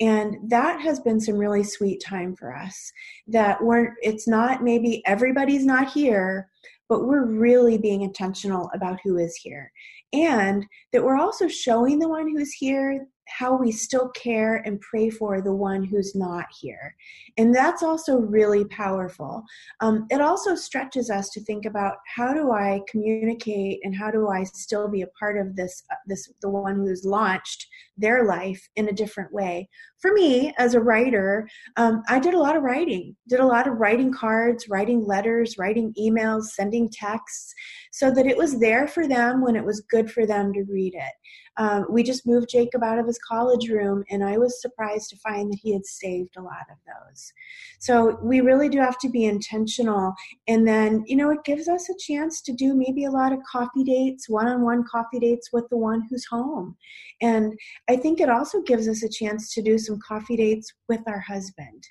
And 0.00 0.50
that 0.50 0.80
has 0.80 1.00
been 1.00 1.20
some 1.20 1.36
really 1.36 1.64
sweet 1.64 2.02
time 2.04 2.34
for 2.36 2.54
us 2.54 2.92
that 3.28 3.62
we're 3.62 3.94
it's 4.02 4.26
not 4.26 4.62
maybe 4.62 5.02
everybody's 5.06 5.64
not 5.64 5.92
here 5.92 6.48
but 6.88 7.06
we're 7.06 7.26
really 7.26 7.78
being 7.78 8.02
intentional 8.02 8.70
about 8.74 9.00
who 9.02 9.16
is 9.16 9.34
here. 9.36 9.72
And 10.12 10.64
that 10.92 11.02
we're 11.02 11.18
also 11.18 11.48
showing 11.48 11.98
the 11.98 12.08
one 12.08 12.28
who's 12.28 12.52
here 12.52 13.06
how 13.28 13.56
we 13.56 13.72
still 13.72 14.08
care 14.10 14.56
and 14.66 14.80
pray 14.80 15.10
for 15.10 15.40
the 15.40 15.54
one 15.54 15.84
who's 15.84 16.14
not 16.14 16.46
here. 16.60 16.94
And 17.36 17.54
that's 17.54 17.82
also 17.82 18.16
really 18.16 18.64
powerful. 18.66 19.42
Um, 19.80 20.06
it 20.10 20.20
also 20.20 20.54
stretches 20.54 21.10
us 21.10 21.30
to 21.30 21.40
think 21.40 21.64
about 21.64 21.96
how 22.16 22.34
do 22.34 22.52
I 22.52 22.82
communicate 22.88 23.80
and 23.82 23.94
how 23.94 24.10
do 24.10 24.28
I 24.28 24.44
still 24.44 24.88
be 24.88 25.02
a 25.02 25.08
part 25.18 25.38
of 25.38 25.56
this, 25.56 25.82
uh, 25.90 25.96
this 26.06 26.32
the 26.42 26.50
one 26.50 26.76
who's 26.76 27.04
launched 27.04 27.66
their 27.96 28.24
life 28.24 28.68
in 28.76 28.88
a 28.88 28.92
different 28.92 29.32
way 29.32 29.68
for 30.04 30.12
me 30.12 30.52
as 30.58 30.74
a 30.74 30.80
writer, 30.80 31.48
um, 31.78 32.02
I 32.10 32.18
did 32.18 32.34
a 32.34 32.38
lot 32.38 32.56
of 32.56 32.62
writing, 32.62 33.16
did 33.26 33.40
a 33.40 33.46
lot 33.46 33.66
of 33.66 33.78
writing 33.78 34.12
cards, 34.12 34.68
writing 34.68 35.02
letters, 35.02 35.56
writing 35.56 35.94
emails, 35.98 36.42
sending 36.48 36.90
texts, 36.90 37.54
so 37.90 38.10
that 38.10 38.26
it 38.26 38.36
was 38.36 38.60
there 38.60 38.86
for 38.86 39.08
them 39.08 39.40
when 39.40 39.56
it 39.56 39.64
was 39.64 39.80
good 39.88 40.10
for 40.10 40.26
them 40.26 40.52
to 40.52 40.64
read 40.64 40.92
it. 40.94 41.14
Um, 41.56 41.86
we 41.88 42.02
just 42.02 42.26
moved 42.26 42.48
Jacob 42.50 42.82
out 42.82 42.98
of 42.98 43.06
his 43.06 43.18
college 43.18 43.68
room, 43.68 44.04
and 44.10 44.24
I 44.24 44.38
was 44.38 44.60
surprised 44.60 45.10
to 45.10 45.16
find 45.18 45.52
that 45.52 45.58
he 45.62 45.72
had 45.72 45.86
saved 45.86 46.36
a 46.36 46.42
lot 46.42 46.66
of 46.70 46.76
those. 46.86 47.32
So 47.78 48.18
we 48.22 48.40
really 48.40 48.68
do 48.68 48.78
have 48.78 48.98
to 48.98 49.08
be 49.08 49.24
intentional. 49.24 50.14
And 50.48 50.66
then, 50.66 51.04
you 51.06 51.16
know, 51.16 51.30
it 51.30 51.44
gives 51.44 51.68
us 51.68 51.88
a 51.88 51.94
chance 51.98 52.40
to 52.42 52.52
do 52.52 52.74
maybe 52.74 53.04
a 53.04 53.10
lot 53.10 53.32
of 53.32 53.38
coffee 53.50 53.84
dates, 53.84 54.28
one 54.28 54.48
on 54.48 54.62
one 54.62 54.84
coffee 54.90 55.20
dates 55.20 55.52
with 55.52 55.68
the 55.70 55.76
one 55.76 56.02
who's 56.08 56.26
home. 56.26 56.76
And 57.20 57.54
I 57.88 57.96
think 57.96 58.20
it 58.20 58.28
also 58.28 58.60
gives 58.62 58.88
us 58.88 59.02
a 59.02 59.08
chance 59.08 59.52
to 59.54 59.62
do 59.62 59.78
some 59.78 59.98
coffee 60.06 60.36
dates 60.36 60.72
with 60.88 61.00
our 61.06 61.20
husband. 61.20 61.86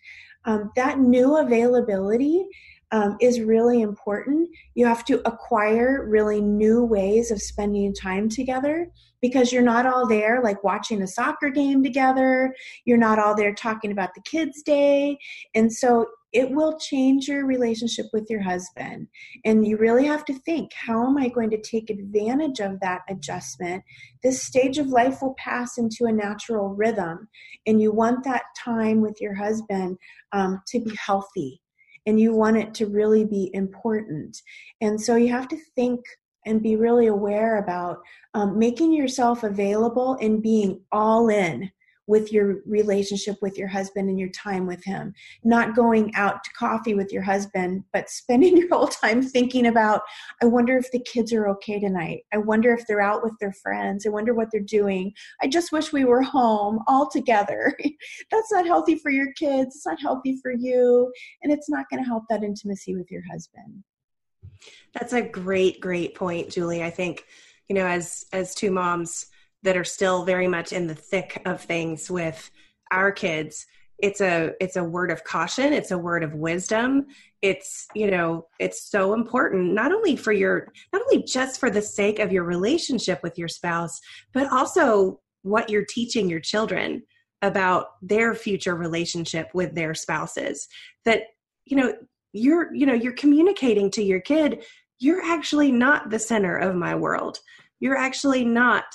Um, 0.45 0.71
that 0.75 0.99
new 0.99 1.37
availability 1.37 2.45
um, 2.93 3.17
is 3.19 3.41
really 3.41 3.81
important. 3.81 4.47
You 4.75 4.85
have 4.85 5.03
to 5.05 5.27
acquire 5.27 6.07
really 6.07 6.39
new 6.39 6.85
ways 6.85 7.31
of 7.31 7.41
spending 7.41 7.91
time 7.93 8.29
together 8.29 8.87
because 9.19 9.51
you're 9.51 9.63
not 9.63 9.87
all 9.87 10.07
there 10.07 10.41
like 10.43 10.63
watching 10.63 11.01
a 11.01 11.07
soccer 11.07 11.49
game 11.49 11.83
together. 11.83 12.53
You're 12.85 12.99
not 12.99 13.17
all 13.17 13.35
there 13.35 13.53
talking 13.53 13.91
about 13.91 14.13
the 14.13 14.21
kids' 14.21 14.61
day. 14.61 15.17
And 15.55 15.73
so 15.73 16.05
it 16.33 16.51
will 16.51 16.77
change 16.77 17.27
your 17.27 17.47
relationship 17.47 18.05
with 18.13 18.27
your 18.29 18.41
husband. 18.41 19.07
And 19.43 19.65
you 19.65 19.77
really 19.77 20.05
have 20.05 20.23
to 20.25 20.33
think 20.33 20.71
how 20.75 21.07
am 21.07 21.17
I 21.17 21.29
going 21.29 21.49
to 21.49 21.61
take 21.61 21.89
advantage 21.89 22.59
of 22.59 22.79
that 22.81 23.01
adjustment? 23.09 23.83
This 24.21 24.43
stage 24.43 24.77
of 24.77 24.87
life 24.87 25.19
will 25.21 25.35
pass 25.39 25.79
into 25.79 26.05
a 26.05 26.11
natural 26.11 26.69
rhythm, 26.69 27.27
and 27.65 27.81
you 27.81 27.91
want 27.91 28.23
that 28.25 28.43
time 28.63 29.01
with 29.01 29.19
your 29.19 29.35
husband 29.35 29.97
um, 30.31 30.61
to 30.67 30.79
be 30.79 30.95
healthy 30.95 31.62
and 32.05 32.19
you 32.19 32.33
want 32.33 32.57
it 32.57 32.73
to 32.75 32.85
really 32.87 33.25
be 33.25 33.49
important. 33.53 34.41
And 34.81 34.99
so 34.99 35.15
you 35.15 35.29
have 35.29 35.47
to 35.49 35.57
think 35.75 36.01
and 36.45 36.61
be 36.61 36.75
really 36.75 37.07
aware 37.07 37.57
about 37.57 37.99
um, 38.33 38.59
making 38.59 38.93
yourself 38.93 39.43
available 39.43 40.17
and 40.21 40.41
being 40.41 40.81
all 40.91 41.29
in 41.29 41.71
with 42.07 42.31
your 42.33 42.57
relationship 42.65 43.37
with 43.41 43.57
your 43.57 43.67
husband 43.67 44.09
and 44.09 44.19
your 44.19 44.29
time 44.29 44.67
with 44.67 44.83
him. 44.83 45.13
Not 45.43 45.75
going 45.75 46.13
out 46.15 46.43
to 46.43 46.51
coffee 46.51 46.95
with 46.95 47.13
your 47.13 47.21
husband, 47.21 47.83
but 47.93 48.09
spending 48.09 48.57
your 48.57 48.69
whole 48.69 48.87
time 48.87 49.21
thinking 49.21 49.67
about, 49.67 50.01
I 50.41 50.45
wonder 50.45 50.77
if 50.77 50.91
the 50.91 50.99
kids 50.99 51.31
are 51.33 51.47
okay 51.49 51.79
tonight. 51.79 52.23
I 52.33 52.37
wonder 52.37 52.73
if 52.73 52.85
they're 52.87 53.01
out 53.01 53.23
with 53.23 53.33
their 53.39 53.53
friends. 53.53 54.05
I 54.05 54.09
wonder 54.09 54.33
what 54.33 54.49
they're 54.51 54.61
doing. 54.61 55.13
I 55.41 55.47
just 55.47 55.71
wish 55.71 55.93
we 55.93 56.05
were 56.05 56.21
home 56.21 56.79
all 56.87 57.09
together. 57.09 57.75
That's 58.31 58.51
not 58.51 58.65
healthy 58.65 58.95
for 58.97 59.11
your 59.11 59.31
kids. 59.33 59.75
It's 59.75 59.85
not 59.85 60.01
healthy 60.01 60.39
for 60.41 60.51
you. 60.51 61.11
And 61.41 61.53
it's 61.53 61.69
not 61.69 61.85
going 61.89 62.03
to 62.03 62.07
help 62.07 62.23
that 62.29 62.43
intimacy 62.43 62.95
with 62.95 63.09
your 63.09 63.23
husband. 63.31 63.83
That's 64.93 65.13
a 65.13 65.21
great, 65.21 65.79
great 65.79 66.15
point, 66.15 66.49
Julie. 66.49 66.83
I 66.83 66.89
think, 66.89 67.25
you 67.67 67.75
know, 67.75 67.85
as 67.85 68.25
as 68.31 68.55
two 68.55 68.71
moms, 68.71 69.27
that 69.63 69.77
are 69.77 69.83
still 69.83 70.23
very 70.23 70.47
much 70.47 70.71
in 70.73 70.87
the 70.87 70.95
thick 70.95 71.41
of 71.45 71.61
things 71.61 72.09
with 72.11 72.51
our 72.91 73.11
kids 73.11 73.65
it's 74.03 74.19
a 74.19 74.51
it's 74.59 74.75
a 74.75 74.83
word 74.83 75.11
of 75.11 75.23
caution 75.23 75.71
it's 75.71 75.91
a 75.91 75.97
word 75.97 76.23
of 76.23 76.33
wisdom. 76.33 77.05
It's 77.41 77.87
you 77.95 78.11
know 78.11 78.47
it's 78.59 78.89
so 78.89 79.13
important 79.13 79.73
not 79.73 79.93
only 79.93 80.17
for 80.17 80.33
your 80.33 80.71
not 80.91 81.01
only 81.03 81.23
just 81.23 81.59
for 81.59 81.69
the 81.69 81.81
sake 81.81 82.19
of 82.19 82.31
your 82.31 82.43
relationship 82.43 83.21
with 83.23 83.37
your 83.37 83.47
spouse 83.47 83.99
but 84.33 84.51
also 84.51 85.21
what 85.43 85.69
you're 85.69 85.85
teaching 85.85 86.29
your 86.29 86.41
children 86.41 87.03
about 87.41 87.87
their 88.01 88.33
future 88.33 88.75
relationship 88.75 89.49
with 89.53 89.73
their 89.75 89.93
spouses. 89.93 90.67
That 91.05 91.21
you 91.63 91.77
know 91.77 91.93
you're 92.33 92.73
you 92.73 92.85
know 92.85 92.93
you're 92.93 93.13
communicating 93.13 93.89
to 93.91 94.03
your 94.03 94.21
kid 94.21 94.65
you're 94.99 95.23
actually 95.23 95.71
not 95.71 96.09
the 96.09 96.19
center 96.19 96.57
of 96.57 96.75
my 96.75 96.93
world. 96.95 97.39
You're 97.79 97.97
actually 97.97 98.43
not 98.45 98.85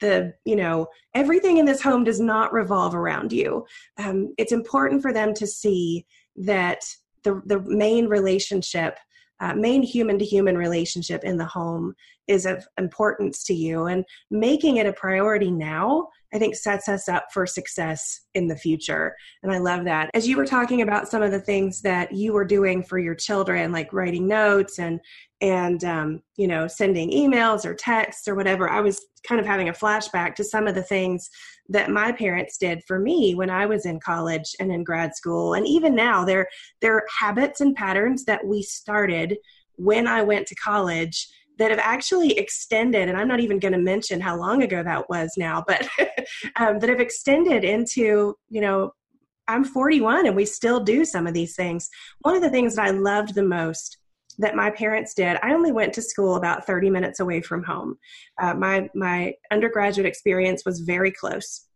the 0.00 0.34
you 0.44 0.56
know 0.56 0.88
everything 1.14 1.58
in 1.58 1.64
this 1.64 1.82
home 1.82 2.04
does 2.04 2.20
not 2.20 2.52
revolve 2.52 2.94
around 2.94 3.32
you. 3.32 3.66
Um, 3.98 4.34
it's 4.38 4.52
important 4.52 5.02
for 5.02 5.12
them 5.12 5.34
to 5.34 5.46
see 5.46 6.06
that 6.36 6.82
the 7.22 7.40
the 7.46 7.60
main 7.60 8.06
relationship 8.06 8.98
uh, 9.40 9.54
main 9.54 9.82
human 9.82 10.18
to 10.18 10.24
human 10.24 10.56
relationship 10.56 11.24
in 11.24 11.38
the 11.38 11.46
home 11.46 11.94
is 12.28 12.44
of 12.44 12.66
importance 12.78 13.42
to 13.44 13.54
you. 13.54 13.86
And 13.86 14.04
making 14.30 14.76
it 14.76 14.86
a 14.86 14.92
priority 14.92 15.50
now 15.50 16.08
i 16.32 16.38
think 16.38 16.54
sets 16.54 16.88
us 16.88 17.08
up 17.08 17.26
for 17.32 17.44
success 17.46 18.20
in 18.34 18.46
the 18.46 18.56
future. 18.56 19.14
And 19.42 19.52
i 19.52 19.58
love 19.58 19.84
that. 19.84 20.10
As 20.14 20.28
you 20.28 20.36
were 20.36 20.46
talking 20.46 20.82
about 20.82 21.08
some 21.08 21.22
of 21.22 21.32
the 21.32 21.40
things 21.40 21.80
that 21.82 22.12
you 22.12 22.32
were 22.32 22.44
doing 22.44 22.82
for 22.82 22.98
your 22.98 23.14
children 23.14 23.72
like 23.72 23.92
writing 23.92 24.26
notes 24.28 24.78
and 24.78 25.00
and 25.40 25.84
um, 25.84 26.22
you 26.36 26.46
know 26.46 26.66
sending 26.66 27.10
emails 27.10 27.64
or 27.64 27.74
texts 27.74 28.28
or 28.28 28.34
whatever 28.34 28.68
i 28.68 28.80
was 28.80 29.00
kind 29.26 29.40
of 29.40 29.46
having 29.46 29.68
a 29.68 29.72
flashback 29.72 30.34
to 30.34 30.44
some 30.44 30.66
of 30.66 30.74
the 30.74 30.82
things 30.82 31.28
that 31.68 31.90
my 31.90 32.10
parents 32.12 32.56
did 32.58 32.82
for 32.86 32.98
me 32.98 33.34
when 33.34 33.50
i 33.50 33.66
was 33.66 33.86
in 33.86 34.00
college 34.00 34.54
and 34.60 34.72
in 34.72 34.84
grad 34.84 35.14
school. 35.14 35.54
And 35.54 35.66
even 35.66 35.94
now 35.94 36.24
they're 36.24 36.48
they're 36.80 37.04
habits 37.18 37.60
and 37.60 37.74
patterns 37.74 38.24
that 38.24 38.44
we 38.44 38.62
started 38.62 39.38
when 39.76 40.06
i 40.06 40.22
went 40.22 40.46
to 40.48 40.54
college 40.56 41.28
that 41.58 41.70
have 41.70 41.80
actually 41.80 42.38
extended 42.38 43.08
and 43.08 43.16
i'm 43.16 43.28
not 43.28 43.40
even 43.40 43.58
going 43.58 43.72
to 43.72 43.78
mention 43.78 44.20
how 44.20 44.36
long 44.36 44.62
ago 44.62 44.82
that 44.82 45.08
was 45.08 45.32
now 45.36 45.62
but 45.66 45.86
um, 46.56 46.78
that 46.78 46.88
have 46.88 47.00
extended 47.00 47.64
into 47.64 48.34
you 48.48 48.60
know 48.60 48.92
i'm 49.48 49.64
41 49.64 50.26
and 50.26 50.36
we 50.36 50.44
still 50.44 50.80
do 50.80 51.04
some 51.04 51.26
of 51.26 51.34
these 51.34 51.56
things. 51.56 51.88
One 52.20 52.36
of 52.36 52.42
the 52.42 52.50
things 52.50 52.76
that 52.76 52.86
i 52.86 52.90
loved 52.90 53.34
the 53.34 53.42
most 53.42 53.99
that 54.40 54.56
my 54.56 54.70
parents 54.70 55.14
did. 55.14 55.38
I 55.42 55.52
only 55.52 55.70
went 55.70 55.92
to 55.94 56.02
school 56.02 56.36
about 56.36 56.66
30 56.66 56.90
minutes 56.90 57.20
away 57.20 57.42
from 57.42 57.62
home. 57.62 57.98
Uh, 58.40 58.54
my 58.54 58.88
my 58.94 59.34
undergraduate 59.50 60.06
experience 60.06 60.64
was 60.64 60.80
very 60.80 61.12
close. 61.12 61.66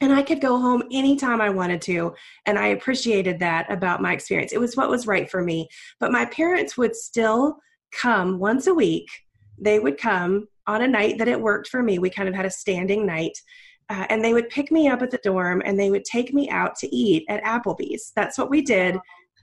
And 0.00 0.12
I 0.12 0.22
could 0.22 0.40
go 0.40 0.58
home 0.58 0.82
anytime 0.92 1.40
I 1.40 1.50
wanted 1.50 1.80
to. 1.82 2.14
And 2.46 2.58
I 2.58 2.68
appreciated 2.68 3.38
that 3.38 3.70
about 3.72 4.02
my 4.02 4.12
experience. 4.12 4.52
It 4.52 4.60
was 4.60 4.76
what 4.76 4.90
was 4.90 5.06
right 5.06 5.30
for 5.30 5.40
me. 5.40 5.68
But 6.00 6.10
my 6.10 6.24
parents 6.26 6.76
would 6.76 6.96
still 6.96 7.58
come 7.92 8.40
once 8.40 8.66
a 8.66 8.74
week. 8.74 9.08
They 9.56 9.78
would 9.78 9.96
come 9.96 10.48
on 10.66 10.82
a 10.82 10.88
night 10.88 11.18
that 11.18 11.28
it 11.28 11.40
worked 11.40 11.68
for 11.68 11.80
me. 11.80 12.00
We 12.00 12.10
kind 12.10 12.28
of 12.28 12.34
had 12.34 12.44
a 12.44 12.50
standing 12.50 13.06
night. 13.06 13.38
Uh, 13.88 14.06
and 14.10 14.24
they 14.24 14.32
would 14.32 14.48
pick 14.48 14.72
me 14.72 14.88
up 14.88 15.00
at 15.00 15.12
the 15.12 15.20
dorm 15.22 15.62
and 15.64 15.78
they 15.78 15.90
would 15.90 16.04
take 16.04 16.34
me 16.34 16.50
out 16.50 16.74
to 16.76 16.94
eat 16.94 17.24
at 17.28 17.44
Applebee's. 17.44 18.12
That's 18.16 18.36
what 18.36 18.50
we 18.50 18.62
did 18.62 18.98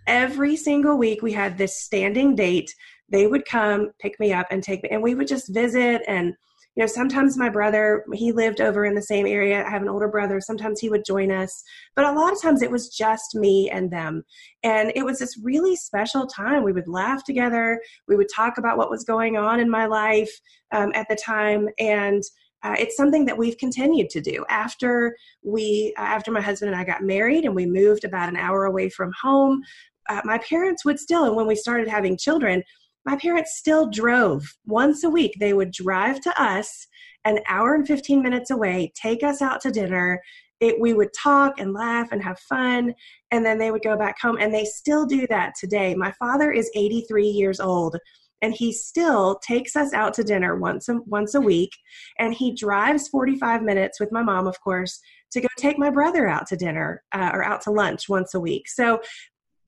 every 0.07 0.55
single 0.55 0.97
week 0.97 1.21
we 1.21 1.31
had 1.31 1.57
this 1.57 1.81
standing 1.81 2.35
date. 2.35 2.73
They 3.09 3.27
would 3.27 3.45
come 3.45 3.91
pick 3.99 4.19
me 4.19 4.33
up 4.33 4.47
and 4.51 4.63
take 4.63 4.83
me 4.83 4.89
and 4.89 5.03
we 5.03 5.15
would 5.15 5.27
just 5.27 5.53
visit. 5.53 6.01
And 6.07 6.33
you 6.75 6.81
know 6.81 6.87
sometimes 6.87 7.37
my 7.37 7.49
brother 7.49 8.05
he 8.13 8.31
lived 8.31 8.61
over 8.61 8.85
in 8.85 8.95
the 8.95 9.01
same 9.01 9.27
area. 9.27 9.65
I 9.65 9.69
have 9.69 9.81
an 9.81 9.89
older 9.89 10.07
brother. 10.07 10.39
Sometimes 10.39 10.79
he 10.79 10.89
would 10.89 11.03
join 11.05 11.31
us. 11.31 11.63
But 11.95 12.05
a 12.05 12.13
lot 12.13 12.31
of 12.31 12.41
times 12.41 12.61
it 12.61 12.71
was 12.71 12.89
just 12.89 13.35
me 13.35 13.69
and 13.69 13.91
them. 13.91 14.23
And 14.63 14.91
it 14.95 15.03
was 15.03 15.19
this 15.19 15.37
really 15.43 15.75
special 15.75 16.27
time. 16.27 16.63
We 16.63 16.71
would 16.71 16.87
laugh 16.87 17.25
together. 17.25 17.81
We 18.07 18.15
would 18.15 18.29
talk 18.33 18.57
about 18.57 18.77
what 18.77 18.89
was 18.89 19.03
going 19.03 19.35
on 19.35 19.59
in 19.59 19.69
my 19.69 19.85
life 19.85 20.31
um, 20.71 20.91
at 20.95 21.07
the 21.09 21.17
time. 21.17 21.67
And 21.77 22.23
uh, 22.63 22.75
it's 22.77 22.95
something 22.95 23.25
that 23.25 23.37
we've 23.37 23.57
continued 23.57 24.09
to 24.11 24.21
do. 24.21 24.45
After 24.49 25.15
we 25.43 25.93
uh, 25.97 26.01
after 26.01 26.31
my 26.31 26.41
husband 26.41 26.71
and 26.71 26.79
i 26.79 26.83
got 26.83 27.03
married 27.03 27.45
and 27.45 27.55
we 27.55 27.65
moved 27.65 28.03
about 28.03 28.29
an 28.29 28.37
hour 28.37 28.65
away 28.65 28.89
from 28.89 29.11
home 29.21 29.61
uh, 30.09 30.21
my 30.23 30.37
parents 30.39 30.85
would 30.85 30.99
still, 30.99 31.25
and 31.25 31.35
when 31.35 31.47
we 31.47 31.55
started 31.55 31.87
having 31.87 32.17
children, 32.17 32.63
my 33.05 33.15
parents 33.15 33.57
still 33.57 33.89
drove 33.89 34.43
once 34.65 35.03
a 35.03 35.09
week. 35.09 35.35
They 35.39 35.53
would 35.53 35.71
drive 35.71 36.21
to 36.21 36.41
us 36.41 36.87
an 37.25 37.39
hour 37.47 37.75
and 37.75 37.87
15 37.87 38.21
minutes 38.21 38.51
away, 38.51 38.91
take 38.95 39.23
us 39.23 39.41
out 39.41 39.61
to 39.61 39.71
dinner. 39.71 40.21
It, 40.59 40.79
we 40.79 40.93
would 40.93 41.09
talk 41.17 41.59
and 41.59 41.73
laugh 41.73 42.09
and 42.11 42.21
have 42.21 42.39
fun, 42.39 42.93
and 43.31 43.43
then 43.43 43.57
they 43.57 43.71
would 43.71 43.83
go 43.83 43.97
back 43.97 44.19
home. 44.21 44.37
And 44.39 44.53
they 44.53 44.65
still 44.65 45.05
do 45.05 45.25
that 45.27 45.53
today. 45.59 45.95
My 45.95 46.11
father 46.13 46.51
is 46.51 46.69
83 46.75 47.27
years 47.27 47.59
old, 47.59 47.97
and 48.43 48.53
he 48.53 48.71
still 48.71 49.39
takes 49.39 49.75
us 49.75 49.93
out 49.93 50.13
to 50.15 50.23
dinner 50.23 50.55
once 50.55 50.87
a, 50.89 50.99
once 51.05 51.33
a 51.33 51.41
week. 51.41 51.71
And 52.19 52.33
he 52.33 52.53
drives 52.53 53.07
45 53.07 53.63
minutes 53.63 53.99
with 53.99 54.11
my 54.11 54.21
mom, 54.21 54.47
of 54.47 54.59
course, 54.61 54.99
to 55.31 55.41
go 55.41 55.47
take 55.57 55.79
my 55.79 55.89
brother 55.89 56.27
out 56.27 56.47
to 56.47 56.57
dinner 56.57 57.03
uh, 57.11 57.31
or 57.33 57.43
out 57.43 57.61
to 57.61 57.71
lunch 57.71 58.09
once 58.09 58.33
a 58.33 58.39
week. 58.39 58.67
So 58.67 59.01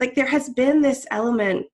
like 0.04 0.16
there 0.16 0.26
has 0.26 0.50
been 0.50 0.82
this 0.82 1.08
element 1.12 1.66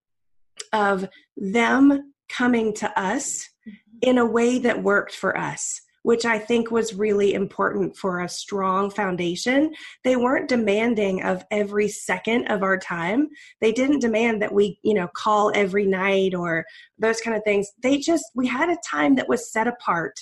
of 0.72 1.10
them 1.36 2.14
coming 2.30 2.72
to 2.76 2.88
us 3.00 3.50
mm-hmm. 3.68 3.72
in 4.04 4.20
a 4.20 4.26
way 4.26 4.60
that 4.60 4.84
worked 4.84 5.16
for 5.16 5.36
us 5.36 5.82
which 6.04 6.26
I 6.26 6.40
think 6.40 6.72
was 6.72 6.94
really 6.94 7.34
important 7.34 7.98
for 7.98 8.22
a 8.22 8.30
strong 8.30 8.90
foundation. 8.90 9.74
They 10.06 10.16
weren't 10.16 10.48
demanding 10.48 11.24
of 11.24 11.44
every 11.52 11.90
second 11.90 12.48
of 12.48 12.64
our 12.64 12.78
time. 12.78 13.28
They 13.60 13.74
didn't 13.74 14.00
demand 14.00 14.42
that 14.42 14.54
we, 14.54 14.80
you 14.82 14.94
know, 14.94 15.10
call 15.14 15.52
every 15.54 15.86
night 15.86 16.34
or 16.34 16.66
those 16.98 17.20
kind 17.20 17.36
of 17.36 17.44
things. 17.44 17.68
They 17.84 17.98
just, 17.98 18.24
we 18.34 18.48
had 18.48 18.70
a 18.70 18.78
time 18.90 19.16
that 19.16 19.28
was 19.28 19.52
set 19.52 19.68
apart 19.68 20.22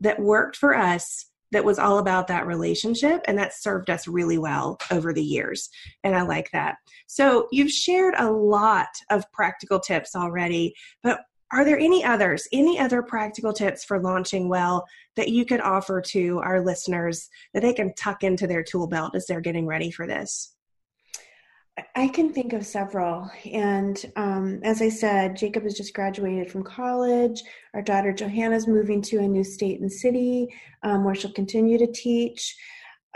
that 0.00 0.20
worked 0.20 0.56
for 0.56 0.76
us 0.76 1.30
that 1.56 1.64
was 1.64 1.78
all 1.78 1.96
about 1.96 2.26
that 2.26 2.46
relationship 2.46 3.22
and 3.26 3.38
that 3.38 3.54
served 3.54 3.88
us 3.88 4.06
really 4.06 4.36
well 4.36 4.78
over 4.90 5.14
the 5.14 5.24
years 5.24 5.70
and 6.04 6.14
i 6.14 6.20
like 6.20 6.50
that. 6.52 6.76
So 7.06 7.48
you've 7.50 7.70
shared 7.70 8.12
a 8.18 8.30
lot 8.30 8.88
of 9.10 9.24
practical 9.32 9.80
tips 9.80 10.14
already 10.14 10.74
but 11.02 11.20
are 11.52 11.64
there 11.64 11.78
any 11.78 12.04
others 12.04 12.46
any 12.52 12.78
other 12.78 13.02
practical 13.02 13.54
tips 13.54 13.84
for 13.84 13.98
launching 13.98 14.50
well 14.50 14.84
that 15.14 15.30
you 15.30 15.46
could 15.46 15.62
offer 15.62 16.02
to 16.02 16.40
our 16.44 16.62
listeners 16.62 17.30
that 17.54 17.62
they 17.62 17.72
can 17.72 17.94
tuck 17.94 18.22
into 18.22 18.46
their 18.46 18.62
tool 18.62 18.86
belt 18.86 19.14
as 19.14 19.24
they're 19.24 19.40
getting 19.40 19.66
ready 19.66 19.90
for 19.90 20.06
this 20.06 20.55
I 21.94 22.08
can 22.08 22.32
think 22.32 22.54
of 22.54 22.64
several. 22.64 23.30
And 23.44 24.02
um, 24.16 24.60
as 24.62 24.80
I 24.80 24.88
said, 24.88 25.36
Jacob 25.36 25.64
has 25.64 25.74
just 25.74 25.92
graduated 25.92 26.50
from 26.50 26.62
college. 26.62 27.42
Our 27.74 27.82
daughter 27.82 28.12
Johanna's 28.12 28.66
moving 28.66 29.02
to 29.02 29.18
a 29.18 29.28
new 29.28 29.44
state 29.44 29.80
and 29.80 29.92
city 29.92 30.48
um, 30.82 31.04
where 31.04 31.14
she'll 31.14 31.32
continue 31.32 31.76
to 31.78 31.92
teach. 31.92 32.56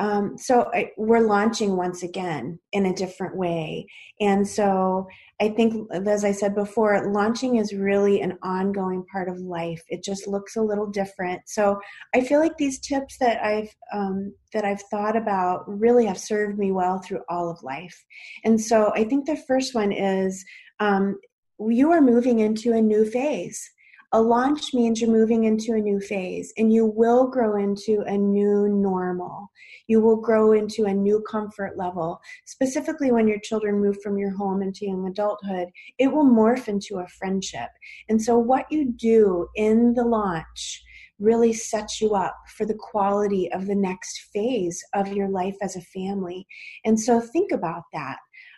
Um, 0.00 0.38
so 0.38 0.70
I, 0.72 0.92
we're 0.96 1.20
launching 1.20 1.76
once 1.76 2.02
again 2.02 2.58
in 2.72 2.86
a 2.86 2.94
different 2.94 3.36
way. 3.36 3.86
And 4.18 4.48
so 4.48 5.06
I 5.42 5.50
think, 5.50 5.90
as 5.92 6.24
I 6.24 6.32
said 6.32 6.54
before, 6.54 7.12
launching 7.12 7.56
is 7.56 7.74
really 7.74 8.22
an 8.22 8.38
ongoing 8.42 9.04
part 9.12 9.28
of 9.28 9.38
life. 9.38 9.82
It 9.88 10.02
just 10.02 10.26
looks 10.26 10.56
a 10.56 10.62
little 10.62 10.86
different. 10.86 11.42
So 11.46 11.78
I 12.14 12.22
feel 12.22 12.40
like 12.40 12.56
these 12.56 12.80
tips 12.80 13.18
that 13.18 13.44
I've 13.44 13.68
um, 13.92 14.34
that 14.54 14.64
I've 14.64 14.82
thought 14.90 15.16
about 15.16 15.64
really 15.68 16.06
have 16.06 16.18
served 16.18 16.58
me 16.58 16.72
well 16.72 16.98
through 16.98 17.20
all 17.28 17.50
of 17.50 17.62
life. 17.62 18.02
And 18.42 18.58
so 18.58 18.92
I 18.94 19.04
think 19.04 19.26
the 19.26 19.42
first 19.46 19.74
one 19.74 19.92
is 19.92 20.42
um, 20.80 21.20
you 21.58 21.90
are 21.92 22.00
moving 22.00 22.38
into 22.38 22.72
a 22.72 22.80
new 22.80 23.04
phase 23.04 23.70
a 24.12 24.20
launch 24.20 24.74
means 24.74 25.00
you're 25.00 25.10
moving 25.10 25.44
into 25.44 25.72
a 25.74 25.80
new 25.80 26.00
phase 26.00 26.52
and 26.58 26.72
you 26.72 26.84
will 26.84 27.28
grow 27.28 27.56
into 27.56 28.02
a 28.06 28.16
new 28.16 28.68
normal. 28.68 29.50
You 29.86 30.00
will 30.00 30.16
grow 30.16 30.52
into 30.52 30.86
a 30.86 30.94
new 30.94 31.22
comfort 31.30 31.78
level. 31.78 32.20
Specifically, 32.44 33.12
when 33.12 33.28
your 33.28 33.38
children 33.38 33.80
move 33.80 34.02
from 34.02 34.18
your 34.18 34.30
home 34.36 34.62
into 34.62 34.86
young 34.86 35.06
adulthood, 35.06 35.68
it 35.98 36.08
will 36.08 36.24
morph 36.24 36.66
into 36.66 36.98
a 36.98 37.06
friendship. 37.06 37.68
And 38.08 38.20
so, 38.20 38.36
what 38.36 38.70
you 38.70 38.92
do 38.92 39.48
in 39.54 39.94
the 39.94 40.04
launch 40.04 40.82
really 41.20 41.52
sets 41.52 42.00
you 42.00 42.14
up 42.14 42.34
for 42.56 42.64
the 42.64 42.78
quality 42.78 43.52
of 43.52 43.66
the 43.66 43.74
next 43.74 44.28
phase 44.32 44.82
of 44.94 45.12
your 45.12 45.28
life 45.28 45.56
as 45.62 45.76
a 45.76 45.82
family. 45.82 46.46
And 46.84 46.98
so, 46.98 47.20
think 47.20 47.52
about 47.52 47.84
that 47.92 48.16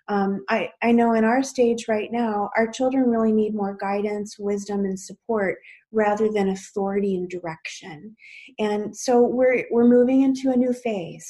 um, 0.08 0.44
I, 0.48 0.70
I 0.82 0.92
know 0.92 1.14
in 1.14 1.24
our 1.24 1.42
stage 1.42 1.86
right 1.88 2.10
now, 2.10 2.50
our 2.56 2.70
children 2.70 3.08
really 3.08 3.32
need 3.32 3.54
more 3.54 3.76
guidance, 3.76 4.36
wisdom, 4.38 4.84
and 4.84 4.98
support 4.98 5.58
rather 5.92 6.30
than 6.30 6.48
authority 6.48 7.16
and 7.16 7.28
direction. 7.28 8.16
And 8.58 8.96
so 8.96 9.20
we're, 9.20 9.66
we're 9.70 9.86
moving 9.86 10.22
into 10.22 10.50
a 10.50 10.56
new 10.56 10.72
phase. 10.72 11.26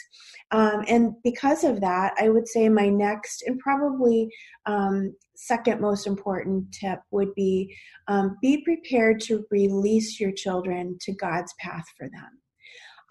Um, 0.53 0.85
and 0.89 1.13
because 1.25 1.65
of 1.65 1.81
that, 1.81 2.15
I 2.19 2.29
would 2.29 2.49
say 2.49 2.69
my 2.69 2.89
next 2.89 3.43
and 3.47 3.59
probably 3.59 4.29
um, 4.67 5.15
second 5.35 5.81
most 5.81 6.07
important 6.07 6.73
tip 6.73 7.01
would 7.11 7.35
be 7.35 7.75
um, 8.09 8.37
be 8.41 8.63
prepared 8.63 9.21
to 9.23 9.45
release 9.51 10.21
your 10.21 10.33
children 10.33 10.97
to 11.01 11.13
God's 11.13 11.53
path 11.59 11.85
for 11.97 12.09
them. 12.09 12.39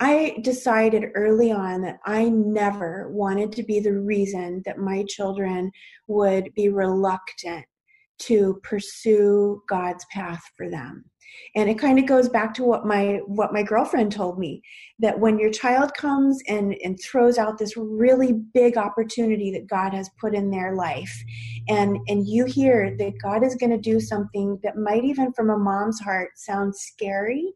I 0.04 0.38
decided 0.42 1.12
early 1.14 1.52
on 1.52 1.84
that 1.84 2.00
I 2.08 2.28
never 2.30 3.12
wanted 3.12 3.52
to 3.52 3.64
be 3.64 3.80
the 3.80 4.00
reason 4.00 4.64
that 4.66 4.80
my 4.80 5.06
children 5.08 5.72
would 6.08 6.52
be 6.56 6.70
reluctant 6.70 7.66
to 8.22 8.60
pursue 8.64 9.62
God's 9.70 10.04
path 10.12 10.42
for 10.58 10.72
them. 10.72 11.06
And 11.56 11.70
it 11.70 11.78
kind 11.78 12.00
of 12.00 12.08
goes 12.08 12.30
back 12.30 12.52
to 12.56 12.64
what 12.64 12.84
my 12.84 13.20
what 13.28 13.54
my 13.54 13.62
girlfriend 13.62 14.12
told 14.12 14.40
me 14.40 14.64
that 14.98 15.20
when 15.20 15.38
your 15.38 15.52
child 15.52 15.94
comes 15.94 16.42
and 16.48 16.76
and 16.84 17.00
throws 17.00 17.38
out 17.38 17.60
this 17.60 17.78
really 17.78 18.34
big 18.56 18.78
opportunity 18.78 19.52
that 19.52 19.68
God 19.68 19.94
has 19.94 20.10
put 20.20 20.34
in 20.34 20.50
their 20.50 20.76
life 20.76 21.14
and 21.70 22.00
and 22.08 22.28
you 22.28 22.46
hear 22.46 22.98
that 22.98 23.14
God 23.22 23.46
is 23.46 23.56
going 23.56 23.70
to 23.70 23.78
do 23.78 24.00
something 24.00 24.60
that 24.64 24.78
might 24.78 25.06
even 25.06 25.32
from 25.32 25.52
a 25.52 25.58
mom's 25.58 26.02
heart 26.02 26.32
sound 26.36 26.76
scary 26.76 27.54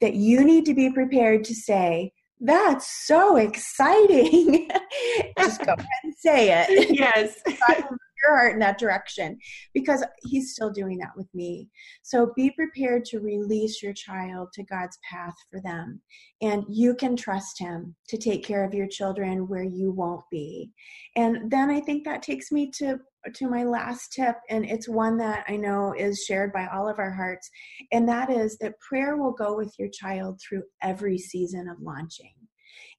that 0.00 0.14
you 0.14 0.44
need 0.44 0.64
to 0.66 0.74
be 0.74 0.90
prepared 0.90 1.44
to 1.44 1.54
say, 1.54 2.12
that's 2.40 3.06
so 3.06 3.36
exciting. 3.36 4.68
Just 5.38 5.64
go 5.64 5.72
ahead 5.72 5.86
and 6.02 6.14
say 6.14 6.64
it. 6.66 6.90
Yes. 6.98 7.40
your 8.24 8.36
heart 8.36 8.52
in 8.54 8.58
that 8.60 8.78
direction 8.78 9.38
because 9.72 10.04
he's 10.22 10.52
still 10.52 10.70
doing 10.70 10.98
that 10.98 11.12
with 11.16 11.26
me. 11.34 11.68
So 12.02 12.32
be 12.36 12.50
prepared 12.50 13.04
to 13.06 13.20
release 13.20 13.82
your 13.82 13.92
child 13.92 14.48
to 14.54 14.64
God's 14.64 14.98
path 15.08 15.34
for 15.50 15.60
them. 15.60 16.00
And 16.42 16.64
you 16.68 16.94
can 16.94 17.16
trust 17.16 17.58
him 17.58 17.94
to 18.08 18.16
take 18.16 18.44
care 18.44 18.64
of 18.64 18.74
your 18.74 18.88
children 18.88 19.48
where 19.48 19.64
you 19.64 19.90
won't 19.90 20.24
be. 20.30 20.70
And 21.16 21.50
then 21.50 21.70
I 21.70 21.80
think 21.80 22.04
that 22.04 22.22
takes 22.22 22.50
me 22.50 22.70
to 22.78 22.98
to 23.34 23.48
my 23.48 23.64
last 23.64 24.12
tip, 24.12 24.36
and 24.50 24.64
it's 24.64 24.88
one 24.88 25.16
that 25.18 25.44
I 25.48 25.56
know 25.56 25.94
is 25.96 26.24
shared 26.24 26.52
by 26.52 26.66
all 26.66 26.88
of 26.88 26.98
our 26.98 27.12
hearts, 27.12 27.50
and 27.92 28.08
that 28.08 28.30
is 28.30 28.58
that 28.58 28.78
prayer 28.80 29.16
will 29.16 29.32
go 29.32 29.56
with 29.56 29.74
your 29.78 29.88
child 29.88 30.40
through 30.40 30.62
every 30.82 31.18
season 31.18 31.68
of 31.68 31.80
launching. 31.80 32.32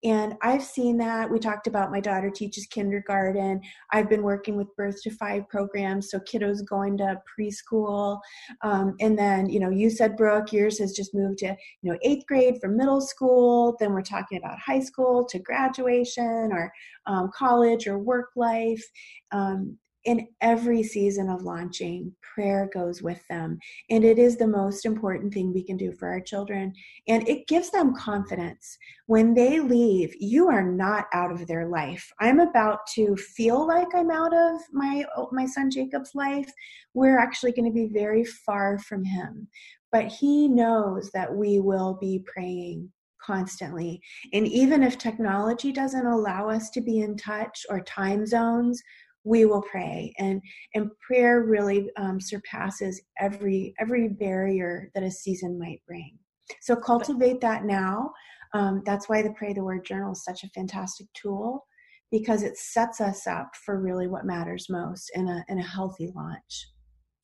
And 0.03 0.35
I've 0.41 0.63
seen 0.63 0.97
that. 0.97 1.31
We 1.31 1.39
talked 1.39 1.67
about 1.67 1.91
my 1.91 1.99
daughter 1.99 2.29
teaches 2.29 2.67
kindergarten. 2.67 3.59
I've 3.91 4.09
been 4.09 4.21
working 4.21 4.55
with 4.55 4.75
birth 4.75 5.01
to 5.03 5.09
five 5.09 5.49
programs, 5.49 6.11
so 6.11 6.19
kiddos 6.19 6.65
going 6.65 6.97
to 6.99 7.19
preschool. 7.27 8.19
Um, 8.61 8.95
and 8.99 9.17
then, 9.17 9.49
you 9.49 9.59
know, 9.59 9.69
you 9.69 9.89
said, 9.89 10.15
Brooke, 10.15 10.53
yours 10.53 10.77
has 10.79 10.93
just 10.93 11.15
moved 11.15 11.39
to, 11.39 11.55
you 11.81 11.91
know, 11.91 11.97
eighth 12.03 12.25
grade 12.27 12.59
from 12.61 12.77
middle 12.77 13.01
school. 13.01 13.75
Then 13.79 13.93
we're 13.93 14.01
talking 14.01 14.37
about 14.37 14.59
high 14.59 14.81
school 14.81 15.25
to 15.25 15.39
graduation 15.39 16.51
or 16.51 16.71
um, 17.07 17.31
college 17.33 17.87
or 17.87 17.97
work 17.97 18.29
life. 18.35 18.83
Um, 19.31 19.77
in 20.05 20.27
every 20.41 20.83
season 20.83 21.29
of 21.29 21.41
launching, 21.41 22.13
prayer 22.21 22.69
goes 22.73 23.01
with 23.01 23.21
them. 23.27 23.57
And 23.89 24.03
it 24.03 24.19
is 24.19 24.37
the 24.37 24.47
most 24.47 24.85
important 24.85 25.33
thing 25.33 25.51
we 25.51 25.63
can 25.63 25.77
do 25.77 25.91
for 25.91 26.07
our 26.07 26.21
children. 26.21 26.73
And 27.07 27.27
it 27.27 27.47
gives 27.47 27.71
them 27.71 27.95
confidence. 27.95 28.77
When 29.07 29.33
they 29.33 29.59
leave, 29.59 30.13
you 30.19 30.47
are 30.47 30.63
not 30.63 31.05
out 31.13 31.31
of 31.31 31.47
their 31.47 31.67
life. 31.67 32.07
I'm 32.19 32.39
about 32.39 32.79
to 32.95 33.15
feel 33.15 33.67
like 33.67 33.87
I'm 33.95 34.11
out 34.11 34.33
of 34.33 34.61
my, 34.71 35.05
my 35.31 35.45
son 35.45 35.71
Jacob's 35.71 36.11
life. 36.13 36.51
We're 36.93 37.19
actually 37.19 37.53
going 37.53 37.65
to 37.65 37.73
be 37.73 37.87
very 37.87 38.23
far 38.23 38.77
from 38.79 39.03
him. 39.03 39.47
But 39.91 40.05
he 40.05 40.47
knows 40.47 41.09
that 41.11 41.33
we 41.33 41.59
will 41.59 41.97
be 41.99 42.23
praying 42.25 42.91
constantly. 43.25 44.01
And 44.33 44.47
even 44.47 44.83
if 44.83 44.97
technology 44.97 45.71
doesn't 45.71 46.05
allow 46.05 46.49
us 46.49 46.69
to 46.71 46.81
be 46.81 46.99
in 46.99 47.17
touch 47.17 47.65
or 47.69 47.79
time 47.81 48.25
zones, 48.25 48.81
we 49.25 49.45
will 49.45 49.63
pray. 49.63 50.13
And 50.17 50.41
and 50.73 50.89
prayer 51.05 51.43
really 51.43 51.89
um, 51.97 52.21
surpasses 52.21 53.01
every 53.19 53.73
every 53.79 54.07
barrier 54.07 54.89
that 54.93 55.03
a 55.03 55.11
season 55.11 55.59
might 55.59 55.81
bring. 55.85 56.17
So 56.61 56.75
cultivate 56.75 57.41
that 57.41 57.65
now. 57.65 58.11
Um, 58.53 58.83
that's 58.85 59.09
why 59.09 59.21
the 59.21 59.33
pray 59.33 59.53
the 59.53 59.63
word 59.63 59.83
journal 59.83 60.13
is 60.13 60.23
such 60.23 60.43
a 60.43 60.49
fantastic 60.49 61.07
tool 61.13 61.65
because 62.11 62.43
it 62.43 62.57
sets 62.57 63.01
us 63.01 63.27
up 63.27 63.49
for 63.65 63.81
really 63.81 64.07
what 64.07 64.25
matters 64.25 64.67
most 64.69 65.11
in 65.15 65.27
a 65.27 65.43
in 65.49 65.59
a 65.59 65.63
healthy 65.63 66.11
launch. 66.15 66.69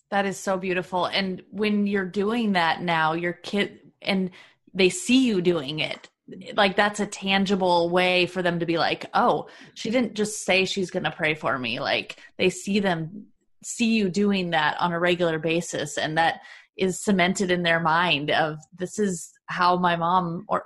That 0.10 0.26
is 0.26 0.38
so 0.38 0.58
beautiful. 0.58 1.06
And 1.06 1.41
when 1.52 1.88
you're 1.88 2.04
doing 2.04 2.52
that 2.54 2.82
now 2.82 3.14
your 3.14 3.34
kid 3.34 3.80
and 4.02 4.32
they 4.74 4.89
see 4.89 5.26
you 5.26 5.41
doing 5.41 5.80
it 5.80 6.10
like 6.56 6.76
that's 6.76 7.00
a 7.00 7.06
tangible 7.06 7.90
way 7.90 8.26
for 8.26 8.42
them 8.42 8.60
to 8.60 8.66
be 8.66 8.78
like 8.78 9.06
oh 9.14 9.48
she 9.74 9.90
didn't 9.90 10.14
just 10.14 10.46
say 10.46 10.66
she's 10.66 10.92
going 10.92 11.04
to 11.04 11.12
pray 11.12 11.34
for 11.34 11.58
me. 11.58 11.80
Like 11.80 12.18
they 12.38 12.50
see 12.50 12.80
them 12.80 13.28
see 13.64 13.96
you 13.96 14.10
doing 14.10 14.52
that 14.52 14.76
on 14.80 14.92
a 14.92 15.00
regular 15.00 15.40
basis 15.40 15.98
and 15.98 16.18
that 16.18 16.42
is 16.78 17.04
cemented 17.04 17.52
in 17.52 17.64
their 17.64 17.80
mind 17.80 18.32
of 18.32 18.58
this 18.78 18.98
is 18.98 19.32
how 19.48 19.78
my 19.78 19.96
mom 19.96 20.46
or 20.48 20.64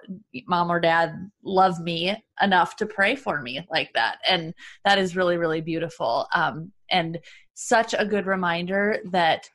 mom 0.47 0.72
or 0.72 0.80
dad 0.80 1.30
love 1.43 1.80
me 1.80 2.16
enough 2.41 2.76
to 2.78 2.86
pray 2.86 3.16
for 3.16 3.41
me 3.41 3.66
like 3.70 3.91
that. 3.93 4.20
And 4.30 4.53
that 4.86 4.97
is 4.97 5.16
really 5.16 5.38
really 5.38 5.61
beautiful. 5.61 6.28
Um, 6.34 6.72
and 6.91 7.20
such 7.55 7.95
a 7.97 8.05
good 8.05 8.28
reminder 8.28 8.99
that 9.11 9.49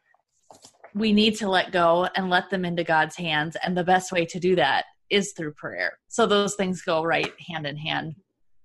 we 0.95 1.13
need 1.13 1.37
to 1.37 1.49
let 1.49 1.71
go 1.71 2.09
and 2.17 2.29
let 2.29 2.51
them 2.51 2.65
into 2.65 2.83
God's 2.83 3.17
hands 3.17 3.57
and 3.63 3.77
the 3.77 3.85
best 3.85 4.11
way 4.11 4.27
to 4.27 4.41
do 4.41 4.57
that 4.57 4.87
is 5.09 5.33
through 5.33 5.53
prayer. 5.53 6.00
So 6.11 6.27
those 6.27 6.57
things 6.57 6.83
go 6.83 7.05
right 7.05 7.33
hand 7.49 7.67
in 7.67 7.77
hand. 7.77 8.17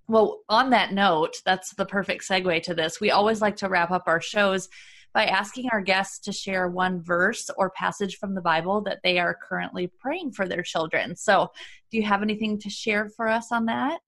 Well, 0.07 0.41
on 0.49 0.71
that 0.71 0.93
note, 0.93 1.35
that's 1.45 1.75
the 1.75 1.85
perfect 1.85 2.27
segue 2.27 2.63
to 2.63 2.73
this. 2.73 2.99
We 2.99 3.11
always 3.11 3.39
like 3.39 3.55
to 3.57 3.69
wrap 3.69 3.91
up 3.91 4.05
our 4.07 4.19
shows 4.19 4.67
by 5.13 5.25
asking 5.25 5.69
our 5.71 5.81
guests 5.81 6.17
to 6.25 6.31
share 6.31 6.67
one 6.67 7.03
verse 7.03 7.51
or 7.55 7.69
passage 7.69 8.17
from 8.17 8.33
the 8.33 8.41
Bible 8.41 8.81
that 8.81 8.99
they 9.03 9.19
are 9.19 9.37
currently 9.47 9.91
praying 9.99 10.31
for 10.31 10.47
their 10.47 10.63
children. 10.63 11.15
So, 11.15 11.51
do 11.91 11.97
you 11.97 12.03
have 12.03 12.23
anything 12.23 12.57
to 12.59 12.69
share 12.69 13.09
for 13.09 13.27
us 13.27 13.51
on 13.51 13.67
that? 13.67 13.99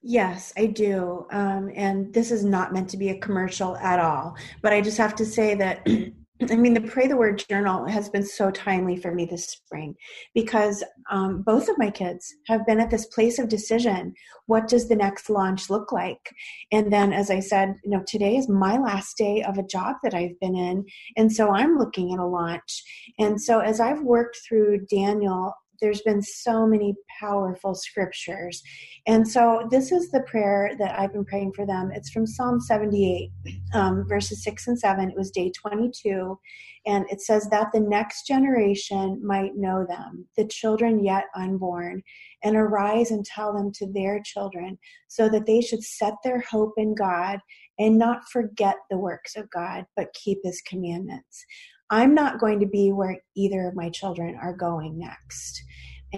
Yes, 0.00 0.52
I 0.56 0.66
do. 0.66 1.26
Um, 1.32 1.72
and 1.74 2.14
this 2.14 2.30
is 2.30 2.44
not 2.44 2.72
meant 2.72 2.88
to 2.90 2.96
be 2.96 3.08
a 3.08 3.18
commercial 3.18 3.76
at 3.78 3.98
all. 3.98 4.36
But 4.62 4.72
I 4.72 4.80
just 4.80 4.98
have 4.98 5.16
to 5.16 5.26
say 5.26 5.56
that 5.56 5.86
I 6.50 6.56
mean, 6.56 6.74
the 6.74 6.80
Pray 6.80 7.06
the 7.06 7.16
Word 7.16 7.44
journal 7.48 7.86
has 7.86 8.08
been 8.08 8.24
so 8.24 8.50
timely 8.50 8.96
for 8.96 9.14
me 9.14 9.24
this 9.24 9.46
spring 9.46 9.94
because 10.34 10.82
um, 11.08 11.42
both 11.42 11.68
of 11.68 11.78
my 11.78 11.90
kids 11.90 12.34
have 12.48 12.66
been 12.66 12.80
at 12.80 12.90
this 12.90 13.06
place 13.06 13.38
of 13.38 13.48
decision. 13.48 14.12
What 14.46 14.66
does 14.66 14.88
the 14.88 14.96
next 14.96 15.30
launch 15.30 15.70
look 15.70 15.92
like? 15.92 16.34
And 16.72 16.92
then, 16.92 17.12
as 17.12 17.30
I 17.30 17.38
said, 17.38 17.76
you 17.84 17.90
know, 17.90 18.02
today 18.04 18.36
is 18.36 18.48
my 18.48 18.78
last 18.78 19.16
day 19.16 19.44
of 19.44 19.58
a 19.58 19.66
job 19.66 19.96
that 20.02 20.12
I've 20.12 20.38
been 20.40 20.56
in. 20.56 20.84
And 21.16 21.32
so 21.32 21.54
I'm 21.54 21.78
looking 21.78 22.12
at 22.12 22.18
a 22.18 22.26
launch. 22.26 22.82
And 23.20 23.40
so, 23.40 23.60
as 23.60 23.78
I've 23.78 24.02
worked 24.02 24.38
through 24.48 24.86
Daniel, 24.86 25.54
there's 25.80 26.02
been 26.02 26.22
so 26.22 26.66
many 26.66 26.94
powerful 27.20 27.74
scriptures. 27.74 28.62
And 29.06 29.26
so 29.26 29.66
this 29.70 29.92
is 29.92 30.10
the 30.10 30.22
prayer 30.22 30.72
that 30.78 30.98
I've 30.98 31.12
been 31.12 31.24
praying 31.24 31.52
for 31.52 31.66
them. 31.66 31.90
It's 31.94 32.10
from 32.10 32.26
Psalm 32.26 32.60
78, 32.60 33.30
um, 33.74 34.04
verses 34.08 34.42
6 34.42 34.68
and 34.68 34.78
7. 34.78 35.10
It 35.10 35.16
was 35.16 35.30
day 35.30 35.50
22. 35.50 36.38
And 36.86 37.06
it 37.10 37.22
says 37.22 37.48
that 37.50 37.68
the 37.72 37.80
next 37.80 38.26
generation 38.26 39.20
might 39.24 39.56
know 39.56 39.86
them, 39.88 40.26
the 40.36 40.46
children 40.46 41.02
yet 41.02 41.24
unborn, 41.34 42.02
and 42.42 42.56
arise 42.56 43.10
and 43.10 43.24
tell 43.24 43.54
them 43.54 43.72
to 43.76 43.90
their 43.90 44.20
children, 44.22 44.78
so 45.08 45.28
that 45.30 45.46
they 45.46 45.62
should 45.62 45.82
set 45.82 46.14
their 46.22 46.40
hope 46.40 46.74
in 46.76 46.94
God 46.94 47.38
and 47.78 47.98
not 47.98 48.28
forget 48.30 48.76
the 48.90 48.98
works 48.98 49.34
of 49.34 49.50
God, 49.50 49.86
but 49.96 50.12
keep 50.12 50.38
his 50.44 50.60
commandments. 50.66 51.44
I'm 51.90 52.14
not 52.14 52.40
going 52.40 52.60
to 52.60 52.66
be 52.66 52.92
where 52.92 53.20
either 53.36 53.68
of 53.68 53.74
my 53.74 53.90
children 53.90 54.38
are 54.40 54.56
going 54.56 54.98
next 54.98 55.62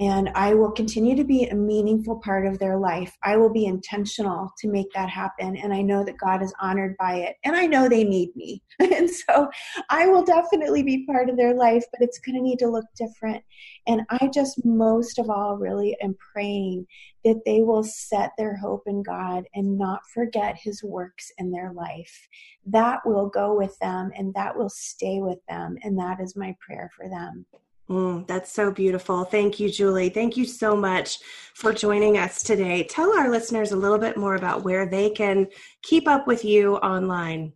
and 0.00 0.30
I 0.34 0.52
will 0.52 0.70
continue 0.70 1.16
to 1.16 1.24
be 1.24 1.44
a 1.44 1.54
meaningful 1.54 2.16
part 2.16 2.46
of 2.46 2.58
their 2.58 2.76
life. 2.76 3.16
I 3.22 3.36
will 3.36 3.52
be 3.52 3.64
intentional 3.64 4.52
to 4.58 4.68
make 4.68 4.92
that 4.92 5.08
happen. 5.08 5.56
And 5.56 5.72
I 5.72 5.80
know 5.80 6.04
that 6.04 6.18
God 6.18 6.42
is 6.42 6.52
honored 6.60 6.96
by 6.98 7.16
it. 7.16 7.36
And 7.44 7.56
I 7.56 7.66
know 7.66 7.88
they 7.88 8.04
need 8.04 8.34
me. 8.36 8.62
and 8.78 9.08
so 9.08 9.48
I 9.88 10.06
will 10.06 10.22
definitely 10.22 10.82
be 10.82 11.06
part 11.06 11.30
of 11.30 11.38
their 11.38 11.54
life, 11.54 11.84
but 11.90 12.02
it's 12.02 12.18
going 12.18 12.36
to 12.36 12.42
need 12.42 12.58
to 12.58 12.68
look 12.68 12.84
different. 12.94 13.42
And 13.86 14.02
I 14.10 14.28
just 14.32 14.64
most 14.66 15.18
of 15.18 15.30
all 15.30 15.56
really 15.56 15.96
am 16.02 16.14
praying 16.32 16.86
that 17.24 17.40
they 17.46 17.62
will 17.62 17.82
set 17.82 18.32
their 18.36 18.56
hope 18.56 18.82
in 18.86 19.02
God 19.02 19.44
and 19.54 19.78
not 19.78 20.02
forget 20.12 20.58
his 20.58 20.84
works 20.84 21.32
in 21.38 21.50
their 21.50 21.72
life. 21.72 22.28
That 22.66 23.00
will 23.06 23.28
go 23.28 23.54
with 23.54 23.78
them 23.78 24.10
and 24.14 24.34
that 24.34 24.56
will 24.56 24.68
stay 24.68 25.20
with 25.20 25.38
them. 25.48 25.76
And 25.82 25.98
that 25.98 26.20
is 26.20 26.36
my 26.36 26.54
prayer 26.60 26.90
for 26.94 27.08
them. 27.08 27.46
Mm, 27.88 28.26
that's 28.26 28.50
so 28.50 28.70
beautiful. 28.72 29.24
Thank 29.24 29.60
you, 29.60 29.70
Julie. 29.70 30.08
Thank 30.08 30.36
you 30.36 30.44
so 30.44 30.74
much 30.76 31.20
for 31.54 31.72
joining 31.72 32.18
us 32.18 32.42
today. 32.42 32.82
Tell 32.84 33.16
our 33.16 33.30
listeners 33.30 33.72
a 33.72 33.76
little 33.76 33.98
bit 33.98 34.16
more 34.16 34.34
about 34.34 34.64
where 34.64 34.86
they 34.86 35.10
can 35.10 35.46
keep 35.82 36.08
up 36.08 36.26
with 36.26 36.44
you 36.44 36.76
online. 36.78 37.52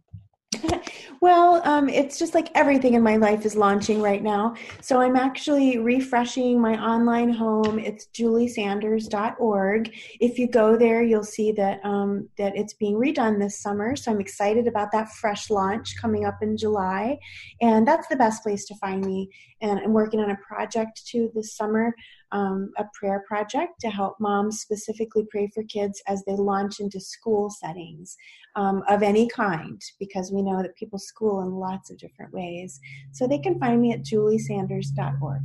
well, 1.20 1.61
um, 1.64 1.88
it's 1.88 2.18
just 2.18 2.34
like 2.34 2.51
everything 2.55 2.94
in 2.94 3.03
my 3.03 3.16
life 3.16 3.46
is 3.46 3.55
launching 3.55 4.03
right 4.03 4.22
now. 4.22 4.55
So 4.80 5.01
I'm 5.01 5.14
actually 5.14 5.78
refreshing 5.78 6.61
my 6.61 6.74
online 6.82 7.30
home. 7.30 7.78
It's 7.78 8.07
juliesanders.org. 8.07 9.94
If 10.20 10.38
you 10.38 10.48
go 10.48 10.76
there, 10.76 11.03
you'll 11.03 11.22
see 11.22 11.53
that 11.53 11.80
um, 11.84 12.28
that 12.36 12.57
it's 12.57 12.74
being 12.74 12.94
redone 12.94 13.38
this 13.38 13.61
summer. 13.61 13.94
So 13.94 14.11
I'm 14.11 14.20
excited 14.20 14.66
about 14.66 14.90
that 14.92 15.11
fresh 15.12 15.51
launch 15.51 15.94
coming 16.01 16.24
up 16.24 16.38
in 16.42 16.57
July, 16.57 17.18
and 17.61 17.86
that's 17.86 18.09
the 18.09 18.16
best 18.16 18.42
place 18.42 18.64
to 18.66 18.74
find 18.76 19.05
me. 19.05 19.30
And 19.62 19.78
I'm 19.78 19.92
working 19.92 20.20
on 20.20 20.30
a 20.30 20.36
project 20.36 21.07
too 21.07 21.30
this 21.34 21.55
summer 21.55 21.94
um, 22.33 22.72
a 22.78 22.85
prayer 22.99 23.24
project 23.26 23.81
to 23.81 23.91
help 23.91 24.16
moms 24.20 24.61
specifically 24.61 25.26
pray 25.31 25.51
for 25.55 25.62
kids 25.64 26.03
as 26.07 26.24
they 26.24 26.35
launch 26.35 26.81
into 26.81 27.01
school 27.01 27.51
settings 27.51 28.16
um, 28.57 28.83
of 28.89 29.03
any 29.03 29.28
kind, 29.28 29.81
because 29.99 30.33
we 30.33 30.43
know 30.43 30.62
that 30.62 30.76
people 30.76 30.99
school 30.99 31.43
in 31.43 31.51
lots 31.53 31.91
of 31.91 31.99
different 31.99 32.33
ways. 32.33 32.81
So 33.12 33.26
they 33.26 33.39
can 33.39 33.59
find 33.59 33.81
me 33.81 33.93
at 33.93 34.03
juliesanders.org. 34.03 35.43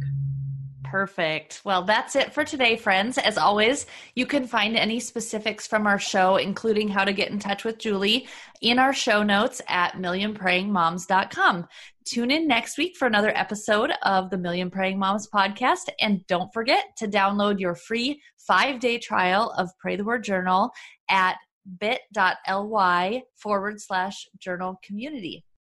Perfect. 0.96 1.60
Well, 1.66 1.84
that's 1.84 2.16
it 2.16 2.34
for 2.34 2.46
today, 2.46 2.78
friends. 2.78 3.18
As 3.18 3.38
always, 3.38 3.86
you 4.16 4.26
can 4.26 4.48
find 4.48 4.78
any 4.78 5.02
specifics 5.02 5.68
from 5.68 5.88
our 5.88 6.00
show, 6.00 6.38
including 6.38 6.88
how 6.88 7.04
to 7.04 7.12
get 7.12 7.32
in 7.32 7.38
touch 7.38 7.66
with 7.66 7.80
Julie, 7.80 8.30
in 8.62 8.80
our 8.80 8.94
show 8.94 9.22
notes 9.22 9.62
at 9.68 9.96
millionprayingmoms.com. 9.96 11.68
Tune 12.06 12.32
in 12.32 12.48
next 12.48 12.78
week 12.78 12.96
for 12.96 13.08
another 13.08 13.36
episode 13.36 13.92
of 14.04 14.30
the 14.30 14.38
Million 14.38 14.72
Praying 14.72 14.98
Moms 14.98 15.28
podcast. 15.28 15.90
And 16.00 16.26
don't 16.28 16.54
forget 16.54 16.86
to 17.00 17.10
download 17.10 17.60
your 17.60 17.76
free 17.76 18.22
five 18.48 18.80
day 18.80 18.98
trial 18.98 19.54
of 19.58 19.72
Pray 19.78 19.98
the 19.98 20.06
Word 20.06 20.24
Journal 20.24 20.72
at 21.10 21.36
bit.ly 21.78 23.22
forward 23.36 23.82
slash 23.82 24.30
journal 24.40 24.80
community. 24.82 25.44